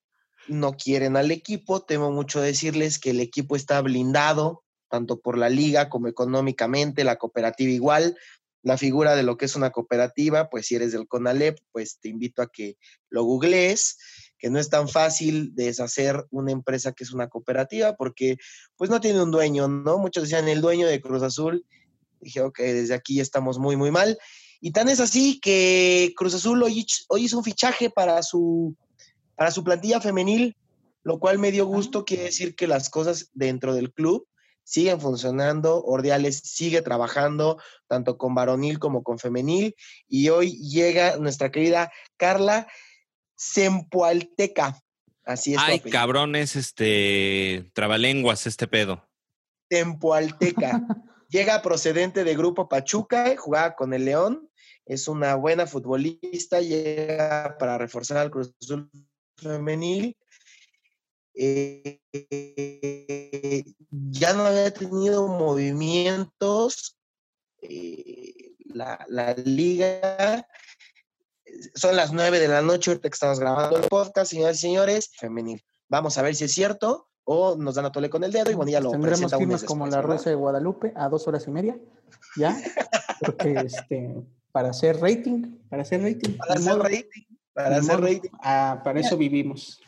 no 0.49 0.77
quieren 0.77 1.17
al 1.17 1.31
equipo. 1.31 1.83
Temo 1.83 2.11
mucho 2.11 2.41
decirles 2.41 2.99
que 2.99 3.11
el 3.11 3.21
equipo 3.21 3.57
está 3.57 3.81
blindado, 3.81 4.65
tanto 4.89 5.21
por 5.21 5.39
la 5.39 5.49
liga 5.49 5.89
como 5.89 6.09
económicamente, 6.09 7.05
la 7.05 7.17
cooperativa 7.17 7.71
igual. 7.71 8.17
La 8.63 8.79
figura 8.79 9.17
de 9.17 9.25
lo 9.25 9.37
que 9.37 9.47
es 9.47 9.57
una 9.57 9.71
cooperativa, 9.71 10.49
pues 10.49 10.67
si 10.67 10.77
eres 10.77 10.93
del 10.93 11.09
CONALEP, 11.09 11.59
pues 11.73 11.99
te 12.01 12.09
invito 12.09 12.43
a 12.43 12.51
que 12.51 12.77
lo 13.09 13.25
googlees, 13.25 13.99
que 14.43 14.51
no 14.51 14.59
es 14.59 14.69
tan 14.69 14.89
fácil 14.89 15.55
deshacer 15.55 16.27
una 16.33 16.51
empresa 16.51 16.91
que 16.91 17.05
es 17.05 17.13
una 17.13 17.29
cooperativa, 17.29 17.95
porque 17.95 18.39
pues 18.77 18.91
no 18.91 19.01
tiene 19.01 19.23
un 19.23 19.31
dueño, 19.31 19.69
¿no? 19.69 19.99
Muchos 19.99 20.25
decían 20.25 20.49
el 20.49 20.61
dueño 20.61 20.89
de 20.89 21.01
Cruz 21.01 21.23
Azul. 21.23 21.65
Dije, 22.21 22.41
ok, 22.41 22.59
desde 22.59 22.95
aquí 22.95 23.21
estamos 23.21 23.61
muy, 23.61 23.77
muy 23.77 23.93
mal. 23.93 24.19
Y 24.61 24.73
tan 24.73 24.89
es 24.89 24.99
así 24.99 25.39
que 25.39 26.13
Cruz 26.17 26.35
Azul 26.35 26.61
hoy, 26.61 26.85
hoy 27.09 27.25
hizo 27.25 27.39
un 27.39 27.45
fichaje 27.45 27.89
para 27.89 28.21
su 28.25 28.75
para 29.37 29.53
su 29.53 29.63
plantilla 29.63 30.01
femenil, 30.01 30.57
lo 31.05 31.21
cual 31.21 31.39
me 31.39 31.53
dio 31.53 31.67
gusto, 31.67 32.05
quiere 32.05 32.25
decir 32.25 32.57
que 32.57 32.67
las 32.67 32.91
cosas 32.91 33.31
dentro 33.35 33.75
del 33.75 33.93
club 33.93 34.27
siguen 34.65 35.01
funcionando, 35.01 35.85
Ordiales 35.85 36.41
sigue 36.45 36.83
trabajando 36.83 37.63
tanto 37.87 38.19
con 38.19 38.35
varonil 38.35 38.81
como 38.81 39.05
con 39.05 39.21
femenil 39.21 39.77
y 40.09 40.31
hoy 40.31 40.59
llega 40.69 41.17
nuestra 41.17 41.53
querida 41.53 41.93
Carla 42.17 42.67
Sempualteca. 43.43 44.81
Así 45.25 45.55
es. 45.55 45.61
Ay, 45.61 45.81
cabrón, 45.81 46.37
es 46.37 46.57
este 46.57 47.71
trabalenguas 47.75 48.47
este 48.47 48.67
pedo. 48.69 49.09
Sempualteca. 49.71 50.83
llega 51.29 51.63
procedente 51.63 52.25
de 52.25 52.37
Grupo 52.37 52.69
Pachuca, 52.69 53.35
jugaba 53.37 53.75
con 53.75 53.95
el 53.95 54.05
León, 54.05 54.49
es 54.87 55.09
una 55.09 55.35
buena 55.35 55.67
futbolista, 55.67 56.61
llega 56.61 57.57
para 57.59 57.79
reforzar 57.79 58.19
al 58.19 58.31
Cruz 58.31 58.55
Azul 58.61 58.91
femenil 59.37 60.17
eh, 61.35 62.01
ya 63.91 64.35
no 64.35 64.45
había 64.45 64.73
tenido 64.73 65.27
movimientos 65.27 66.99
eh, 67.63 68.53
la, 68.67 69.05
la, 69.09 69.33
liga 69.35 70.47
son 71.75 71.97
las 71.97 72.13
nueve 72.13 72.39
de 72.39 72.49
la 72.49 72.63
noche 72.63 72.91
ahorita 72.91 73.09
que 73.09 73.15
estamos 73.15 73.41
grabando 73.41 73.77
el 73.77 73.89
podcast 73.89 74.31
señoras 74.31 74.57
y 74.57 74.61
señores 74.61 75.11
femenil 75.19 75.65
vamos 75.89 76.19
a 76.19 76.23
ver 76.23 76.35
si 76.35 76.45
es 76.45 76.53
cierto 76.53 77.09
o 77.25 77.57
nos 77.57 77.75
dan 77.75 77.87
a 77.87 77.93
tole 77.93 78.11
con 78.11 78.25
el 78.25 78.33
dedo 78.33 78.51
y 78.51 78.55
bueno 78.55 78.71
ya 78.71 78.81
lo 78.81 78.91
tendremos 78.91 79.35
firmas 79.35 79.65
como 79.65 79.87
la 79.87 80.03
Rosa 80.03 80.31
de 80.31 80.37
Guadalupe 80.37 80.93
a 80.97 81.09
dos 81.09 81.29
horas 81.29 81.47
y 81.47 81.51
media 81.51 81.79
ya 82.37 82.57
porque 83.21 83.53
este 83.67 84.15
para 84.51 84.71
hacer 84.71 85.01
rating 85.01 85.59
para 85.69 85.83
hacer 85.83 86.03
rating 86.03 86.37
para 86.37 86.55
hacer 86.55 86.79
rating 86.79 87.33
para 87.55 87.77
hacer 87.77 88.01
rating. 88.01 88.31
Ah, 88.43 88.81
para 88.83 89.01
eso 89.01 89.17
vivimos. 89.17 89.81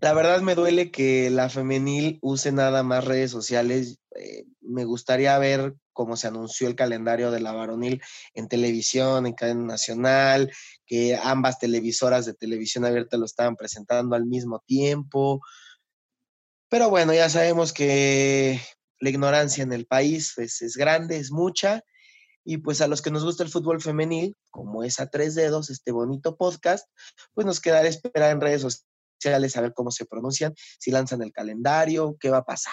La 0.00 0.12
verdad 0.12 0.40
me 0.40 0.54
duele 0.54 0.90
que 0.90 1.30
la 1.30 1.48
femenil 1.48 2.18
use 2.20 2.52
nada 2.52 2.82
más 2.82 3.04
redes 3.04 3.30
sociales. 3.30 3.98
Eh, 4.14 4.44
me 4.60 4.84
gustaría 4.84 5.38
ver 5.38 5.74
cómo 5.92 6.16
se 6.16 6.28
anunció 6.28 6.68
el 6.68 6.76
calendario 6.76 7.30
de 7.30 7.40
la 7.40 7.52
varonil 7.52 8.02
en 8.34 8.48
televisión, 8.48 9.26
en 9.26 9.32
cadena 9.32 9.64
nacional, 9.64 10.52
que 10.88 11.16
ambas 11.16 11.58
televisoras 11.58 12.26
de 12.26 12.34
televisión 12.34 12.84
abierta 12.84 13.18
lo 13.18 13.26
estaban 13.26 13.54
presentando 13.54 14.16
al 14.16 14.26
mismo 14.26 14.60
tiempo. 14.66 15.40
Pero 16.68 16.90
bueno, 16.90 17.14
ya 17.14 17.28
sabemos 17.28 17.72
que 17.72 18.60
la 18.98 19.10
ignorancia 19.10 19.62
en 19.62 19.72
el 19.72 19.86
país 19.86 20.32
pues, 20.34 20.60
es 20.62 20.76
grande, 20.76 21.18
es 21.18 21.30
mucha, 21.30 21.84
y 22.50 22.56
pues 22.56 22.80
a 22.80 22.88
los 22.88 23.02
que 23.02 23.10
nos 23.10 23.24
gusta 23.24 23.44
el 23.44 23.50
fútbol 23.50 23.82
femenil, 23.82 24.34
como 24.50 24.82
es 24.82 25.00
a 25.00 25.10
tres 25.10 25.34
dedos, 25.34 25.68
este 25.68 25.92
bonito 25.92 26.38
podcast, 26.38 26.88
pues 27.34 27.46
nos 27.46 27.60
quedará 27.60 27.86
esperar 27.86 28.32
en 28.32 28.40
redes 28.40 28.62
sociales 28.62 29.54
a 29.54 29.60
ver 29.60 29.74
cómo 29.74 29.90
se 29.90 30.06
pronuncian, 30.06 30.54
si 30.78 30.90
lanzan 30.90 31.20
el 31.20 31.30
calendario, 31.30 32.16
qué 32.18 32.30
va 32.30 32.38
a 32.38 32.44
pasar. 32.44 32.72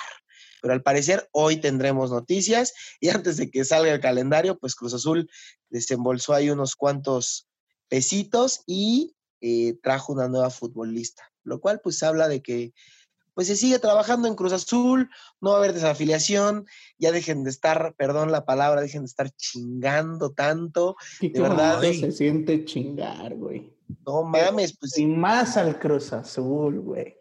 Pero 0.61 0.73
al 0.73 0.81
parecer 0.81 1.27
hoy 1.33 1.57
tendremos 1.57 2.09
noticias 2.09 2.73
y 3.01 3.09
antes 3.09 3.35
de 3.35 3.51
que 3.51 3.65
salga 3.65 3.91
el 3.91 3.99
calendario, 3.99 4.57
pues 4.57 4.75
Cruz 4.75 4.93
Azul 4.93 5.29
desembolsó 5.69 6.33
ahí 6.33 6.49
unos 6.49 6.75
cuantos 6.75 7.44
pesitos 7.87 8.63
y 8.65 9.15
eh, 9.41 9.77
trajo 9.81 10.13
una 10.13 10.27
nueva 10.27 10.49
futbolista, 10.49 11.23
lo 11.43 11.59
cual 11.59 11.81
pues 11.83 12.01
habla 12.03 12.27
de 12.27 12.41
que 12.41 12.73
pues 13.35 13.47
se 13.47 13.57
sigue 13.57 13.79
trabajando 13.79 14.29
en 14.29 14.35
Cruz 14.35 14.53
Azul, 14.53 15.09
no 15.41 15.49
va 15.51 15.57
a 15.57 15.59
haber 15.59 15.73
desafiliación, 15.73 16.65
ya 16.97 17.11
dejen 17.11 17.43
de 17.43 17.49
estar, 17.49 17.93
perdón 17.97 18.31
la 18.31 18.45
palabra, 18.45 18.81
dejen 18.81 19.01
de 19.01 19.07
estar 19.07 19.29
chingando 19.31 20.31
tanto. 20.31 20.95
de 21.19 21.41
verdad. 21.41 21.81
se 21.81 22.11
siente 22.13 22.63
chingar, 22.63 23.35
güey. 23.35 23.75
No 24.05 24.23
mames, 24.23 24.77
pues. 24.77 24.97
Y 24.97 25.05
más 25.05 25.57
al 25.57 25.77
Cruz 25.79 26.13
Azul, 26.13 26.79
güey. 26.79 27.17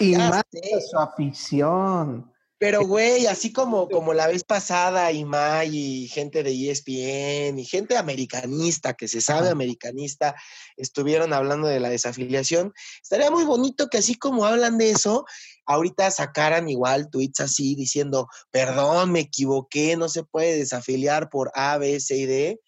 Y 0.00 0.16
más 0.16 0.40
a 0.40 0.80
su 0.90 0.98
afición. 0.98 2.32
Pero, 2.58 2.80
güey, 2.86 3.26
así 3.26 3.52
como, 3.52 3.88
como 3.88 4.14
la 4.14 4.26
vez 4.26 4.44
pasada, 4.44 5.12
Imay 5.12 5.76
y 5.76 6.08
gente 6.08 6.42
de 6.42 6.70
ESPN 6.70 7.58
y 7.58 7.64
gente 7.64 7.96
americanista, 7.96 8.94
que 8.94 9.08
se 9.08 9.20
sabe 9.20 9.48
americanista, 9.48 10.34
estuvieron 10.76 11.32
hablando 11.32 11.68
de 11.68 11.80
la 11.80 11.90
desafiliación, 11.90 12.72
estaría 13.02 13.30
muy 13.30 13.44
bonito 13.44 13.88
que 13.88 13.98
así 13.98 14.14
como 14.14 14.44
hablan 14.44 14.78
de 14.78 14.90
eso, 14.90 15.24
ahorita 15.66 16.10
sacaran 16.10 16.68
igual 16.68 17.10
tweets 17.10 17.40
así 17.40 17.74
diciendo, 17.74 18.28
perdón, 18.50 19.12
me 19.12 19.20
equivoqué, 19.20 19.96
no 19.96 20.08
se 20.08 20.24
puede 20.24 20.58
desafiliar 20.58 21.28
por 21.28 21.50
A, 21.54 21.78
B, 21.78 22.00
C 22.00 22.16
y 22.16 22.26
D. 22.26 22.60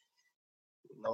No, 0.96 1.10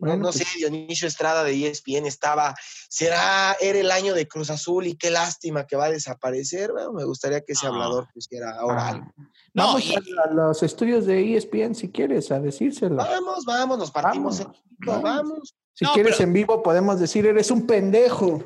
no, 0.00 0.16
no 0.16 0.32
sé, 0.32 0.44
pues 0.44 0.56
Dionisio 0.56 1.06
Estrada 1.06 1.44
de 1.44 1.68
ESPN 1.68 2.06
estaba, 2.06 2.54
será, 2.88 3.56
era 3.60 3.78
el 3.78 3.90
año 3.90 4.14
de 4.14 4.26
Cruz 4.26 4.50
Azul 4.50 4.86
y 4.86 4.96
qué 4.96 5.10
lástima 5.10 5.66
que 5.66 5.76
va 5.76 5.86
a 5.86 5.90
desaparecer. 5.90 6.72
Bueno, 6.72 6.92
me 6.92 7.04
gustaría 7.04 7.40
que 7.42 7.52
ese 7.52 7.66
hablador 7.66 8.08
pusiera 8.12 8.58
ahora 8.58 8.88
algo. 8.88 9.12
No, 9.52 9.74
vamos 9.74 9.94
a, 10.24 10.30
los 10.32 10.62
estudios 10.62 11.06
de 11.06 11.36
ESPN 11.36 11.74
si 11.74 11.90
quieres, 11.90 12.30
a 12.30 12.40
decírselo. 12.40 12.96
Vamos, 12.96 13.44
vamos, 13.44 13.78
nos 13.78 13.90
partimos 13.90 14.38
vamos, 14.38 14.56
en 14.80 15.02
vamos. 15.02 15.54
Si 15.74 15.84
quieres 15.86 16.20
en 16.20 16.32
vivo 16.32 16.62
podemos 16.62 17.00
decir, 17.00 17.26
eres 17.26 17.50
un 17.50 17.66
pendejo. 17.66 18.42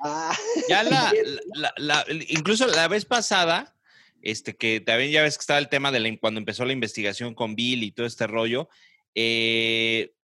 Ah. 0.00 0.36
Ya 0.68 0.82
la, 1.54 1.72
la, 1.76 2.04
incluso 2.28 2.66
la 2.66 2.88
vez 2.88 3.04
pasada, 3.04 3.74
este, 4.22 4.56
que 4.56 4.80
también 4.80 5.10
ya 5.10 5.22
ves 5.22 5.36
que 5.36 5.42
estaba 5.42 5.58
el 5.58 5.68
tema 5.68 5.90
de 5.92 6.00
la, 6.00 6.16
cuando 6.18 6.38
empezó 6.38 6.64
la 6.64 6.72
investigación 6.72 7.34
con 7.34 7.54
Bill 7.54 7.82
y 7.82 7.92
todo 7.92 8.06
este 8.06 8.26
rollo, 8.26 8.68
eh, 9.14 10.14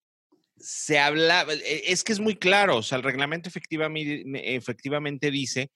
se 0.56 0.98
habla, 0.98 1.46
e, 1.50 1.84
es 1.86 2.04
que 2.04 2.12
es 2.12 2.20
muy 2.20 2.36
claro, 2.36 2.78
o 2.78 2.82
sea, 2.82 2.96
el 2.96 3.04
reglamento 3.04 3.48
efectivamente, 3.48 4.24
efectivamente 4.56 5.30
dice 5.30 5.70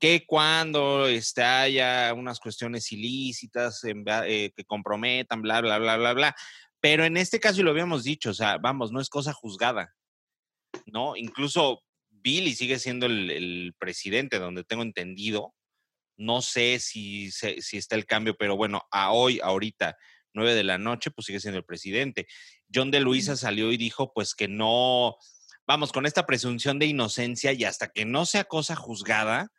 que 0.00 0.24
cuando 0.26 1.06
este, 1.06 1.42
haya 1.42 2.12
unas 2.14 2.40
cuestiones 2.40 2.90
ilícitas 2.92 3.82
eh, 3.84 4.52
que 4.54 4.64
comprometan, 4.64 5.42
bla, 5.42 5.60
bla, 5.60 5.78
bla, 5.78 5.96
bla, 5.96 6.12
bla, 6.12 6.36
Pero 6.80 7.04
en 7.04 7.16
este 7.16 7.40
caso, 7.40 7.60
y 7.60 7.64
lo 7.64 7.70
habíamos 7.70 8.04
dicho, 8.04 8.30
o 8.30 8.34
sea, 8.34 8.58
vamos, 8.58 8.92
no 8.92 9.00
es 9.00 9.08
cosa 9.08 9.32
juzgada, 9.32 9.94
¿no? 10.86 11.16
Incluso 11.16 11.82
Billy 12.10 12.54
sigue 12.54 12.78
siendo 12.78 13.06
el, 13.06 13.74
presidente, 13.78 14.38
donde 14.38 14.64
tengo 14.64 14.82
entendido. 14.82 15.54
No 16.16 16.42
sé 16.42 16.78
si, 16.80 17.30
si 17.30 17.76
está 17.76 17.96
el 17.96 18.06
cambio, 18.06 18.36
pero 18.36 18.56
bueno, 18.56 18.82
a 18.90 19.12
hoy, 19.12 19.40
ahorita, 19.42 19.96
9 20.34 20.54
de 20.54 20.64
la 20.64 20.78
noche, 20.78 21.10
pues 21.10 21.26
sigue 21.26 21.40
siendo 21.40 21.58
el 21.58 21.64
presidente. 21.64 22.26
John 22.74 22.90
de 22.90 23.00
Luisa 23.00 23.36
salió 23.36 23.70
y 23.72 23.76
dijo, 23.76 24.12
pues 24.12 24.34
que 24.34 24.48
no, 24.48 25.16
vamos, 25.66 25.92
con 25.92 26.06
esta 26.06 26.26
presunción 26.26 26.78
de 26.78 26.86
inocencia 26.86 27.52
y 27.52 27.64
hasta 27.64 27.88
que 27.88 28.04
no 28.04 28.26
sea 28.26 28.44
cosa 28.44 28.74
juzgada, 28.76 29.52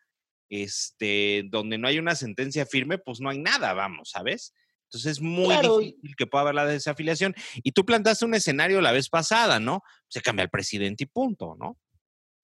este, 0.50 1.44
donde 1.50 1.78
no 1.78 1.88
hay 1.88 2.00
una 2.00 2.16
sentencia 2.16 2.66
firme, 2.66 2.98
pues 2.98 3.20
no 3.20 3.30
hay 3.30 3.40
nada, 3.40 3.74
vamos, 3.74 4.12
¿sabes? 4.12 4.54
Entonces 4.88 5.14
es 5.14 5.22
muy 5.22 5.48
Claro. 5.48 5.80
difícil 5.80 6.16
que 6.16 6.28
pueda 6.28 6.44
haber 6.44 6.56
la 6.56 6.66
desafiliación. 6.66 7.36
Y 7.56 7.72
tú 7.72 7.86
plantaste 7.86 8.26
un 8.26 8.36
escenario 8.36 8.82
la 8.82 8.92
vez 8.92 9.10
pasada, 9.10 9.60
¿no? 9.60 9.82
Se 10.08 10.22
cambia 10.22 10.44
el 10.44 10.50
presidente 10.50 11.06
y 11.06 11.08
punto, 11.08 11.56
¿no? 11.60 11.78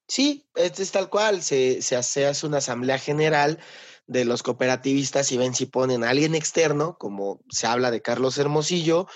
Sí, 0.07 0.45
es 0.55 0.91
tal 0.91 1.09
cual. 1.09 1.41
Se, 1.41 1.81
se 1.81 1.95
hace, 1.95 2.25
hace 2.25 2.45
una 2.47 2.57
asamblea 2.57 2.97
general 2.97 3.59
de 4.07 4.25
los 4.25 4.43
cooperativistas 4.43 5.31
y 5.31 5.37
ven 5.37 5.55
si 5.55 5.67
ponen 5.67 6.03
a 6.03 6.09
alguien 6.09 6.35
externo, 6.35 6.97
como 6.97 7.41
se 7.49 7.67
habla 7.67 7.91
de 7.91 8.01
Carlos 8.01 8.37
Hermosillo, 8.37 9.07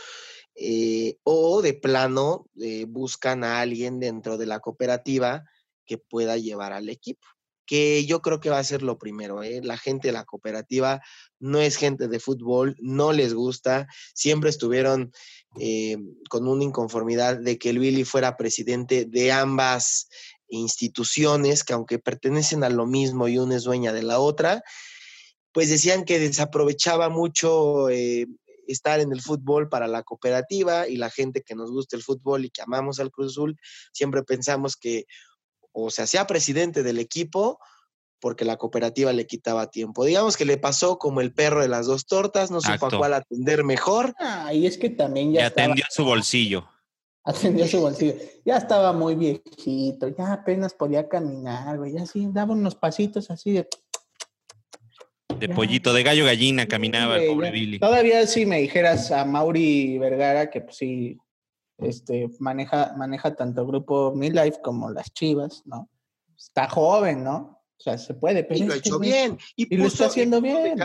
eh, 0.56 1.18
o 1.24 1.62
de 1.62 1.74
plano 1.74 2.48
eh, 2.62 2.86
buscan 2.88 3.44
a 3.44 3.60
alguien 3.60 4.00
dentro 4.00 4.38
de 4.38 4.46
la 4.46 4.62
cooperativa 4.62 5.44
que 5.86 5.98
pueda 5.98 6.38
llevar 6.38 6.72
al 6.72 6.90
equipo. 6.90 7.28
Que 7.66 8.06
yo 8.06 8.22
creo 8.22 8.40
que 8.40 8.50
va 8.50 8.60
a 8.60 8.64
ser 8.64 8.82
lo 8.82 8.98
primero. 8.98 9.44
¿eh? 9.44 9.60
La 9.64 9.78
gente 9.78 10.08
de 10.08 10.14
la 10.14 10.24
cooperativa 10.24 11.02
no 11.40 11.60
es 11.60 11.76
gente 11.76 12.08
de 12.08 12.20
fútbol, 12.20 12.78
no 12.80 13.12
les 13.12 13.34
gusta, 13.34 13.88
siempre 14.14 14.50
estuvieron 14.50 15.12
con 16.30 16.50
una 16.50 16.66
inconformidad 16.66 17.38
de 17.38 17.58
que 17.58 17.70
el 17.70 17.80
Willy 17.80 18.04
fuera 18.04 18.36
presidente 18.36 19.06
de 19.06 19.32
ambas 19.32 20.10
instituciones 20.50 21.64
que 21.64 21.72
aunque 21.72 21.98
pertenecen 21.98 22.66
a 22.66 22.70
lo 22.70 22.86
mismo 22.86 23.30
y 23.30 23.38
una 23.38 23.56
es 23.56 23.64
dueña 23.64 23.94
de 23.94 24.04
la 24.04 24.20
otra, 24.20 24.64
pues 25.54 25.70
decían 25.70 26.04
que 26.04 26.20
desaprovechaba 26.20 27.08
mucho 27.08 27.88
estar 28.68 29.00
en 29.00 29.12
el 29.12 29.22
fútbol 29.22 29.70
para 29.70 29.88
la 29.88 30.04
cooperativa 30.04 30.88
y 30.88 30.98
la 30.98 31.10
gente 31.10 31.42
que 31.42 31.56
nos 31.56 31.72
gusta 31.72 31.96
el 31.96 32.04
fútbol 32.04 32.46
y 32.46 32.50
que 32.50 32.62
amamos 32.62 33.00
al 33.00 33.12
Cruz 33.12 33.34
Azul, 33.34 33.58
siempre 33.94 34.24
pensamos 34.24 34.76
que 34.76 35.06
o 35.72 35.90
se 35.90 36.02
hacía 36.02 36.26
presidente 36.28 36.84
del 36.84 37.00
equipo 37.00 37.60
porque 38.20 38.46
la 38.46 38.58
cooperativa 38.58 39.14
le 39.14 39.28
quitaba 39.28 39.70
tiempo. 39.70 40.04
Digamos 40.06 40.38
que 40.38 40.46
le 40.46 40.58
pasó 40.58 40.98
como 40.98 41.22
el 41.22 41.34
perro 41.34 41.62
de 41.62 41.68
las 41.68 41.86
dos 41.86 42.08
tortas, 42.08 42.50
no 42.50 42.62
supo 42.62 42.74
Exacto. 42.74 42.96
a 42.96 43.00
cuál 43.00 43.14
atender 43.14 43.64
mejor. 43.64 44.16
Ah, 44.20 44.54
y 44.54 44.66
es 44.66 44.78
que 44.78 44.90
también 44.90 45.32
Y 45.32 45.34
ya 45.36 45.48
estaba, 45.48 45.66
atendió 45.66 45.86
su 45.90 46.06
bolsillo. 46.06 46.68
atendió 47.24 47.68
su 47.68 47.82
bolsillo. 47.82 48.16
Ya 48.46 48.58
estaba 48.58 48.94
muy 48.94 49.16
viejito, 49.16 50.08
ya 50.08 50.32
apenas 50.34 50.74
podía 50.74 51.08
caminar, 51.10 51.78
güey. 51.78 51.94
Ya 51.94 52.04
así 52.04 52.28
daba 52.32 52.54
unos 52.54 52.76
pasitos 52.76 53.30
así 53.30 53.52
de. 53.52 53.68
De 55.40 55.50
pollito, 55.50 55.94
de 55.94 56.04
gallo 56.04 56.26
gallina 56.26 56.68
caminaba 56.68 57.18
el 57.18 57.28
pobre 57.28 57.48
ya. 57.48 57.54
Billy. 57.54 57.80
Todavía 57.80 58.26
si 58.28 58.46
me 58.46 58.60
dijeras 58.60 59.12
a 59.12 59.26
Mauri 59.26 59.98
Vergara, 59.98 60.50
que 60.50 60.62
pues 60.62 60.78
sí, 60.78 61.18
este, 61.78 62.30
maneja, 62.40 62.94
maneja 62.98 63.36
tanto 63.36 63.66
grupo 63.66 64.14
Life 64.16 64.60
como 64.64 64.90
las 64.92 65.12
Chivas, 65.14 65.64
¿no? 65.66 65.90
Está 66.38 66.70
joven, 66.70 67.24
¿no? 67.24 67.62
O 67.78 67.82
sea, 67.82 67.98
se 67.98 68.14
puede, 68.14 68.44
pero 68.44 68.60
Y 68.60 68.64
lo 68.68 68.74
ha 68.74 68.78
hecho 68.78 69.00
bien. 69.00 69.38
Y, 69.56 69.74
y 69.74 69.78
lo 69.78 69.88
está 69.88 70.06
haciendo 70.06 70.42
bien. 70.42 70.78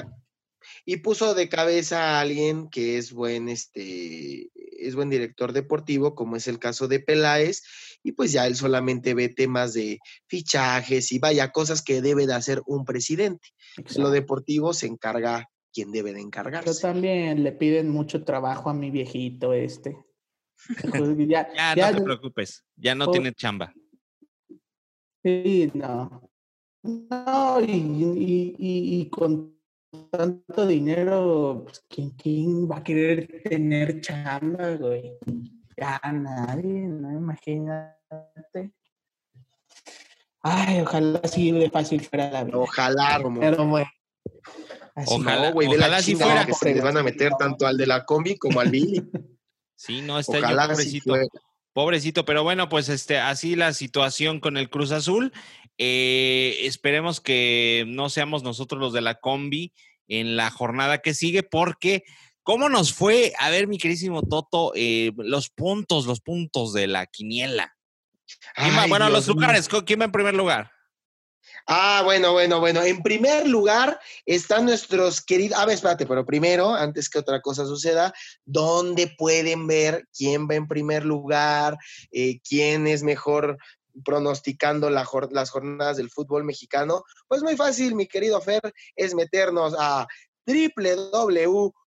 Y 0.84 0.98
puso 0.98 1.34
de 1.34 1.48
cabeza 1.48 2.16
a 2.16 2.20
alguien 2.20 2.68
que 2.68 2.98
es 2.98 3.12
buen, 3.12 3.48
este, 3.48 4.50
es 4.54 4.94
buen 4.94 5.10
director 5.10 5.52
deportivo, 5.52 6.14
como 6.14 6.36
es 6.36 6.48
el 6.48 6.58
caso 6.58 6.88
de 6.88 7.00
Peláez, 7.00 7.62
y 8.02 8.12
pues 8.12 8.32
ya 8.32 8.46
él 8.46 8.56
solamente 8.56 9.14
ve 9.14 9.28
temas 9.28 9.74
de 9.74 9.98
fichajes 10.26 11.12
y 11.12 11.18
vaya, 11.18 11.52
cosas 11.52 11.82
que 11.82 12.00
debe 12.02 12.26
de 12.26 12.34
hacer 12.34 12.62
un 12.66 12.84
presidente. 12.84 13.48
De 13.76 14.00
lo 14.00 14.10
deportivo 14.10 14.72
se 14.72 14.86
encarga 14.86 15.48
quien 15.72 15.92
debe 15.92 16.12
de 16.12 16.20
encargarse. 16.20 16.80
también 16.80 17.42
le 17.44 17.52
piden 17.52 17.90
mucho 17.90 18.24
trabajo 18.24 18.70
a 18.70 18.74
mi 18.74 18.90
viejito 18.90 19.52
este. 19.52 19.96
Pues, 20.90 21.02
ya, 21.28 21.48
Ya, 21.54 21.74
ya- 21.76 21.90
no 21.92 21.98
te 21.98 22.04
preocupes, 22.04 22.64
ya 22.76 22.94
no 22.94 23.04
Oh. 23.06 23.10
tiene 23.12 23.32
chamba. 23.34 23.72
Sí, 25.22 25.70
no. 25.74 26.22
No, 26.82 27.60
y, 27.60 27.72
y- 27.72 28.54
y- 28.58 29.00
y 29.00 29.10
con 29.10 29.54
tanto 30.10 30.66
dinero, 30.66 31.62
pues, 31.66 31.84
¿quién, 31.88 32.10
quién 32.10 32.68
va 32.70 32.78
a 32.78 32.82
querer 32.82 33.42
tener 33.44 34.00
chamba, 34.00 34.76
güey? 34.76 35.12
Ya 35.80 36.00
nadie, 36.12 36.86
no 36.86 37.10
imagínate. 37.10 38.70
Ay, 40.42 40.80
ojalá 40.80 41.20
así 41.24 41.50
de 41.52 41.70
fácil 41.70 42.02
fuera 42.02 42.30
la 42.30 42.44
vida. 42.44 42.58
Ojalá, 42.58 43.18
Romo. 43.18 43.40
Pero 43.40 43.66
bueno. 43.66 43.90
así 44.94 45.14
Ojalá, 45.14 45.48
No, 45.48 45.52
güey, 45.54 45.68
ve 45.68 45.76
la 45.78 45.86
ojalá 45.86 46.02
sí 46.02 46.12
chingada 46.12 46.30
fuera. 46.32 46.46
que 46.46 46.54
se 46.54 46.74
les 46.74 46.82
van 46.84 46.96
a 46.98 47.02
meter 47.02 47.32
tanto 47.38 47.66
al 47.66 47.76
de 47.76 47.86
la 47.86 48.04
combi 48.04 48.36
como 48.36 48.60
al 48.60 48.70
Billy. 48.70 49.02
Sí, 49.82 50.02
no, 50.02 50.18
está 50.18 50.34
yo 50.34 50.44
Ojalá 50.44 50.64
sí 50.64 50.68
pobrecito. 51.00 51.10
fuera. 51.10 51.26
Pobrecito, 51.72 52.24
pero 52.26 52.42
bueno, 52.42 52.68
pues 52.68 52.90
este, 52.90 53.16
así 53.16 53.56
la 53.56 53.72
situación 53.72 54.38
con 54.38 54.58
el 54.58 54.68
Cruz 54.68 54.92
Azul. 54.92 55.32
Eh, 55.78 56.58
esperemos 56.64 57.22
que 57.22 57.86
no 57.88 58.10
seamos 58.10 58.42
nosotros 58.42 58.78
los 58.78 58.92
de 58.92 59.00
la 59.00 59.14
combi 59.14 59.72
en 60.06 60.36
la 60.36 60.50
jornada 60.50 60.98
que 60.98 61.14
sigue, 61.14 61.42
porque 61.42 62.04
¿cómo 62.42 62.68
nos 62.68 62.92
fue? 62.92 63.32
A 63.38 63.50
ver, 63.50 63.66
mi 63.68 63.78
querísimo 63.78 64.22
Toto, 64.22 64.72
eh, 64.74 65.12
los 65.16 65.50
puntos, 65.50 66.06
los 66.06 66.20
puntos 66.20 66.72
de 66.72 66.86
la 66.86 67.06
quiniela. 67.06 67.74
¿Quién 68.54 68.76
va- 68.76 68.82
Ay, 68.82 68.90
bueno, 68.90 69.08
los 69.08 69.24
Dios 69.26 69.34
lugares, 69.36 69.68
¿quién 69.86 70.00
va 70.00 70.04
en 70.04 70.12
primer 70.12 70.34
lugar? 70.34 70.70
Ah, 71.66 72.02
bueno, 72.04 72.32
bueno, 72.32 72.60
bueno. 72.60 72.82
En 72.82 73.02
primer 73.02 73.46
lugar 73.48 73.98
están 74.24 74.64
nuestros 74.64 75.20
queridos. 75.20 75.58
A 75.58 75.66
ver, 75.66 75.74
espérate, 75.74 76.06
pero 76.06 76.24
primero, 76.24 76.74
antes 76.74 77.08
que 77.08 77.18
otra 77.18 77.40
cosa 77.40 77.64
suceda, 77.64 78.12
¿dónde 78.44 79.14
pueden 79.18 79.66
ver 79.66 80.06
quién 80.16 80.48
va 80.48 80.54
en 80.54 80.66
primer 80.68 81.04
lugar? 81.04 81.76
eh, 82.12 82.40
¿Quién 82.48 82.86
es 82.86 83.02
mejor 83.02 83.58
pronosticando 84.04 84.90
la 84.90 85.04
jor- 85.04 85.32
las 85.32 85.50
jornadas 85.50 85.96
del 85.96 86.10
fútbol 86.10 86.44
mexicano? 86.44 87.04
Pues 87.28 87.42
muy 87.42 87.56
fácil, 87.56 87.94
mi 87.94 88.06
querido 88.06 88.40
Fer, 88.40 88.60
es 88.96 89.14
meternos 89.14 89.74
a 89.78 90.06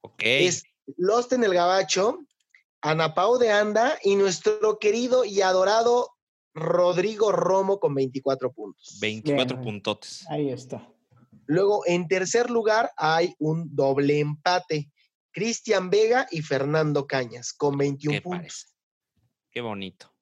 Ok. 0.00 0.22
Es 0.22 0.64
Lost 0.96 1.32
en 1.32 1.44
el 1.44 1.54
Gabacho, 1.54 2.20
Anapau 2.80 3.38
de 3.38 3.50
Anda 3.50 3.98
y 4.02 4.16
nuestro 4.16 4.78
querido 4.78 5.24
y 5.24 5.40
adorado 5.40 6.10
Rodrigo 6.54 7.32
Romo 7.32 7.78
con 7.78 7.94
24 7.94 8.52
puntos. 8.52 8.98
24 9.00 9.56
Bien. 9.56 9.64
puntotes. 9.64 10.26
Ahí 10.30 10.50
está. 10.50 10.88
Luego, 11.46 11.82
en 11.86 12.08
tercer 12.08 12.50
lugar, 12.50 12.90
hay 12.96 13.34
un 13.38 13.74
doble 13.74 14.18
empate. 14.20 14.90
Cristian 15.32 15.90
Vega 15.90 16.26
y 16.30 16.40
Fernando 16.42 17.06
Cañas 17.06 17.52
con 17.52 17.76
21 17.76 18.16
¿Qué 18.16 18.22
puntos. 18.22 18.38
parece? 18.38 18.66
Qué 19.50 19.60
bonito. 19.60 20.15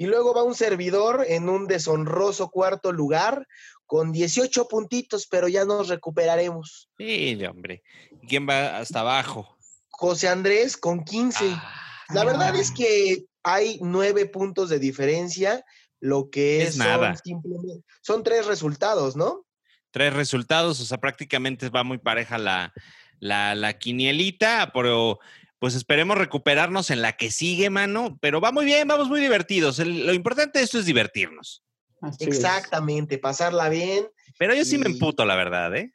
Y 0.00 0.06
luego 0.06 0.32
va 0.32 0.42
un 0.42 0.54
servidor 0.54 1.26
en 1.28 1.50
un 1.50 1.66
deshonroso 1.66 2.48
cuarto 2.48 2.90
lugar 2.90 3.46
con 3.84 4.12
18 4.12 4.66
puntitos, 4.66 5.26
pero 5.26 5.46
ya 5.46 5.66
nos 5.66 5.88
recuperaremos. 5.88 6.88
Sí, 6.96 7.38
hombre. 7.44 7.82
¿Quién 8.26 8.48
va 8.48 8.78
hasta 8.78 9.00
abajo? 9.00 9.58
José 9.90 10.28
Andrés 10.28 10.78
con 10.78 11.04
15. 11.04 11.44
Ah, 11.52 11.74
La 12.14 12.24
verdad 12.24 12.56
es 12.56 12.70
que 12.70 13.26
hay 13.42 13.78
nueve 13.82 14.24
puntos 14.24 14.70
de 14.70 14.78
diferencia, 14.78 15.66
lo 16.00 16.30
que 16.30 16.62
Es 16.62 16.76
son 16.76 16.86
nada. 16.86 17.14
simplemente, 17.22 17.84
son 18.00 18.22
tres 18.22 18.46
resultados, 18.46 19.16
¿no? 19.16 19.44
tres 19.90 20.14
resultados, 20.14 20.80
o 20.80 20.84
sea, 20.86 20.96
prácticamente 20.96 21.68
va 21.68 21.84
muy 21.84 21.98
pareja 21.98 22.38
la, 22.38 22.72
la, 23.18 23.54
la 23.54 23.76
quinielita, 23.76 24.70
pero 24.72 25.18
pues 25.60 25.76
esperemos 25.76 26.18
recuperarnos 26.18 26.90
en 26.90 27.02
la 27.02 27.16
que 27.16 27.30
sigue, 27.30 27.70
mano. 27.70 28.18
Pero 28.20 28.40
va 28.40 28.50
muy 28.50 28.64
bien, 28.64 28.88
vamos 28.88 29.08
muy 29.08 29.20
divertidos. 29.20 29.78
El- 29.78 30.06
lo 30.06 30.12
importante 30.14 30.58
de 30.58 30.64
esto 30.64 30.78
es 30.80 30.86
divertirnos. 30.86 31.62
Así 32.02 32.24
es. 32.24 32.28
Exactamente, 32.36 33.18
pasarla 33.18 33.68
bien. 33.68 34.08
Pero 34.38 34.54
yo 34.54 34.64
sí 34.64 34.78
me 34.78 34.88
Y- 34.88 34.92
emputo, 34.94 35.24
la 35.24 35.36
verdad, 35.36 35.76
¿eh? 35.76 35.92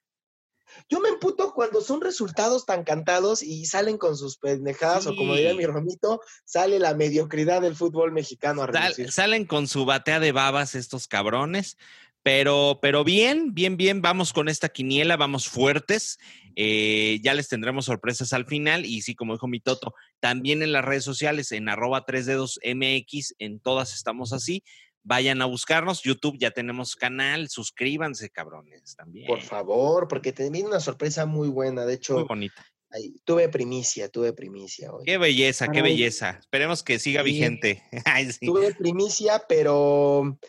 Yo 0.89 0.99
me 0.99 1.07
emputo 1.09 1.53
cuando 1.53 1.79
son 1.81 2.01
resultados 2.01 2.65
tan 2.65 2.83
cantados 2.83 3.41
y 3.41 3.65
salen 3.65 3.97
con 3.97 4.17
sus 4.17 4.37
pendejadas, 4.37 5.07
o 5.07 5.15
como 5.15 5.33
diría 5.35 5.53
mi 5.55 5.65
Romito, 5.65 6.21
sale 6.43 6.79
la 6.79 6.93
mediocridad 6.93 7.61
del 7.61 7.75
fútbol 7.75 8.11
mexicano 8.11 8.61
a 8.63 8.71
Sal- 8.71 9.11
salen 9.11 9.45
con 9.45 9.67
su 9.67 9.85
batea 9.85 10.19
de 10.19 10.31
babas 10.33 10.75
estos 10.75 11.07
cabrones. 11.07 11.77
Pero, 12.25 12.79
pero 12.81 13.03
bien, 13.03 13.53
bien, 13.53 13.77
bien, 13.77 14.01
vamos 14.01 14.33
con 14.33 14.49
esta 14.49 14.69
quiniela, 14.69 15.15
vamos 15.15 15.47
fuertes. 15.47 16.17
Eh, 16.55 17.19
ya 17.21 17.35
les 17.35 17.47
tendremos 17.49 17.85
sorpresas 17.85 18.33
al 18.33 18.47
final. 18.47 18.83
Y 18.83 19.03
sí, 19.03 19.13
como 19.13 19.33
dijo 19.33 19.47
mi 19.47 19.59
Toto, 19.59 19.93
también 20.19 20.63
en 20.63 20.71
las 20.71 20.83
redes 20.83 21.03
sociales, 21.03 21.51
en 21.51 21.69
arroba 21.69 22.03
3 22.03 22.25
dedos 22.25 22.59
MX, 22.65 23.35
en 23.37 23.59
todas 23.59 23.93
estamos 23.93 24.33
así. 24.33 24.63
Vayan 25.03 25.39
a 25.43 25.45
buscarnos. 25.45 26.01
YouTube 26.01 26.37
ya 26.39 26.49
tenemos 26.49 26.95
canal, 26.95 27.47
suscríbanse, 27.47 28.31
cabrones, 28.31 28.95
también. 28.95 29.27
Por 29.27 29.41
favor, 29.43 30.07
porque 30.07 30.33
te 30.33 30.49
viene 30.49 30.67
una 30.67 30.79
sorpresa 30.79 31.27
muy 31.27 31.47
buena. 31.49 31.81
De 31.81 31.85
Muy 31.89 31.93
hecho, 31.93 32.25
bonita. 32.25 32.65
ahí, 32.89 33.13
tuve 33.23 33.49
primicia, 33.49 34.09
tuve 34.09 34.33
primicia 34.33 34.91
hoy. 34.91 35.05
Qué 35.05 35.19
belleza, 35.19 35.67
qué 35.67 35.83
belleza. 35.83 36.37
Esperemos 36.39 36.81
que 36.81 36.97
siga 36.97 37.21
Sí. 37.21 37.29
vigente. 37.29 37.83
Ay, 38.05 38.31
sí. 38.31 38.47
Tuve 38.47 38.73
primicia, 38.73 39.43
pero, 39.47 40.39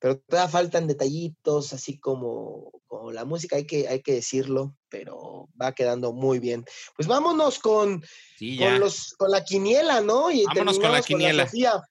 pero 0.00 0.18
todavía 0.18 0.50
faltan 0.50 0.86
detallitos, 0.86 1.74
así 1.74 1.98
como, 1.98 2.72
como 2.86 3.12
la 3.12 3.26
música, 3.26 3.56
hay 3.56 3.66
que, 3.66 3.86
hay 3.86 4.00
que 4.00 4.14
decirlo, 4.14 4.74
pero 4.88 5.50
va 5.60 5.74
quedando 5.74 6.14
muy 6.14 6.38
bien. 6.38 6.64
Pues 6.96 7.06
vámonos 7.06 7.58
con, 7.58 8.02
Sí, 8.38 8.58
con, 8.58 8.80
los, 8.80 9.12
con 9.18 9.30
la 9.30 9.44
quiniela, 9.44 10.00
¿no? 10.00 10.30
Y 10.30 10.44
Vámonos 10.46 10.78
con 10.78 10.90
la 10.90 11.02
quiniela. 11.02 11.44
Sofía. 11.44 11.82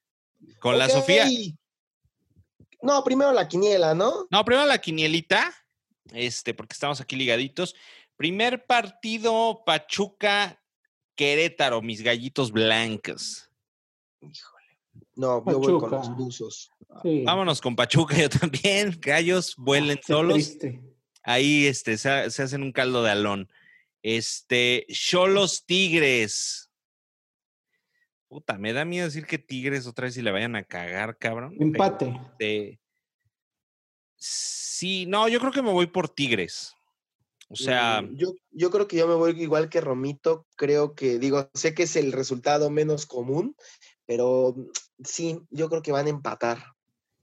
Con 0.58 0.76
la 0.76 0.88
Sofía. 0.88 1.28
No, 2.82 3.04
primero 3.04 3.32
la 3.32 3.46
quiniela, 3.46 3.94
¿no? 3.94 4.26
No, 4.28 4.44
primero 4.44 4.66
la 4.66 4.78
quinielita, 4.78 5.54
este, 6.12 6.52
porque 6.52 6.72
estamos 6.72 7.00
aquí 7.00 7.14
ligaditos. 7.14 7.76
Primer 8.16 8.66
partido, 8.66 9.62
Pachuca, 9.64 10.60
Querétaro, 11.14 11.80
mis 11.80 12.02
gallitos 12.02 12.50
blancos. 12.50 13.48
No, 15.16 15.44
yo 15.50 15.58
voy 15.58 15.78
con 15.80 15.90
los 15.90 16.16
buzos. 16.16 16.70
Sí. 17.02 17.22
Vámonos 17.24 17.60
con 17.60 17.76
Pachuca, 17.76 18.16
yo 18.16 18.28
también. 18.28 18.98
Gallos, 19.00 19.54
vuelen 19.56 19.96
Qué 19.98 20.02
solos. 20.12 20.34
triste. 20.34 20.80
Ahí 21.22 21.66
este, 21.66 21.98
se, 21.98 22.08
ha- 22.08 22.30
se 22.30 22.42
hacen 22.42 22.62
un 22.62 22.72
caldo 22.72 23.02
de 23.02 23.10
alón. 23.10 23.48
Este, 24.02 24.86
Cholos 24.88 25.64
Tigres. 25.66 26.70
Puta, 28.28 28.56
me 28.58 28.72
da 28.72 28.84
miedo 28.84 29.06
decir 29.06 29.26
que 29.26 29.38
Tigres 29.38 29.86
otra 29.86 30.04
vez 30.04 30.14
si 30.14 30.22
le 30.22 30.30
vayan 30.30 30.54
a 30.56 30.62
cagar, 30.64 31.18
cabrón. 31.18 31.54
Empate. 31.58 32.14
este, 32.30 32.80
sí, 34.16 35.06
no, 35.06 35.28
yo 35.28 35.40
creo 35.40 35.52
que 35.52 35.62
me 35.62 35.72
voy 35.72 35.86
por 35.86 36.08
Tigres. 36.08 36.74
O 37.48 37.56
sea, 37.56 38.00
Mm, 38.02 38.16
yo, 38.16 38.32
yo 38.52 38.70
creo 38.70 38.86
que 38.86 38.96
yo 38.96 39.08
me 39.08 39.14
voy 39.14 39.32
igual 39.42 39.68
que 39.68 39.80
Romito. 39.80 40.46
Creo 40.56 40.94
que, 40.94 41.18
digo, 41.18 41.50
sé 41.54 41.74
que 41.74 41.82
es 41.82 41.96
el 41.96 42.12
resultado 42.12 42.70
menos 42.70 43.06
común, 43.06 43.56
pero 44.10 44.56
sí, 45.04 45.40
yo 45.50 45.68
creo 45.68 45.82
que 45.82 45.92
van 45.92 46.06
a 46.06 46.10
empatar. 46.10 46.58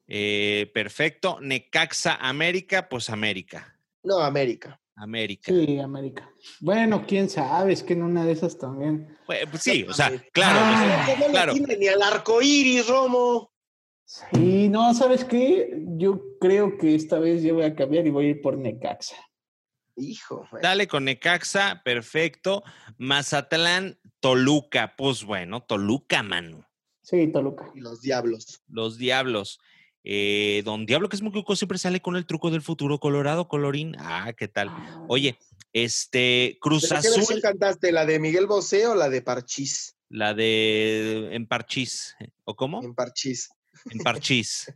eh, 0.07 0.71
perfecto. 0.73 1.37
Necaxa 1.41 2.15
América, 2.15 2.87
pues 2.87 3.09
América. 3.09 3.77
No, 4.03 4.19
América. 4.19 4.79
América. 4.95 5.51
Sí, 5.51 5.79
América. 5.79 6.31
Bueno, 6.61 7.03
quién 7.05 7.29
sabe, 7.29 7.73
es 7.73 7.83
que 7.83 7.91
en 7.91 8.03
una 8.03 8.23
de 8.23 8.31
esas 8.31 8.57
también. 8.57 9.17
Pues, 9.25 9.45
pues 9.51 9.61
sí, 9.63 9.83
o 9.83 9.93
sea, 9.93 10.09
claro, 10.31 10.59
Ah. 10.61 11.03
pues, 11.05 11.19
No 11.19 11.25
le 11.25 11.31
claro. 11.33 11.53
tiene 11.53 11.75
ni 11.75 11.87
al 11.89 12.01
arco 12.01 12.41
iris, 12.41 12.87
Romo. 12.87 13.51
Sí, 14.05 14.69
no, 14.69 14.93
¿sabes 14.93 15.25
qué? 15.25 15.83
Yo 15.97 16.21
creo 16.39 16.77
que 16.77 16.95
esta 16.95 17.19
vez 17.19 17.43
yo 17.43 17.55
voy 17.55 17.65
a 17.65 17.75
cambiar 17.75 18.07
y 18.07 18.11
voy 18.11 18.27
a 18.27 18.29
ir 18.29 18.41
por 18.41 18.57
Necaxa. 18.57 19.17
Hijo. 19.97 20.47
bueno. 20.51 20.65
Dale 20.65 20.87
con 20.87 21.03
Necaxa, 21.03 21.81
perfecto. 21.83 22.63
Mazatlán, 22.97 23.99
Toluca, 24.21 24.95
pues 24.95 25.25
bueno, 25.25 25.63
Toluca, 25.63 26.23
mano. 26.23 26.66
Sí, 27.07 27.25
Toluca. 27.27 27.71
Y 27.73 27.79
los 27.79 28.01
diablos. 28.01 28.61
Los 28.67 28.97
Diablos. 28.97 29.61
Eh, 30.03 30.61
don 30.65 30.85
Diablo, 30.85 31.07
que 31.07 31.15
es 31.15 31.21
muy 31.21 31.31
cuco, 31.31 31.55
siempre 31.55 31.77
sale 31.77 32.01
con 32.01 32.17
el 32.17 32.25
truco 32.25 32.51
del 32.51 32.61
futuro 32.61 32.99
colorado, 32.99 33.47
colorín. 33.47 33.95
Ah, 33.97 34.33
¿qué 34.33 34.49
tal? 34.49 34.73
Oye, 35.07 35.39
este, 35.71 36.57
Cruz 36.59 36.81
¿Pero 36.89 37.01
¿Qué 37.01 37.07
versión 37.07 37.23
Azul, 37.23 37.41
cantaste? 37.41 37.93
¿La 37.93 38.05
de 38.05 38.19
Miguel 38.19 38.45
Bosé 38.45 38.87
o 38.87 38.95
la 38.95 39.07
de 39.07 39.21
Parchís? 39.21 39.95
la 40.09 40.33
de 40.33 41.33
En 41.33 41.47
Parchís. 41.47 42.13
¿O 42.43 42.57
cómo? 42.57 42.83
En 42.83 42.93
Parchís. 42.93 43.51
En 43.89 43.99
Parchís. 43.99 44.73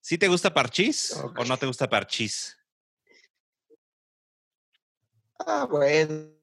¿Sí 0.00 0.18
te 0.18 0.26
gusta 0.26 0.52
Parchís 0.52 1.14
o 1.36 1.44
no 1.44 1.56
te 1.56 1.66
gusta 1.66 1.88
Parchís? 1.88 2.56
Ah, 5.38 5.68
bueno. 5.70 6.36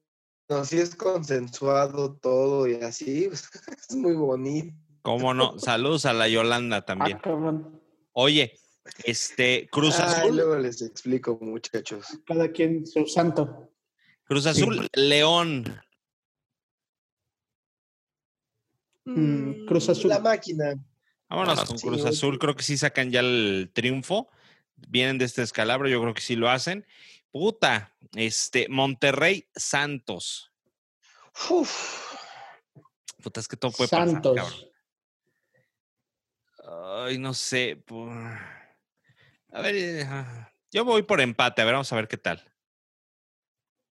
Si 0.64 0.78
es 0.78 0.94
consensuado 0.94 2.14
todo 2.14 2.66
y 2.66 2.76
así, 2.76 3.26
pues, 3.28 3.50
es 3.90 3.94
muy 3.94 4.14
bonito. 4.14 4.85
¿Cómo 5.06 5.32
no? 5.34 5.56
Saludos 5.56 6.04
a 6.04 6.12
la 6.12 6.26
Yolanda 6.26 6.78
Ah, 6.78 6.84
también. 6.84 7.18
cabrón. 7.18 7.80
Oye, 8.10 8.58
este, 9.04 9.68
Cruz 9.70 10.00
Ay, 10.00 10.06
Azul, 10.22 10.34
luego 10.34 10.56
les 10.56 10.82
explico, 10.82 11.38
muchachos. 11.40 12.18
Cada 12.26 12.50
quien 12.50 12.84
su 12.84 13.06
santo. 13.06 13.70
Cruz 14.24 14.46
Azul, 14.46 14.88
León. 14.94 15.80
Mm, 19.04 19.66
Cruz 19.66 19.88
Azul. 19.90 20.08
La 20.10 20.18
máquina. 20.18 20.74
Vámonos 21.28 21.64
con 21.66 21.78
sí, 21.78 21.86
Cruz 21.86 22.00
oye. 22.00 22.08
Azul, 22.10 22.38
creo 22.40 22.56
que 22.56 22.64
sí 22.64 22.76
sacan 22.76 23.12
ya 23.12 23.20
el 23.20 23.70
triunfo. 23.72 24.28
Vienen 24.88 25.18
de 25.18 25.24
este 25.26 25.42
descalabro, 25.42 25.88
yo 25.88 26.00
creo 26.00 26.14
que 26.14 26.20
sí 26.20 26.34
lo 26.34 26.50
hacen. 26.50 26.84
Puta, 27.30 27.94
este, 28.16 28.66
Monterrey, 28.68 29.46
Santos. 29.54 30.50
Uf. 31.48 32.02
Puta, 33.22 33.38
es 33.38 33.46
que 33.46 33.56
todo 33.56 33.70
puede 33.70 33.86
Santos. 33.88 34.34
pasar, 34.36 34.50
cabrón. 34.50 34.75
Ay, 36.66 37.18
no 37.18 37.32
sé. 37.32 37.76
por- 37.86 38.10
A 39.52 39.62
ver, 39.62 39.74
eh, 39.76 40.06
yo 40.72 40.84
voy 40.84 41.02
por 41.02 41.20
empate, 41.20 41.62
a 41.62 41.64
ver, 41.64 41.74
vamos 41.74 41.92
a 41.92 41.96
ver 41.96 42.08
qué 42.08 42.16
tal. 42.16 42.42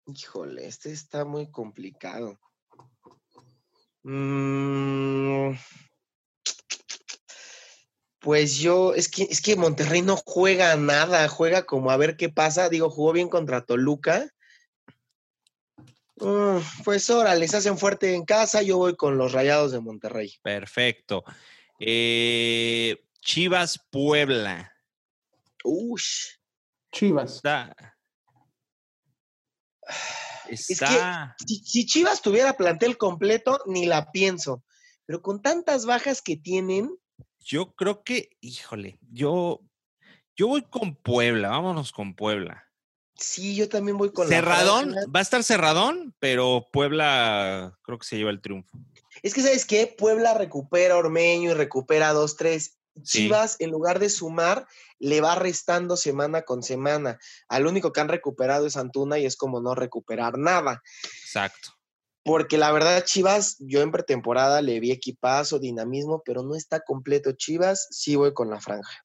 Híjole, 0.07 0.67
este 0.67 0.93
está 0.93 1.25
muy 1.25 1.51
complicado. 1.51 2.39
Mm, 4.03 5.53
Pues 8.21 8.59
yo, 8.59 8.95
es 8.95 9.09
que, 9.09 9.23
es 9.23 9.41
que 9.41 9.57
Monterrey 9.57 10.03
no 10.03 10.15
juega 10.17 10.77
nada, 10.77 11.27
juega 11.29 11.65
como 11.65 11.91
a 11.91 11.97
ver 11.97 12.17
qué 12.19 12.29
pasa. 12.29 12.69
Digo, 12.69 12.91
jugó 12.91 13.13
bien 13.13 13.31
contra 13.31 13.65
Toluca. 13.65 14.29
Mm, 16.17 16.59
pues 16.85 17.09
ahora 17.09 17.35
les 17.35 17.55
hacen 17.55 17.79
fuerte 17.79 18.15
en 18.15 18.27
casa, 18.27 18.61
yo 18.61 18.77
voy 18.77 18.95
con 18.95 19.17
los 19.17 19.33
rayados 19.33 19.73
de 19.73 19.81
Monterrey. 19.81 20.35
Perfecto. 20.43 21.25
Eh, 21.81 23.03
Chivas, 23.23 23.79
Puebla. 23.91 24.73
Ush. 25.65 26.37
Chivas. 26.93 27.37
Está. 27.37 27.75
que- 30.47 30.55
Está. 30.55 31.37
Si, 31.47 31.57
si 31.65 31.87
Chivas 31.87 32.21
tuviera 32.23 32.57
plantel 32.57 32.97
completo, 32.99 33.61
ni 33.67 33.87
la 33.87 34.11
pienso. 34.13 34.63
Pero 35.07 35.23
con 35.23 35.41
tantas 35.43 35.87
bajas 35.87 36.23
que 36.23 36.37
tienen, 36.37 36.91
Yo 37.43 37.73
creo 37.75 38.03
que, 38.05 38.29
híjole, 38.41 38.99
yo, 39.11 39.61
yo 40.37 40.49
voy 40.49 40.63
con 40.63 40.95
Puebla, 40.95 41.49
vámonos 41.49 41.91
con 41.93 42.15
Puebla. 42.15 42.65
sí, 43.15 43.57
yo 43.57 43.69
también 43.69 43.97
voy 43.97 44.13
con 44.13 44.29
Cerradón, 44.29 44.93
la 44.93 45.07
va 45.07 45.21
a 45.21 45.23
estar 45.23 45.43
cerradón, 45.43 46.15
pero 46.19 46.69
Puebla 46.73 47.77
creo 47.83 47.99
que 47.99 48.07
se 48.07 48.19
lleva 48.19 48.31
el 48.31 48.41
triunfo. 48.43 48.79
Es 49.23 49.35
que, 49.35 49.43
¿sabes 49.43 49.65
qué? 49.65 49.87
Puebla 49.87 50.35
recupera 50.35 50.95
a 50.95 50.99
Ormeño 50.99 51.51
y 51.51 51.55
recupera 51.55 52.13
dos, 52.13 52.37
tres. 52.37 52.79
Sí. 53.05 53.19
Chivas, 53.19 53.57
en 53.61 53.71
lugar 53.71 53.99
de 53.99 54.11
sumar, 54.11 54.67
le 54.99 55.21
va 55.21 55.35
restando 55.35 55.97
semana 55.97 56.43
con 56.43 56.63
semana. 56.63 57.19
Al 57.49 57.67
único 57.67 57.93
que 57.93 58.01
han 58.01 58.09
recuperado 58.09 58.67
es 58.67 58.77
Antuna 58.77 59.19
y 59.19 59.27
es 59.27 59.37
como 59.37 59.61
no 59.61 59.75
recuperar 59.75 60.39
nada. 60.39 60.83
Exacto. 61.23 61.71
Porque 62.23 62.59
la 62.59 62.71
verdad, 62.73 63.03
Chivas, 63.05 63.57
yo 63.61 63.81
en 63.81 63.93
pretemporada 63.93 64.61
le 64.61 64.79
vi 64.81 64.91
equipazo, 64.91 65.59
dinamismo, 65.59 66.23
pero 66.25 66.43
no 66.43 66.55
está 66.55 66.81
completo. 66.81 67.33
Chivas, 67.33 67.89
sí 67.91 68.17
voy 68.17 68.35
con 68.35 68.51
la 68.51 68.61
franja. 68.61 69.05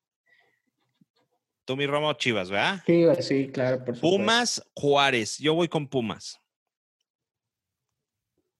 Tú, 1.63 1.77
mi 1.77 1.87
Romo, 1.87 2.13
Chivas, 2.13 2.49
¿verdad? 2.49 2.83
Chivas, 2.85 3.25
sí, 3.25 3.49
claro, 3.51 3.77
por 3.77 3.95
supuesto. 3.95 4.17
Pumas, 4.17 4.63
Juárez. 4.75 5.37
Yo 5.37 5.55
voy 5.55 5.69
con 5.69 5.87
Pumas. 5.87 6.39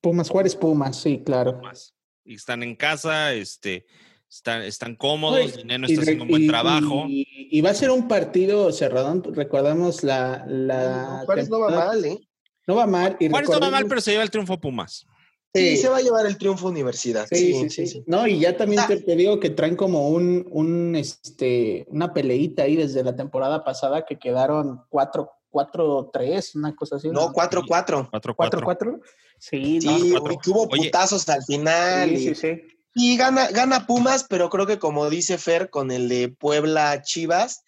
Pumas, 0.05 0.29
Juárez, 0.29 0.55
Pumas, 0.55 0.97
sí, 1.01 1.23
claro. 1.25 1.57
Pumas. 1.57 1.95
Y 2.23 2.35
están 2.35 2.61
en 2.61 2.75
casa, 2.75 3.33
este, 3.33 3.87
están, 4.29 4.61
están 4.61 4.95
cómodos, 4.95 5.39
Oye, 5.55 5.63
Neno 5.65 5.87
y 5.87 5.93
está 5.93 6.03
haciendo 6.03 6.25
un 6.25 6.29
buen 6.29 6.43
y- 6.43 6.47
trabajo. 6.47 7.05
Y, 7.07 7.25
y 7.51 7.61
va 7.61 7.71
a 7.71 7.73
ser 7.73 7.89
un 7.89 8.07
partido 8.07 8.71
cerradón. 8.71 9.23
Recordamos 9.33 10.03
la. 10.03 10.45
la 10.47 11.17
No, 11.21 11.25
Juárez 11.25 11.49
no 11.49 11.59
va 11.59 11.69
mal, 11.71 12.05
¿eh? 12.05 12.19
No 12.67 12.75
va 12.75 12.85
mal. 12.85 13.17
Y 13.19 13.29
Juárez 13.29 13.49
no 13.49 13.59
va 13.59 13.71
mal, 13.71 13.87
pero 13.87 13.99
se 13.99 14.11
lleva 14.11 14.21
el 14.21 14.29
triunfo 14.29 14.59
Pumas. 14.59 15.07
Sí, 15.55 15.69
Sí. 15.71 15.77
se 15.77 15.89
va 15.89 15.97
a 15.97 16.01
llevar 16.01 16.27
el 16.27 16.37
triunfo 16.37 16.67
universidad. 16.67 17.25
Sí, 17.31 17.67
sí, 17.69 17.87
sí, 17.87 18.03
No, 18.05 18.27
y 18.27 18.39
ya 18.39 18.55
también 18.57 18.81
Ah. 18.83 18.87
te, 18.87 18.97
te 18.97 19.15
digo 19.15 19.39
que 19.39 19.49
traen 19.49 19.75
como 19.75 20.09
un, 20.09 20.45
un, 20.51 20.95
este, 20.97 21.85
una 21.89 22.13
peleita 22.13 22.61
ahí 22.63 22.75
desde 22.75 23.03
la 23.03 23.15
temporada 23.15 23.63
pasada 23.63 24.05
que 24.05 24.19
quedaron 24.19 24.81
4-4 24.91 25.29
4-3, 25.55 26.55
una 26.55 26.75
cosa 26.75 26.97
así. 26.97 27.09
No, 27.09 27.31
4-4. 27.33 28.09
4-4. 28.11 28.35
4-4. 28.35 29.01
Sí, 29.39 29.79
Sí, 29.81 30.11
no, 30.13 30.21
güey, 30.21 30.37
que 30.41 30.49
hubo 30.49 30.67
Oye. 30.69 30.85
putazos 30.85 31.27
al 31.29 31.43
final. 31.43 32.09
sí, 32.09 32.15
y, 32.15 32.19
sí, 32.19 32.35
sí. 32.35 32.61
y 32.93 33.17
gana, 33.17 33.47
gana 33.49 33.85
Pumas, 33.87 34.25
pero 34.29 34.49
creo 34.49 34.65
que 34.67 34.79
como 34.79 35.09
dice 35.09 35.37
Fer 35.37 35.69
con 35.69 35.91
el 35.91 36.07
de 36.09 36.29
Puebla 36.29 37.01
Chivas, 37.01 37.63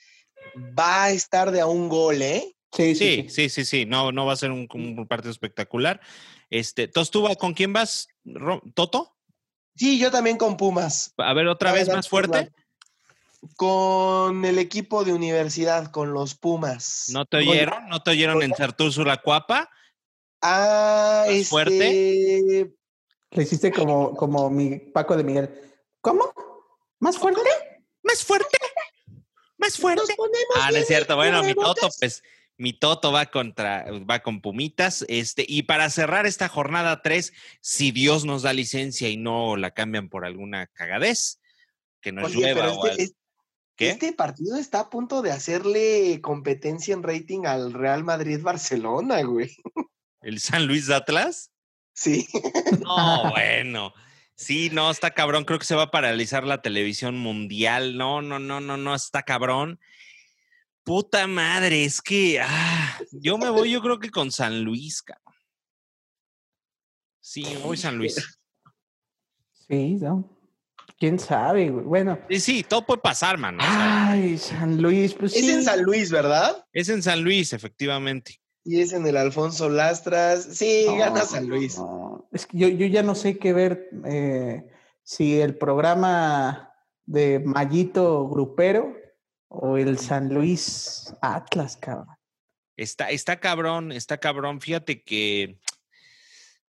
va 0.78 1.06
a 1.06 1.12
estar 1.12 1.52
de 1.52 1.62
a 1.62 1.66
un 1.68 1.90
gol, 1.90 2.22
¿eh? 2.22 2.54
Sí, 2.74 2.96
sí, 2.96 2.96
Sí, 2.96 3.16
sí. 3.24 3.30
sí, 3.30 3.50
sí, 3.50 3.66
sí. 3.66 3.86
No, 3.86 4.12
no 4.12 4.26
va 4.26 4.34
a 4.34 4.38
ser 4.38 4.52
un, 4.52 4.68
un 4.74 5.08
partido 5.08 5.32
espectacular. 5.32 6.00
Este, 6.50 6.84
entonces 6.84 7.12
tú 7.12 7.22
vas- 7.24 7.38
con 7.38 7.54
quién 7.54 7.74
vas, 7.74 8.08
Toto? 8.74 9.14
Sí, 9.76 10.00
yo 10.00 10.10
también 10.12 10.38
con 10.38 10.58
Pumas. 10.58 11.14
A 11.18 11.34
ver, 11.34 11.48
otra 11.48 11.70
a 11.70 11.74
vez 11.74 11.84
ganar 11.88 11.98
más 12.00 12.10
fuerte. 12.10 12.38
Pumas. 12.46 12.67
Con 13.56 14.46
el 14.46 14.58
equipo 14.60 15.04
de 15.04 15.14
universidad, 15.14 15.92
con 15.92 16.14
los 16.14 16.36
Pumas. 16.36 17.06
¿No 17.10 17.26
te 17.26 17.38
Oye. 17.38 17.52
oyeron? 17.52 17.88
¿No 17.88 18.02
te 18.02 18.12
oyeron 18.12 18.42
en 18.42 18.54
Sartúrzula 18.56 19.18
Cuapa? 19.22 19.70
Ah, 20.42 21.24
¿Más 21.28 21.36
este, 21.36 21.50
fuerte? 21.50 22.74
Le 23.32 23.44
hiciste 23.44 23.72
como, 23.72 24.16
como 24.16 24.50
mi 24.50 24.78
Paco 24.80 25.16
de 25.16 25.24
Miguel. 25.24 25.50
¿Cómo? 26.02 26.34
¿Más 27.00 27.18
fuerte? 27.18 27.42
¿Más 28.04 28.24
fuerte? 28.24 28.58
¿Más 29.58 29.78
fuerte? 29.78 30.16
Ah, 30.60 30.72
no 30.72 30.78
es 30.78 30.88
cierto. 30.88 31.16
Bueno, 31.16 31.44
mi. 31.44 31.54
Toto, 31.54 31.90
pues, 32.00 32.24
mi 32.58 32.74
Toto 32.74 33.12
va 33.12 33.26
contra, 33.28 33.86
va 34.10 34.22
con 34.22 34.42
Pumitas. 34.42 35.06
Este, 35.10 35.46
y 35.48 35.64
para 35.64 35.90
cerrar 35.90 36.26
esta 36.26 36.48
jornada 36.48 37.02
3, 37.02 37.34
si 37.62 37.92
Dios 37.92 38.26
nos 38.26 38.44
da 38.44 38.54
licencia 38.54 39.10
y 39.10 39.18
no 39.18 39.58
la 39.58 39.72
cambian 39.72 40.10
por 40.10 40.26
alguna 40.26 40.68
cagadez, 40.68 41.40
que 42.02 42.12
nos 42.12 42.26
Oye, 42.26 42.36
llueva 42.36 42.62
pero 42.62 42.74
o 42.80 42.88
este, 42.88 42.90
algo. 42.90 43.04
es- 43.04 43.14
¿Qué? 43.78 43.92
este 43.92 44.12
partido 44.12 44.58
está 44.58 44.82
a 44.82 44.90
punto 44.90 45.22
de 45.22 45.32
hacerle 45.32 46.20
competencia 46.22 46.96
en 46.96 47.04
rating 47.04 47.46
al 47.46 47.74
Real 47.74 48.04
Madrid-Barcelona, 48.04 49.22
güey. 49.22 49.56
¿El 50.22 50.40
San 50.40 50.66
Luis 50.66 50.88
de 50.88 50.96
Atlas? 50.96 51.52
Sí. 51.94 52.28
No, 52.84 53.30
bueno. 53.32 53.94
Sí, 54.36 54.70
no, 54.72 54.90
está 54.90 55.12
cabrón. 55.12 55.46
Creo 55.46 55.60
que 55.60 55.66
se 55.66 55.76
va 55.76 55.84
a 55.84 55.92
paralizar 55.92 56.44
la 56.44 56.62
televisión 56.62 57.18
mundial. 57.18 57.98
No, 57.98 58.22
no, 58.22 58.40
no, 58.40 58.60
no, 58.60 58.78
no, 58.78 58.96
está 58.96 59.24
cabrón. 59.24 59.80
Puta 60.84 61.28
madre, 61.28 61.84
es 61.84 62.02
que 62.02 62.40
ah, 62.42 63.00
yo 63.12 63.38
me 63.38 63.50
voy, 63.50 63.72
yo 63.72 63.82
creo 63.82 64.00
que 64.00 64.10
con 64.10 64.32
San 64.32 64.64
Luis, 64.64 65.02
cabrón. 65.02 65.36
Sí, 67.20 67.44
voy 67.62 67.78
San 67.78 67.98
Luis. 67.98 68.16
Sí, 69.70 69.96
¿no? 69.96 70.37
¿Quién 70.98 71.20
sabe, 71.20 71.70
güey? 71.70 71.86
Bueno. 71.86 72.20
Sí, 72.30 72.40
sí, 72.40 72.64
todo 72.64 72.86
puede 72.86 73.02
pasar, 73.02 73.38
mano. 73.38 73.60
Ay, 73.62 74.38
San 74.38 74.82
Luis, 74.82 75.14
pues 75.14 75.36
Es 75.36 75.42
sí. 75.46 75.52
en 75.52 75.64
San 75.64 75.84
Luis, 75.84 76.12
¿verdad? 76.12 76.66
es 76.74 76.90
en 76.90 77.04
San 77.04 77.24
Luis, 77.24 77.54
efectivamente. 77.54 78.40
Y 78.64 78.82
es 78.82 78.92
en 78.94 79.06
el 79.08 79.16
Alfonso 79.16 79.70
Lastras. 79.70 80.44
Sí, 80.58 80.86
No, 80.88 80.98
gana 80.98 81.22
San 81.22 81.48
Luis. 81.48 81.78
no. 81.78 82.28
Es 82.34 82.46
que 82.48 82.58
yo, 82.58 82.68
yo 82.68 82.86
ya 82.88 83.04
no 83.04 83.16
sé 83.16 83.38
qué 83.38 83.54
ver 83.54 83.90
eh, 84.06 84.66
si 85.04 85.40
el 85.40 85.56
programa 85.58 86.74
de 87.06 87.40
Mallito 87.40 88.28
Grupero 88.28 88.94
o 89.50 89.78
el 89.78 89.98
San 90.00 90.34
Luis 90.34 91.14
Atlas, 91.22 91.78
cabrón. 91.78 92.08
Está, 92.76 93.10
está 93.12 93.40
cabrón, 93.40 93.92
está 93.92 94.18
cabrón. 94.18 94.60
Fíjate 94.62 95.02
que, 95.04 95.60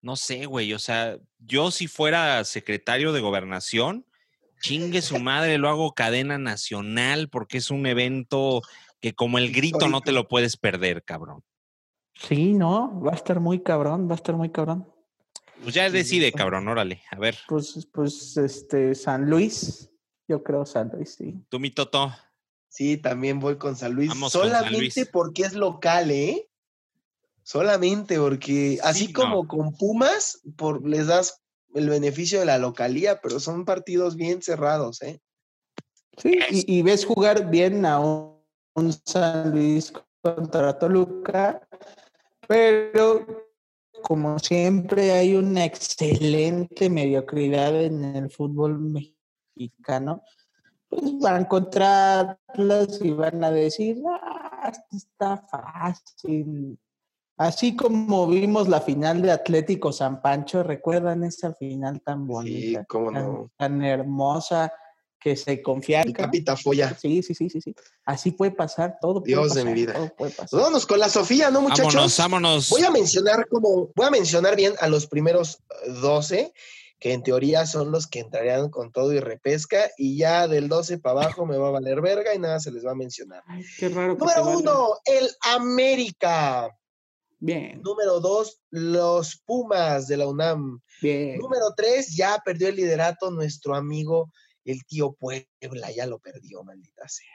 no 0.02 0.16
sé, 0.16 0.46
güey, 0.46 0.74
o 0.74 0.80
sea, 0.80 1.18
yo 1.40 1.72
si 1.72 1.88
fuera 1.88 2.44
secretario 2.44 3.12
de 3.14 3.22
gobernación, 3.22 4.06
chingue 4.62 5.01
su 5.01 5.20
madre, 5.20 5.58
lo 5.58 5.70
hago 5.70 5.93
cadena 5.93 6.38
nacional 6.38 7.30
porque 7.30 7.58
es 7.58 7.72
un 7.72 7.86
evento 7.86 8.62
que 8.99 9.14
como 9.14 9.38
el 9.38 9.51
grito 9.51 9.88
no 9.88 10.01
te 10.01 10.12
lo 10.12 10.28
puedes 10.28 10.58
perder, 10.58 11.03
cabrón. 11.03 11.43
Sí, 12.16 12.53
no, 12.53 12.99
va 13.01 13.12
a 13.12 13.16
estar 13.16 13.39
muy 13.39 13.62
cabrón, 13.62 14.08
va 14.10 14.14
a 14.14 14.16
estar 14.16 14.36
muy 14.36 14.49
cabrón. 14.49 14.91
Pues 15.62 15.76
ya 15.76 15.89
decide, 15.89 16.32
cabrón, 16.32 16.68
órale. 16.68 17.01
A 17.12 17.18
ver, 17.18 17.38
Pues, 17.47 17.88
pues, 17.91 18.38
este, 18.38 18.95
San 18.95 19.30
Luis, 19.30 19.89
yo 20.28 20.43
creo 20.43 20.66
San 20.66 20.89
Luis, 20.89 21.16
sí. 21.16 21.36
tú, 21.49 21.60
mi 21.60 21.72
Toto. 21.72 22.14
Sí, 22.70 22.97
también 22.97 23.39
voy 23.39 23.58
con 23.58 23.76
San 23.76 23.93
Luis. 23.93 24.10
Vamos 24.10 24.34
con 24.34 24.41
San 24.43 24.51
Solamente 24.51 24.80
Luis. 24.80 25.10
porque 25.12 25.43
es 25.43 25.53
local, 25.53 26.12
¿eh? 26.12 26.47
Solamente 27.43 28.20
porque, 28.20 28.78
así 28.84 29.14
como 29.14 29.47
con 29.47 29.74
Pumas, 29.74 30.41
por, 30.58 30.88
les 30.88 31.08
das 31.08 31.41
el 31.74 31.89
beneficio 31.89 32.39
de 32.39 32.45
la 32.45 32.57
localía, 32.57 33.20
pero 33.22 33.39
son 33.39 33.65
partidos 33.65 34.15
bien 34.15 34.41
cerrados, 34.41 35.01
¿eh? 35.01 35.20
Sí, 36.18 36.39
y, 36.49 36.82
ves 36.82 37.05
jugar 37.05 37.49
bien 37.49 37.86
a 37.86 37.99
un, 37.99 38.38
San 39.05 39.51
Luis 39.51 39.93
contra 40.22 40.78
Toluca, 40.78 41.68
pero 42.47 43.47
como 44.01 44.39
siempre 44.39 45.11
hay 45.11 45.36
una 45.36 45.65
excelente 45.65 46.89
mediocridad 46.89 47.84
en 47.84 48.03
el 48.03 48.32
fútbol 48.32 48.80
mexicano, 48.80 50.24
pues 50.89 51.20
van 51.20 51.45
contra 51.45 52.39
Atlas 52.47 52.99
y 53.01 53.11
van 53.11 53.43
a 53.43 53.51
decir, 53.51 54.01
ah, 54.09 54.72
está 54.91 55.38
fácil. 55.38 56.80
Así 57.38 57.76
como 57.76 58.28
vimos 58.28 58.68
la 58.68 58.82
final 58.82 59.22
de 59.22 59.32
Atlético 59.32 59.94
San 59.94 60.22
Pancho, 60.22 60.64
¿recuerdan 60.64 61.24
esa 61.24 61.54
final 61.54 62.02
tan 62.02 62.22
Sí, 62.22 62.28
bonita, 62.28 62.86
cómo 62.86 63.12
tan, 63.12 63.26
no. 63.26 63.52
tan 63.56 63.84
hermosa, 63.84 64.74
que 65.20 65.36
se 65.36 65.62
confiaron? 65.62 66.08
El 66.08 66.14
Capita 66.16 66.58
Folla. 66.58 66.96
Sí, 67.00 67.22
sí, 67.22 67.36
sí, 67.36 67.50
sí, 67.50 67.62
sí. 67.62 67.76
Así 68.06 68.32
puede 68.32 68.52
pasar, 68.52 68.98
todo 69.00 69.22
puede 69.22 69.34
Dios 69.34 69.54
de 69.54 69.66
mi 69.66 69.74
vida. 69.74 69.94
todo 69.94 70.16
puede 70.16 70.32
pasar. 70.32 70.60
Vámonos 70.60 70.88
con 70.88 71.00
la 71.00 71.10
Sofía, 71.10 71.52
¿no, 71.52 71.62
muchachos? 71.62 71.94
Vámonos, 71.94 72.18
vámonos. 72.18 72.70
Voy 72.70 72.84
a 72.84 72.92
mencionar 72.92 73.48
como, 73.48 73.92
voy 73.96 74.06
a 74.08 74.12
mencionar 74.12 74.56
bien 74.56 74.74
a 74.80 74.88
los 74.88 75.06
primeros 75.06 75.60
eh, 75.86 75.92
12, 76.02 76.54
que 77.00 77.14
en 77.14 77.22
teoría 77.22 77.68
son 77.68 77.92
los 77.92 78.08
que 78.08 78.20
entrarían 78.20 78.70
con 78.70 78.92
todo 78.92 79.14
y 79.14 79.20
repesca, 79.20 79.92
y 79.98 80.18
ya 80.18 80.48
del 80.48 80.68
12 80.70 80.98
para 80.98 81.22
abajo 81.22 81.46
me 81.46 81.58
va 81.58 81.68
a 81.68 81.72
valer 81.72 82.02
verga 82.02 82.34
y 82.34 82.40
nada 82.40 82.60
se 82.60 82.72
les 82.72 82.84
va 82.84 82.92
a 82.92 82.96
mencionar. 82.96 83.44
Ay, 83.46 83.64
qué 83.78 83.90
raro 83.90 84.16
Número 84.16 84.58
uno, 84.58 84.90
el 85.06 85.30
América. 85.42 86.76
Bien, 87.40 87.82
Número 87.84 88.20
dos, 88.20 88.62
los 88.72 89.38
Pumas 89.46 90.08
de 90.08 90.18
la 90.18 90.28
UNAM. 90.28 90.82
bien. 91.02 91.38
Número 91.38 91.74
tres, 91.76 92.16
ya 92.16 92.42
perdió 92.44 92.68
el 92.70 92.76
liderato 92.76 93.30
nuestro 93.32 93.76
amigo 93.76 94.32
el 94.66 94.84
tío 94.86 95.14
Puebla, 95.14 95.92
ya 95.96 96.06
lo 96.08 96.20
perdió, 96.20 96.64
maldita 96.64 97.08
sea. 97.08 97.26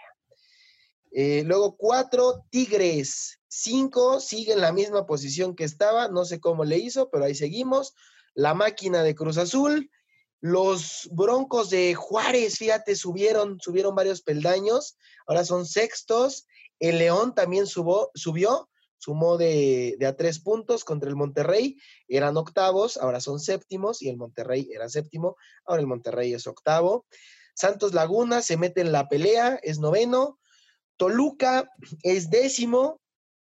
Eh, 1.12 1.42
luego 1.44 1.76
cuatro, 1.76 2.44
Tigres. 2.50 3.38
Cinco, 3.48 4.18
sigue 4.20 4.54
en 4.54 4.60
la 4.60 4.72
misma 4.72 5.06
posición 5.06 5.54
que 5.54 5.64
estaba, 5.64 6.08
no 6.08 6.24
sé 6.24 6.40
cómo 6.40 6.64
le 6.64 6.78
hizo, 6.78 7.10
pero 7.10 7.24
ahí 7.24 7.34
seguimos. 7.34 7.94
La 8.34 8.54
máquina 8.54 9.02
de 9.02 9.14
Cruz 9.14 9.36
Azul. 9.38 9.90
Los 10.40 11.08
Broncos 11.12 11.70
de 11.70 11.94
Juárez, 11.94 12.56
fíjate, 12.58 12.96
subieron, 12.96 13.58
subieron 13.60 13.94
varios 13.94 14.22
peldaños, 14.22 14.96
ahora 15.26 15.44
son 15.44 15.66
sextos. 15.66 16.46
El 16.80 16.98
León 16.98 17.34
también 17.34 17.66
subo- 17.66 18.10
subió, 18.14 18.68
sumó 19.02 19.36
de, 19.36 19.96
de 19.98 20.06
a 20.06 20.16
tres 20.16 20.38
puntos 20.38 20.84
contra 20.84 21.10
el 21.10 21.16
Monterrey, 21.16 21.76
eran 22.06 22.36
octavos, 22.36 22.96
ahora 22.96 23.20
son 23.20 23.40
séptimos, 23.40 24.00
y 24.00 24.08
el 24.08 24.16
Monterrey 24.16 24.70
era 24.72 24.88
séptimo, 24.88 25.36
ahora 25.64 25.80
el 25.80 25.88
Monterrey 25.88 26.32
es 26.32 26.46
octavo. 26.46 27.04
Santos 27.54 27.94
Laguna 27.94 28.42
se 28.42 28.56
mete 28.56 28.80
en 28.80 28.92
la 28.92 29.08
pelea, 29.08 29.58
es 29.64 29.80
noveno. 29.80 30.38
Toluca 30.96 31.68
es 32.04 32.30
décimo. 32.30 33.00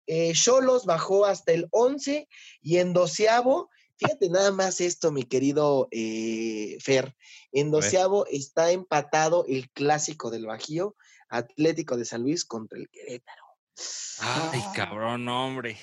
Eh, 0.06 0.32
Cholos 0.32 0.86
bajó 0.86 1.26
hasta 1.26 1.52
el 1.52 1.68
once 1.70 2.28
y 2.62 2.78
en 2.78 2.94
doceavo, 2.94 3.68
fíjate 3.96 4.30
nada 4.30 4.50
más 4.50 4.80
esto, 4.80 5.12
mi 5.12 5.22
querido 5.22 5.86
eh, 5.92 6.76
Fer, 6.80 7.14
en 7.52 7.70
doceavo 7.70 8.26
está 8.26 8.72
empatado 8.72 9.44
el 9.46 9.70
clásico 9.70 10.30
del 10.30 10.46
Bajío, 10.46 10.96
Atlético 11.28 11.96
de 11.96 12.04
San 12.04 12.22
Luis 12.22 12.44
contra 12.44 12.78
el 12.78 12.88
Querétaro. 12.88 13.51
Ay, 14.20 14.60
Ah. 14.64 14.72
cabrón, 14.74 15.28
hombre. 15.28 15.78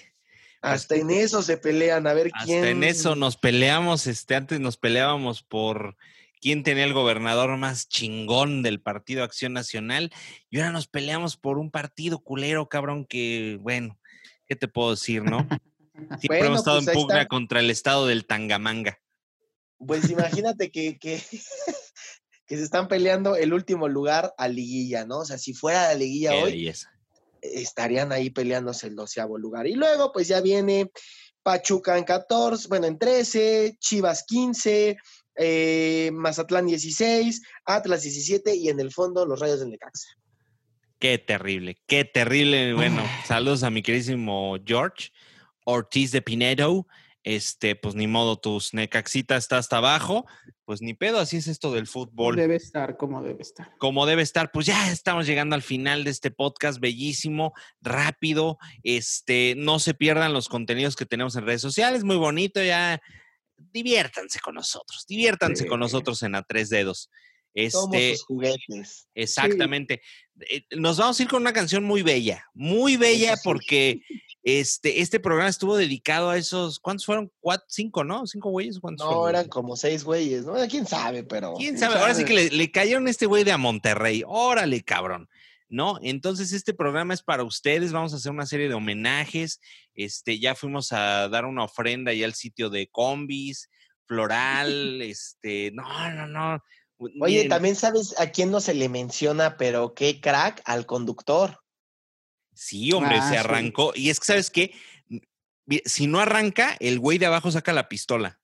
Hasta 0.61 0.95
en 0.95 1.09
eso 1.09 1.41
se 1.41 1.57
pelean, 1.57 2.05
a 2.07 2.13
ver 2.13 2.31
Hasta 2.33 2.45
quién. 2.45 2.65
en 2.65 2.83
eso 2.83 3.15
nos 3.15 3.37
peleamos, 3.37 4.07
este, 4.07 4.35
antes 4.35 4.59
nos 4.59 4.75
peleábamos 4.77 5.41
por 5.41 5.95
quién 6.41 6.63
tenía 6.63 6.83
el 6.83 6.93
gobernador 6.93 7.55
más 7.57 7.87
chingón 7.87 8.61
del 8.61 8.81
Partido 8.81 9.23
Acción 9.23 9.53
Nacional 9.53 10.11
y 10.49 10.57
ahora 10.59 10.71
nos 10.71 10.87
peleamos 10.87 11.37
por 11.37 11.57
un 11.59 11.71
partido 11.71 12.19
culero, 12.19 12.67
cabrón, 12.67 13.05
que, 13.05 13.57
bueno, 13.61 13.97
¿qué 14.47 14.55
te 14.57 14.67
puedo 14.67 14.91
decir, 14.91 15.23
no? 15.23 15.47
Siempre 16.19 16.27
Bueno, 16.27 16.45
hemos 16.47 16.59
estado 16.59 16.77
pues 16.79 16.87
en 16.89 16.93
pugna 16.93 17.25
contra 17.27 17.59
el 17.61 17.69
estado 17.69 18.05
del 18.07 18.25
Tangamanga. 18.25 18.99
Pues 19.77 20.09
imagínate 20.09 20.71
que, 20.71 20.97
que, 20.97 21.21
que 22.47 22.57
se 22.57 22.63
están 22.63 22.87
peleando 22.89 23.35
el 23.37 23.53
último 23.53 23.87
lugar 23.87 24.33
a 24.37 24.47
liguilla, 24.49 25.05
¿no? 25.05 25.19
O 25.19 25.25
sea, 25.25 25.37
si 25.37 25.53
fuera 25.53 25.83
la 25.87 25.93
liguilla 25.95 26.31
Qué 26.31 26.43
hoy, 26.43 26.51
belleza. 26.51 26.91
Estarían 27.41 28.11
ahí 28.11 28.29
peleándose 28.29 28.87
el 28.87 28.95
doceavo 28.95 29.37
lugar. 29.37 29.67
Y 29.67 29.75
luego, 29.75 30.11
pues 30.11 30.27
ya 30.27 30.41
viene 30.41 30.91
Pachuca 31.43 31.97
en 31.97 32.03
14, 32.03 32.67
bueno, 32.67 32.87
en 32.87 32.97
13, 32.97 33.77
Chivas 33.79 34.23
15, 34.27 34.97
eh, 35.35 36.11
Mazatlán 36.13 36.67
16, 36.67 37.41
Atlas 37.65 38.03
17 38.03 38.55
y 38.55 38.69
en 38.69 38.79
el 38.79 38.91
fondo 38.91 39.25
los 39.25 39.39
Rayos 39.39 39.59
del 39.61 39.69
Necaxa. 39.69 40.09
Qué 40.99 41.17
terrible, 41.17 41.77
qué 41.87 42.03
terrible. 42.03 42.73
Bueno, 42.73 43.01
saludos 43.25 43.63
a 43.63 43.69
mi 43.69 43.81
queridísimo 43.81 44.57
George 44.65 45.11
Ortiz 45.63 46.11
de 46.11 46.21
Pinedo. 46.21 46.87
Este, 47.23 47.75
pues 47.75 47.95
ni 47.95 48.07
modo, 48.07 48.37
tus 48.37 48.73
Necaxita 48.73 49.37
está 49.37 49.57
hasta 49.57 49.77
abajo. 49.77 50.25
Pues 50.69 50.83
ni 50.83 50.93
pedo, 50.93 51.17
así 51.17 51.37
es 51.37 51.47
esto 51.47 51.71
del 51.71 51.87
fútbol. 51.87 52.35
Debe 52.35 52.55
estar 52.55 52.95
como 52.95 53.23
debe 53.23 53.41
estar. 53.41 53.75
Como 53.79 54.05
debe 54.05 54.21
estar, 54.21 54.51
pues 54.51 54.67
ya 54.67 54.91
estamos 54.91 55.25
llegando 55.25 55.55
al 55.55 55.63
final 55.63 56.03
de 56.03 56.11
este 56.11 56.29
podcast 56.29 56.79
bellísimo, 56.79 57.53
rápido. 57.81 58.59
Este, 58.83 59.55
no 59.57 59.79
se 59.79 59.95
pierdan 59.95 60.31
los 60.31 60.47
contenidos 60.47 60.95
que 60.95 61.07
tenemos 61.07 61.35
en 61.35 61.47
redes 61.47 61.63
sociales, 61.63 62.03
muy 62.03 62.17
bonito, 62.17 62.61
ya 62.61 63.01
diviértanse 63.57 64.39
con 64.41 64.53
nosotros, 64.53 65.07
diviértanse 65.07 65.65
con 65.65 65.79
nosotros 65.79 66.21
en 66.21 66.35
a 66.35 66.43
tres 66.43 66.69
dedos. 66.69 67.09
Somos 67.71 67.95
Este, 67.95 68.15
sus 68.15 68.25
juguetes. 68.25 69.07
Exactamente. 69.15 70.01
Eh, 70.49 70.63
Nos 70.77 70.97
vamos 70.97 71.19
a 71.19 71.23
ir 71.23 71.29
con 71.29 71.41
una 71.41 71.53
canción 71.53 71.83
muy 71.83 72.01
bella, 72.03 72.45
muy 72.53 72.95
bella 72.97 73.35
porque 73.43 74.01
este, 74.43 75.01
este 75.01 75.19
programa 75.19 75.49
estuvo 75.49 75.75
dedicado 75.75 76.29
a 76.29 76.37
esos, 76.37 76.79
¿cuántos 76.79 77.05
fueron? 77.05 77.31
¿Cuatro, 77.39 77.65
cinco, 77.69 78.03
no? 78.03 78.25
¿Cinco 78.25 78.49
güeyes? 78.51 78.79
¿Cuántos 78.79 79.05
No, 79.05 79.13
fueron? 79.13 79.29
eran 79.35 79.49
como 79.49 79.75
seis 79.75 80.03
güeyes, 80.03 80.45
¿no? 80.45 80.53
¿Quién 80.69 80.85
sabe? 80.87 81.23
Pero. 81.23 81.53
¿Quién 81.57 81.77
sabe? 81.77 81.95
Ahora 81.95 82.15
sí 82.15 82.23
que 82.23 82.33
le, 82.33 82.49
le 82.49 82.71
cayeron 82.71 83.07
a 83.07 83.09
este 83.09 83.25
güey 83.25 83.43
de 83.43 83.51
a 83.51 83.57
Monterrey. 83.57 84.23
Órale, 84.25 84.81
cabrón. 84.83 85.27
¿No? 85.71 85.99
Entonces, 86.01 86.51
este 86.51 86.73
programa 86.73 87.13
es 87.13 87.21
para 87.21 87.43
ustedes. 87.43 87.91
Vamos 87.91 88.13
a 88.13 88.15
hacer 88.15 88.31
una 88.31 88.47
serie 88.47 88.69
de 88.69 88.73
homenajes. 88.73 89.59
Este, 89.93 90.39
ya 90.39 90.55
fuimos 90.55 90.91
a 90.93 91.29
dar 91.29 91.45
una 91.45 91.63
ofrenda 91.65 92.11
ya 92.11 92.25
al 92.25 92.33
sitio 92.33 92.71
de 92.71 92.87
combis, 92.87 93.69
floral, 94.07 95.01
este, 95.03 95.69
no, 95.73 95.83
no, 96.11 96.25
no. 96.27 96.63
Oye, 97.21 97.47
también 97.47 97.75
sabes 97.75 98.13
a 98.19 98.29
quién 98.31 98.51
no 98.51 98.59
se 98.59 98.73
le 98.73 98.89
menciona, 98.89 99.55
pero 99.57 99.93
qué 99.93 100.19
crack 100.19 100.61
al 100.65 100.85
conductor. 100.85 101.59
Sí, 102.53 102.91
hombre, 102.91 103.17
Ah, 103.19 103.23
se 103.29 103.35
sí. 103.35 103.37
arrancó. 103.37 103.93
Y 103.95 104.09
es 104.09 104.19
que, 104.19 104.25
¿sabes 104.25 104.49
qué? 104.49 104.73
Si 105.85 106.07
no 106.07 106.19
arranca, 106.19 106.75
el 106.79 106.99
güey 106.99 107.17
de 107.17 107.27
abajo 107.27 107.51
saca 107.51 107.71
la 107.71 107.87
pistola. 107.87 108.39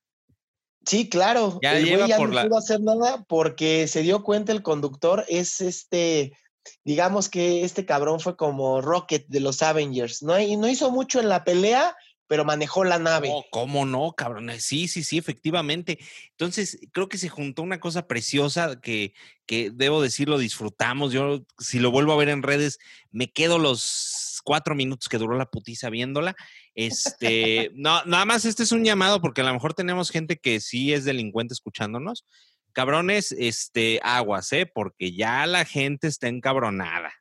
Sí, 0.86 1.10
claro. 1.10 1.60
Ya 1.62 1.78
el 1.78 1.86
lleva 1.86 1.98
güey 2.06 2.10
ya 2.10 2.18
por 2.18 2.30
no 2.30 2.36
la- 2.36 2.44
pudo 2.46 2.58
hacer 2.58 2.80
nada 2.80 3.26
porque 3.28 3.88
se 3.88 4.04
dio 4.04 4.24
cuenta 4.24 4.52
el 4.52 4.62
conductor 4.62 5.26
es 5.28 5.60
este, 5.60 6.38
digamos 6.84 7.28
que 7.28 7.64
este 7.66 7.86
cabrón 7.86 8.20
fue 8.20 8.38
como 8.38 8.80
Rocket 8.82 9.26
de 9.28 9.40
los 9.40 9.62
Avengers, 9.64 10.22
¿no? 10.24 10.40
Y 10.40 10.56
no 10.56 10.70
hizo 10.70 10.92
mucho 10.92 11.20
en 11.20 11.28
la 11.28 11.44
pelea, 11.44 11.98
pero 12.28 12.46
manejó 12.46 12.84
la 12.84 13.00
nave. 13.00 13.30
No, 13.30 13.44
¿cómo 13.52 13.86
no, 13.86 14.14
cabrón? 14.14 14.50
Eh, 14.50 14.60
Sí, 14.60 14.88
sí, 14.88 15.04
sí, 15.04 15.18
efectivamente. 15.18 16.00
Entonces, 16.32 16.80
creo 16.92 17.08
que 17.08 17.18
se 17.18 17.30
juntó 17.30 17.62
una 17.62 17.80
cosa 17.80 18.08
preciosa 18.08 18.80
que, 18.82 19.14
que 19.46 19.72
debo 19.72 20.02
decirlo, 20.02 20.38
disfrutamos. 20.38 21.14
Yo, 21.14 21.46
si 21.60 21.80
lo 21.80 21.92
vuelvo 21.92 22.14
a 22.14 22.18
ver 22.18 22.30
en 22.30 22.44
redes, 22.44 22.80
me 23.12 23.32
quedo 23.32 23.60
los 23.60 24.42
cuatro 24.44 24.76
minutos 24.76 25.10
que 25.10 25.18
duró 25.18 25.36
la 25.38 25.50
putiza 25.50 25.90
viéndola. 25.90 26.36
Este, 26.74 27.72
no, 27.76 28.04
nada 28.06 28.26
más 28.26 28.46
este 28.46 28.64
es 28.64 28.72
un 28.72 28.84
llamado 28.84 29.22
porque 29.22 29.42
a 29.42 29.46
lo 29.46 29.54
mejor 29.54 29.74
tenemos 29.74 30.10
gente 30.10 30.38
que 30.38 30.60
sí 30.62 30.94
es 30.94 31.04
delincuente 31.04 31.54
escuchándonos. 31.54 32.26
Cabrones, 32.74 33.32
este, 33.34 34.00
aguas, 34.04 34.52
¿eh? 34.52 34.66
Porque 34.66 35.14
ya 35.14 35.46
la 35.48 35.66
gente 35.66 36.08
está 36.08 36.28
encabronada. 36.28 37.14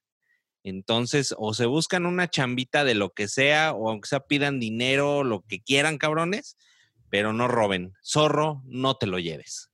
Entonces, 0.65 1.35
o 1.39 1.53
se 1.55 1.67
buscan 1.67 2.07
una 2.07 2.29
chambita 2.29 2.85
de 2.85 2.95
lo 2.95 3.11
que 3.11 3.29
sea, 3.29 3.73
o 3.75 3.91
aunque 3.91 4.09
sea 4.09 4.21
pidan 4.21 4.59
dinero, 4.59 5.23
lo 5.23 5.43
que 5.43 5.61
quieran, 5.61 5.99
cabrones, 5.99 6.57
pero 7.11 7.33
no 7.35 7.47
roben. 7.49 7.93
Zorro, 8.03 8.62
no 8.65 8.97
te 8.97 9.07
lo 9.07 9.19
lleves. 9.19 9.71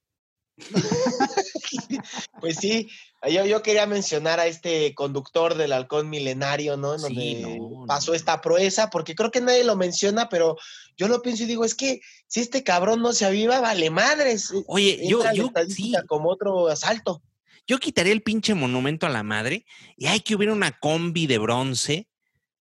Pues 2.40 2.56
sí, 2.56 2.88
yo, 3.30 3.44
yo 3.44 3.62
quería 3.62 3.86
mencionar 3.86 4.40
a 4.40 4.46
este 4.46 4.94
conductor 4.94 5.54
del 5.54 5.72
halcón 5.72 6.08
milenario, 6.08 6.76
¿no? 6.76 6.94
En 6.94 7.00
Sí, 7.00 7.04
donde 7.42 7.58
no, 7.58 7.84
pasó 7.86 8.12
no. 8.12 8.16
esta 8.16 8.40
proeza, 8.40 8.88
porque 8.88 9.14
creo 9.14 9.30
que 9.30 9.40
nadie 9.40 9.62
lo 9.62 9.76
menciona, 9.76 10.28
pero 10.28 10.56
yo 10.96 11.06
lo 11.06 11.20
pienso 11.22 11.42
y 11.42 11.46
digo, 11.46 11.64
es 11.64 11.74
que 11.74 12.00
si 12.26 12.40
este 12.40 12.64
cabrón 12.64 13.02
no 13.02 13.12
se 13.12 13.26
aviva, 13.26 13.60
vale 13.60 13.90
madres. 13.90 14.50
Oye, 14.66 15.06
yo, 15.06 15.18
entra 15.18 15.34
yo, 15.34 15.50
sí, 15.68 15.92
como 16.08 16.30
otro 16.30 16.68
asalto. 16.68 17.22
Yo 17.66 17.78
quitaría 17.78 18.12
el 18.12 18.22
pinche 18.22 18.54
monumento 18.54 19.06
a 19.06 19.10
la 19.10 19.22
madre 19.22 19.64
y 19.96 20.06
hay 20.06 20.20
que 20.20 20.34
hubiera 20.34 20.52
una 20.52 20.72
combi 20.72 21.26
de 21.26 21.38
bronce, 21.38 22.08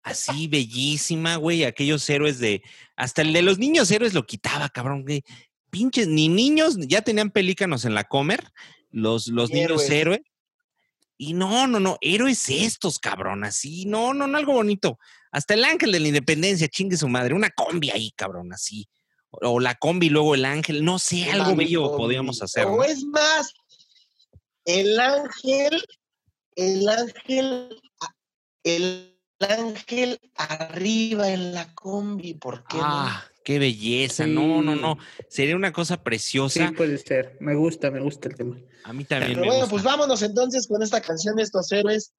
así 0.03 0.49
bellísima, 0.49 1.37
güey, 1.37 1.65
aquellos 1.65 2.09
héroes 2.11 2.39
de, 2.39 2.63
hasta 2.97 3.23
el 3.23 3.33
de 3.33 3.43
los 3.43 3.59
niños 3.59 3.91
héroes 3.91 4.15
lo 4.15 4.27
quitaba, 4.27 4.69
cabrón, 4.69 5.03
güey. 5.03 5.25
Pinches, 5.71 6.07
ni 6.07 6.29
niños, 6.29 6.77
ya 6.81 7.01
tenían 7.01 7.31
pelícanos 7.31 7.87
en 7.87 7.95
la 7.95 8.05
comer, 8.05 8.53
los, 8.91 9.29
los 9.29 9.51
Ni 9.51 9.61
niños 9.61 9.85
héroes. 9.85 9.91
héroes. 9.91 10.21
Y 11.17 11.35
no, 11.35 11.67
no, 11.67 11.81
no, 11.81 11.99
héroes 12.01 12.51
estos, 12.51 12.99
cabrón, 12.99 13.45
así, 13.45 13.87
no, 13.87 14.13
no, 14.13 14.27
no, 14.27 14.37
algo 14.37 14.55
bonito. 14.55 14.99
Hasta 15.31 15.55
el 15.55 15.65
ángel 15.65 15.93
de 15.93 16.01
la 16.01 16.09
independencia, 16.09 16.69
chingue 16.69 16.97
su 16.97 17.09
madre, 17.09 17.33
una 17.33 17.51
combi 17.51 17.91
ahí, 17.91 18.11
cabrón, 18.11 18.53
así. 18.53 18.87
O, 19.31 19.61
la 19.61 19.77
combi, 19.77 20.11
luego 20.11 20.35
el 20.35 20.45
ángel, 20.45 20.85
no 20.85 20.99
sé, 20.99 21.31
algo 21.31 21.57
bello 21.57 21.97
podíamos 21.97 22.43
hacer. 22.43 22.67
O 22.67 22.77
¿no? 22.77 22.85
es 22.85 23.03
más, 23.05 23.55
el 24.65 24.99
ángel, 25.01 25.83
el 26.57 26.89
ángel, 26.89 27.81
el 28.65 29.17
ángel 29.41 30.21
arriba 30.37 31.31
en 31.31 31.55
la 31.55 31.75
combi, 31.75 32.35
¿por 32.35 32.65
qué 32.67 32.77
no? 32.77 32.83
Ah, 32.85 33.25
qué 33.45 33.59
belleza, 33.59 34.27
no, 34.27 34.63
no, 34.63 34.77
no. 34.77 34.99
Sí. 35.19 35.25
Sería 35.29 35.57
una 35.57 35.73
cosa 35.73 35.97
Sí, 35.97 36.01
preciosa. 36.05 36.73
puede 36.77 36.99
ser. 36.99 37.37
Me 37.41 37.55
gusta, 37.55 37.91
me 37.91 38.01
gusta 38.01 38.29
el 38.29 38.37
tema. 38.37 38.57
A 38.85 38.93
mí 38.93 39.05
también 39.05 39.33
Pero 39.33 39.41
me 39.43 39.47
bueno, 39.49 39.61
gusta. 39.63 39.71
pues 39.71 39.83
vámonos 39.83 40.23
entonces 40.23 40.67
con 40.67 40.83
esta 40.83 41.01
canción 41.01 41.35
de 41.37 41.43
estos 41.43 41.71
héroes. 41.73 42.13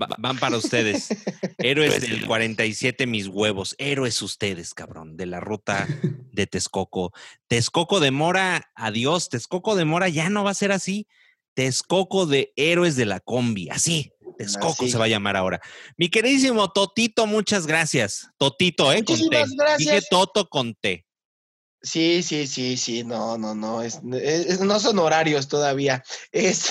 Va- 0.00 0.08
van 0.18 0.38
para 0.38 0.56
ustedes. 0.56 1.08
Héroes 1.58 2.00
del 2.00 2.26
47, 2.26 3.06
mis 3.06 3.26
huevos. 3.28 3.74
Héroes 3.78 4.22
ustedes, 4.22 4.74
cabrón, 4.74 5.16
de 5.16 5.26
la 5.26 5.40
ruta 5.40 5.86
de 6.32 6.46
Texcoco. 6.46 7.12
Texcoco 7.48 8.00
de 8.00 8.10
Mora, 8.10 8.70
adiós. 8.74 9.28
Texcoco 9.28 9.76
de 9.76 9.84
Mora 9.84 10.08
ya 10.08 10.30
no 10.30 10.44
va 10.44 10.50
a 10.50 10.54
ser 10.54 10.72
así. 10.72 11.06
Texcoco 11.54 12.26
de 12.26 12.52
Héroes 12.56 12.96
de 12.96 13.04
la 13.04 13.20
Combi. 13.20 13.68
Así. 13.68 14.10
Texcoco 14.38 14.84
Así. 14.84 14.90
se 14.90 14.98
va 14.98 15.04
a 15.04 15.08
llamar 15.08 15.36
ahora. 15.36 15.60
Mi 15.98 16.08
queridísimo 16.08 16.70
Totito, 16.72 17.26
muchas 17.26 17.66
gracias. 17.66 18.28
Totito, 18.38 18.90
¿eh? 18.92 19.04
Con 19.04 19.16
T. 19.16 19.22
Muchísimas 19.24 19.50
gracias. 19.50 19.78
Dije 19.78 20.00
Toto 20.10 20.48
con 20.48 20.74
T. 20.74 21.04
Sí, 21.82 22.22
sí, 22.22 22.46
sí, 22.46 22.76
sí, 22.76 23.02
no, 23.02 23.36
no, 23.38 23.54
no, 23.56 23.82
es, 23.82 24.02
no 24.02 24.78
son 24.80 24.98
horarios 25.00 25.48
todavía. 25.48 26.02
Este, 26.32 26.70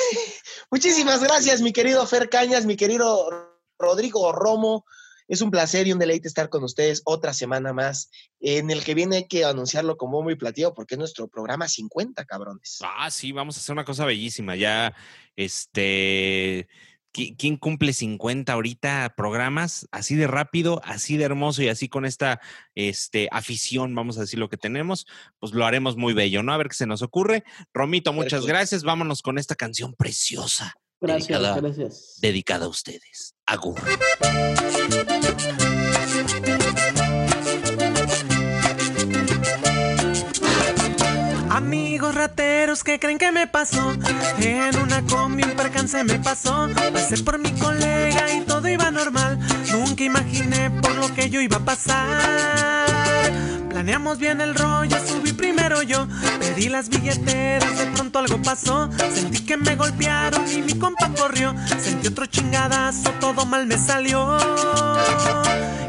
muchísimas 0.71 1.21
gracias, 1.21 1.61
mi 1.61 1.73
querido 1.73 2.05
Fer 2.07 2.29
Cañas, 2.29 2.65
mi 2.65 2.75
querido 2.77 3.57
Rodrigo 3.77 4.31
Romo. 4.31 4.85
Es 5.27 5.39
un 5.41 5.49
placer 5.51 5.87
y 5.87 5.93
un 5.93 5.99
deleite 5.99 6.27
estar 6.27 6.49
con 6.49 6.61
ustedes 6.63 7.01
otra 7.05 7.33
semana 7.33 7.71
más. 7.71 8.09
En 8.41 8.69
el 8.69 8.83
que 8.83 8.93
viene 8.95 9.27
que 9.29 9.45
anunciarlo 9.45 9.95
con 9.95 10.11
bombo 10.11 10.29
y 10.29 10.35
platillo 10.35 10.73
porque 10.73 10.95
es 10.95 10.99
nuestro 10.99 11.29
programa 11.29 11.69
50, 11.69 12.25
cabrones. 12.25 12.79
Ah, 12.81 13.09
sí, 13.09 13.31
vamos 13.31 13.55
a 13.55 13.59
hacer 13.61 13.71
una 13.71 13.85
cosa 13.85 14.03
bellísima. 14.05 14.57
Ya, 14.57 14.93
este, 15.37 16.67
¿qui- 16.67 16.67
¿quién 17.11 17.57
cumple 17.57 17.93
50 17.93 18.51
ahorita 18.51 19.13
programas? 19.15 19.87
Así 19.91 20.15
de 20.15 20.27
rápido, 20.27 20.81
así 20.83 21.17
de 21.17 21.25
hermoso 21.25 21.61
y 21.61 21.69
así 21.69 21.89
con 21.89 22.05
esta 22.05 22.39
este, 22.75 23.27
afición, 23.31 23.93
vamos 23.95 24.17
a 24.17 24.21
decir 24.21 24.39
lo 24.39 24.49
que 24.49 24.57
tenemos, 24.57 25.07
pues 25.39 25.53
lo 25.53 25.65
haremos 25.65 25.97
muy 25.97 26.13
bello, 26.13 26.43
¿no? 26.43 26.53
A 26.53 26.57
ver 26.57 26.69
qué 26.69 26.75
se 26.75 26.87
nos 26.87 27.01
ocurre. 27.01 27.43
Romito, 27.73 28.13
muchas 28.13 28.45
gracias. 28.45 28.83
Vámonos 28.83 29.21
con 29.21 29.37
esta 29.37 29.55
canción 29.55 29.93
preciosa 29.93 30.75
Gracias, 31.01 31.39
Dedicada. 31.39 31.59
gracias. 31.59 32.17
dedicada 32.21 32.65
a 32.65 32.69
ustedes. 32.69 33.35
Agur. 33.47 33.81
Amigos 42.11 42.29
rateros 42.29 42.83
que 42.83 42.99
creen 42.99 43.17
que 43.17 43.31
me 43.31 43.47
pasó. 43.47 43.93
En 44.39 44.77
una 44.77 45.01
combi 45.03 45.43
un 45.43 45.51
percance 45.51 46.03
me 46.03 46.19
pasó. 46.19 46.67
Pasé 46.93 47.23
por 47.23 47.39
mi 47.39 47.51
colega 47.51 48.33
y 48.33 48.41
todo 48.41 48.67
iba 48.67 48.91
normal. 48.91 49.39
Nunca 49.71 50.03
imaginé 50.03 50.71
por 50.81 50.93
lo 50.95 51.13
que 51.13 51.29
yo 51.29 51.39
iba 51.39 51.57
a 51.57 51.65
pasar 51.65 53.40
Planeamos 53.71 54.17
bien 54.17 54.41
el 54.41 54.53
rollo, 54.53 54.97
subí 55.07 55.31
primero 55.31 55.81
yo. 55.81 56.05
Pedí 56.39 56.67
las 56.67 56.89
billeteras, 56.89 57.77
de 57.77 57.85
pronto 57.87 58.19
algo 58.19 58.41
pasó. 58.41 58.89
Sentí 59.13 59.45
que 59.45 59.55
me 59.55 59.77
golpearon 59.77 60.43
y 60.51 60.61
mi 60.61 60.77
compa 60.77 61.09
corrió. 61.17 61.55
Sentí 61.79 62.09
otro 62.09 62.25
chingadazo, 62.25 63.09
todo 63.21 63.45
mal 63.45 63.65
me 63.67 63.77
salió. 63.77 64.37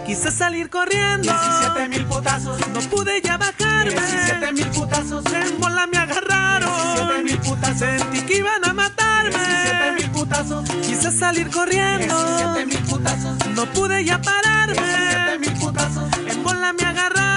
Quise 0.06 0.30
salir 0.30 0.70
corriendo. 0.70 1.32
17 1.32 1.88
mil 1.88 2.06
putazos. 2.06 2.60
No 2.68 2.80
pude 2.82 3.20
ya 3.20 3.36
bajarme. 3.36 3.90
17 3.90 4.52
mil 4.52 4.66
putazos. 4.68 5.24
En 5.32 5.60
bola 5.60 5.88
me 5.88 5.98
agarraron. 5.98 6.70
17 6.94 7.22
mil 7.24 7.38
putazos. 7.38 7.78
Sentí 7.78 8.20
que 8.22 8.36
iban 8.38 8.64
a 8.64 8.72
matarme. 8.72 9.30
17 9.30 9.92
mil 9.92 10.10
putazos. 10.12 10.70
Quise 10.86 11.10
salir 11.10 11.50
corriendo. 11.50 12.14
17 12.14 12.66
mil 12.66 12.78
putazos. 12.78 13.36
No 13.56 13.66
pude 13.66 14.04
ya 14.04 14.22
pararme. 14.22 14.74
17 14.74 15.38
mil 15.40 15.52
putazos. 15.54 16.08
En 16.28 16.42
bola 16.44 16.72
me 16.72 16.84
agarraron 16.84 17.31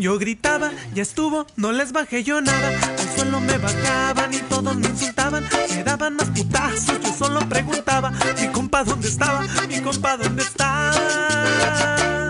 Yo 0.00 0.16
gritaba, 0.16 0.70
ya 0.94 1.02
estuvo, 1.02 1.44
no 1.56 1.72
les 1.72 1.90
bajé 1.90 2.22
yo 2.22 2.40
nada. 2.40 2.68
Al 2.98 3.16
suelo 3.16 3.40
me 3.40 3.58
bajaban 3.58 4.32
y 4.32 4.38
todos 4.38 4.76
me 4.76 4.86
insultaban. 4.86 5.44
Me 5.74 5.82
daban 5.82 6.14
más 6.14 6.28
putazos, 6.30 7.00
yo 7.02 7.12
solo 7.12 7.40
preguntaba: 7.48 8.12
Mi 8.40 8.46
compa, 8.48 8.84
¿dónde 8.84 9.08
estaba? 9.08 9.44
Mi 9.66 9.80
compa, 9.80 10.16
¿dónde 10.16 10.42
está? 10.42 12.27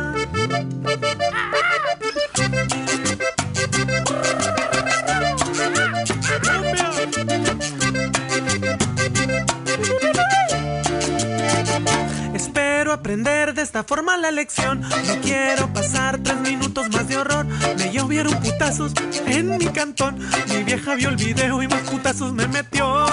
Aprender 12.98 13.54
de 13.54 13.62
esta 13.62 13.84
forma 13.84 14.16
la 14.16 14.30
lección. 14.30 14.80
No 14.80 15.20
quiero 15.22 15.72
pasar 15.72 16.18
tres 16.18 16.40
minutos 16.40 16.88
más 16.90 17.06
de 17.06 17.16
horror. 17.16 17.46
Me 17.78 17.92
llovieron 17.92 18.34
putazos 18.40 18.92
en 19.26 19.56
mi 19.56 19.66
cantón. 19.66 20.18
Mi 20.48 20.64
vieja 20.64 20.94
vio 20.96 21.08
el 21.08 21.16
video 21.16 21.62
y 21.62 21.68
más 21.68 21.82
putazos 21.82 22.32
me 22.32 22.48
metió. 22.48 23.06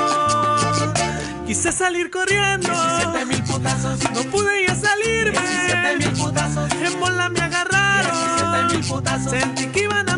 Quise 1.46 1.72
salir 1.72 2.10
corriendo. 2.10 2.68
17 2.68 3.26
mil 3.26 3.44
putazos. 3.44 4.00
No 4.12 4.24
pude 4.32 4.66
ya 4.68 4.76
salirme. 4.76 5.40
17 5.40 5.98
mil 5.98 6.12
putazos. 6.20 6.72
En 6.74 7.00
bola 7.00 7.30
me 7.30 7.40
agarraron. 7.42 8.12
17 8.12 8.76
mil 8.76 8.88
putazos. 8.88 9.32
Sentí 9.32 9.68
que 9.68 9.84
iban 9.84 10.10
a 10.10 10.18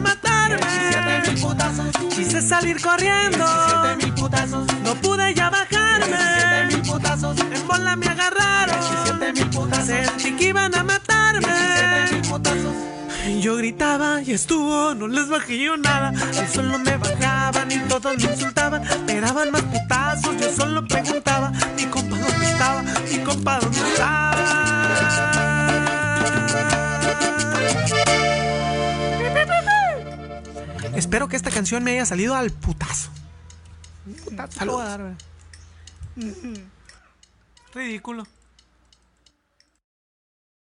matarme. 0.55 1.21
17 1.25 1.31
mil 1.31 1.41
putazos. 1.41 2.15
Quise 2.15 2.41
salir 2.41 2.81
corriendo. 2.81 3.45
17 3.45 4.05
mil 4.05 4.13
putazos. 4.13 4.67
No 4.83 4.95
pude 4.95 5.33
ya 5.33 5.49
bajarme. 5.49 6.17
17 6.17 6.65
mil 6.67 6.81
putazos. 6.81 7.37
En 7.39 7.67
bola 7.67 7.95
me 7.95 8.07
agarraron. 8.07 8.79
17 8.79 9.33
mil 9.33 9.49
putazos. 9.49 9.85
Sentí 9.87 10.35
que 10.35 10.49
iban 10.49 10.75
a 10.75 10.83
matarme. 10.83 11.47
17 11.47 12.13
mil 12.13 12.21
putazos. 12.29 12.73
Yo 13.41 13.57
gritaba 13.57 14.21
y 14.21 14.31
estuvo, 14.31 14.95
no 14.95 15.07
les 15.07 15.27
bajé 15.27 15.59
yo 15.59 15.75
nada. 15.77 16.09
Al 16.09 16.47
suelo 16.47 16.79
me 16.79 16.97
bajaban 16.97 17.71
y 17.71 17.77
todos 17.79 18.17
me 18.17 18.23
insultaban. 18.23 18.81
Me 19.05 19.19
daban 19.19 19.51
más 19.51 19.63
putazos, 19.63 20.37
yo 20.39 20.51
solo 20.55 20.87
preguntaba: 20.87 21.51
Mi 21.75 21.83
compa, 21.85 22.17
¿dónde 22.17 22.45
estaba? 22.45 22.81
Mi 22.81 23.17
compa, 23.19 23.59
¿dónde 23.59 23.79
estaba? 23.79 24.57
Espero 30.97 31.27
que 31.27 31.35
esta 31.35 31.51
canción 31.51 31.83
me 31.83 31.91
haya 31.91 32.07
salido 32.07 32.33
al 32.33 32.49
putazo. 32.49 33.11
Putazo. 34.25 34.83
Ridículo. 37.71 38.25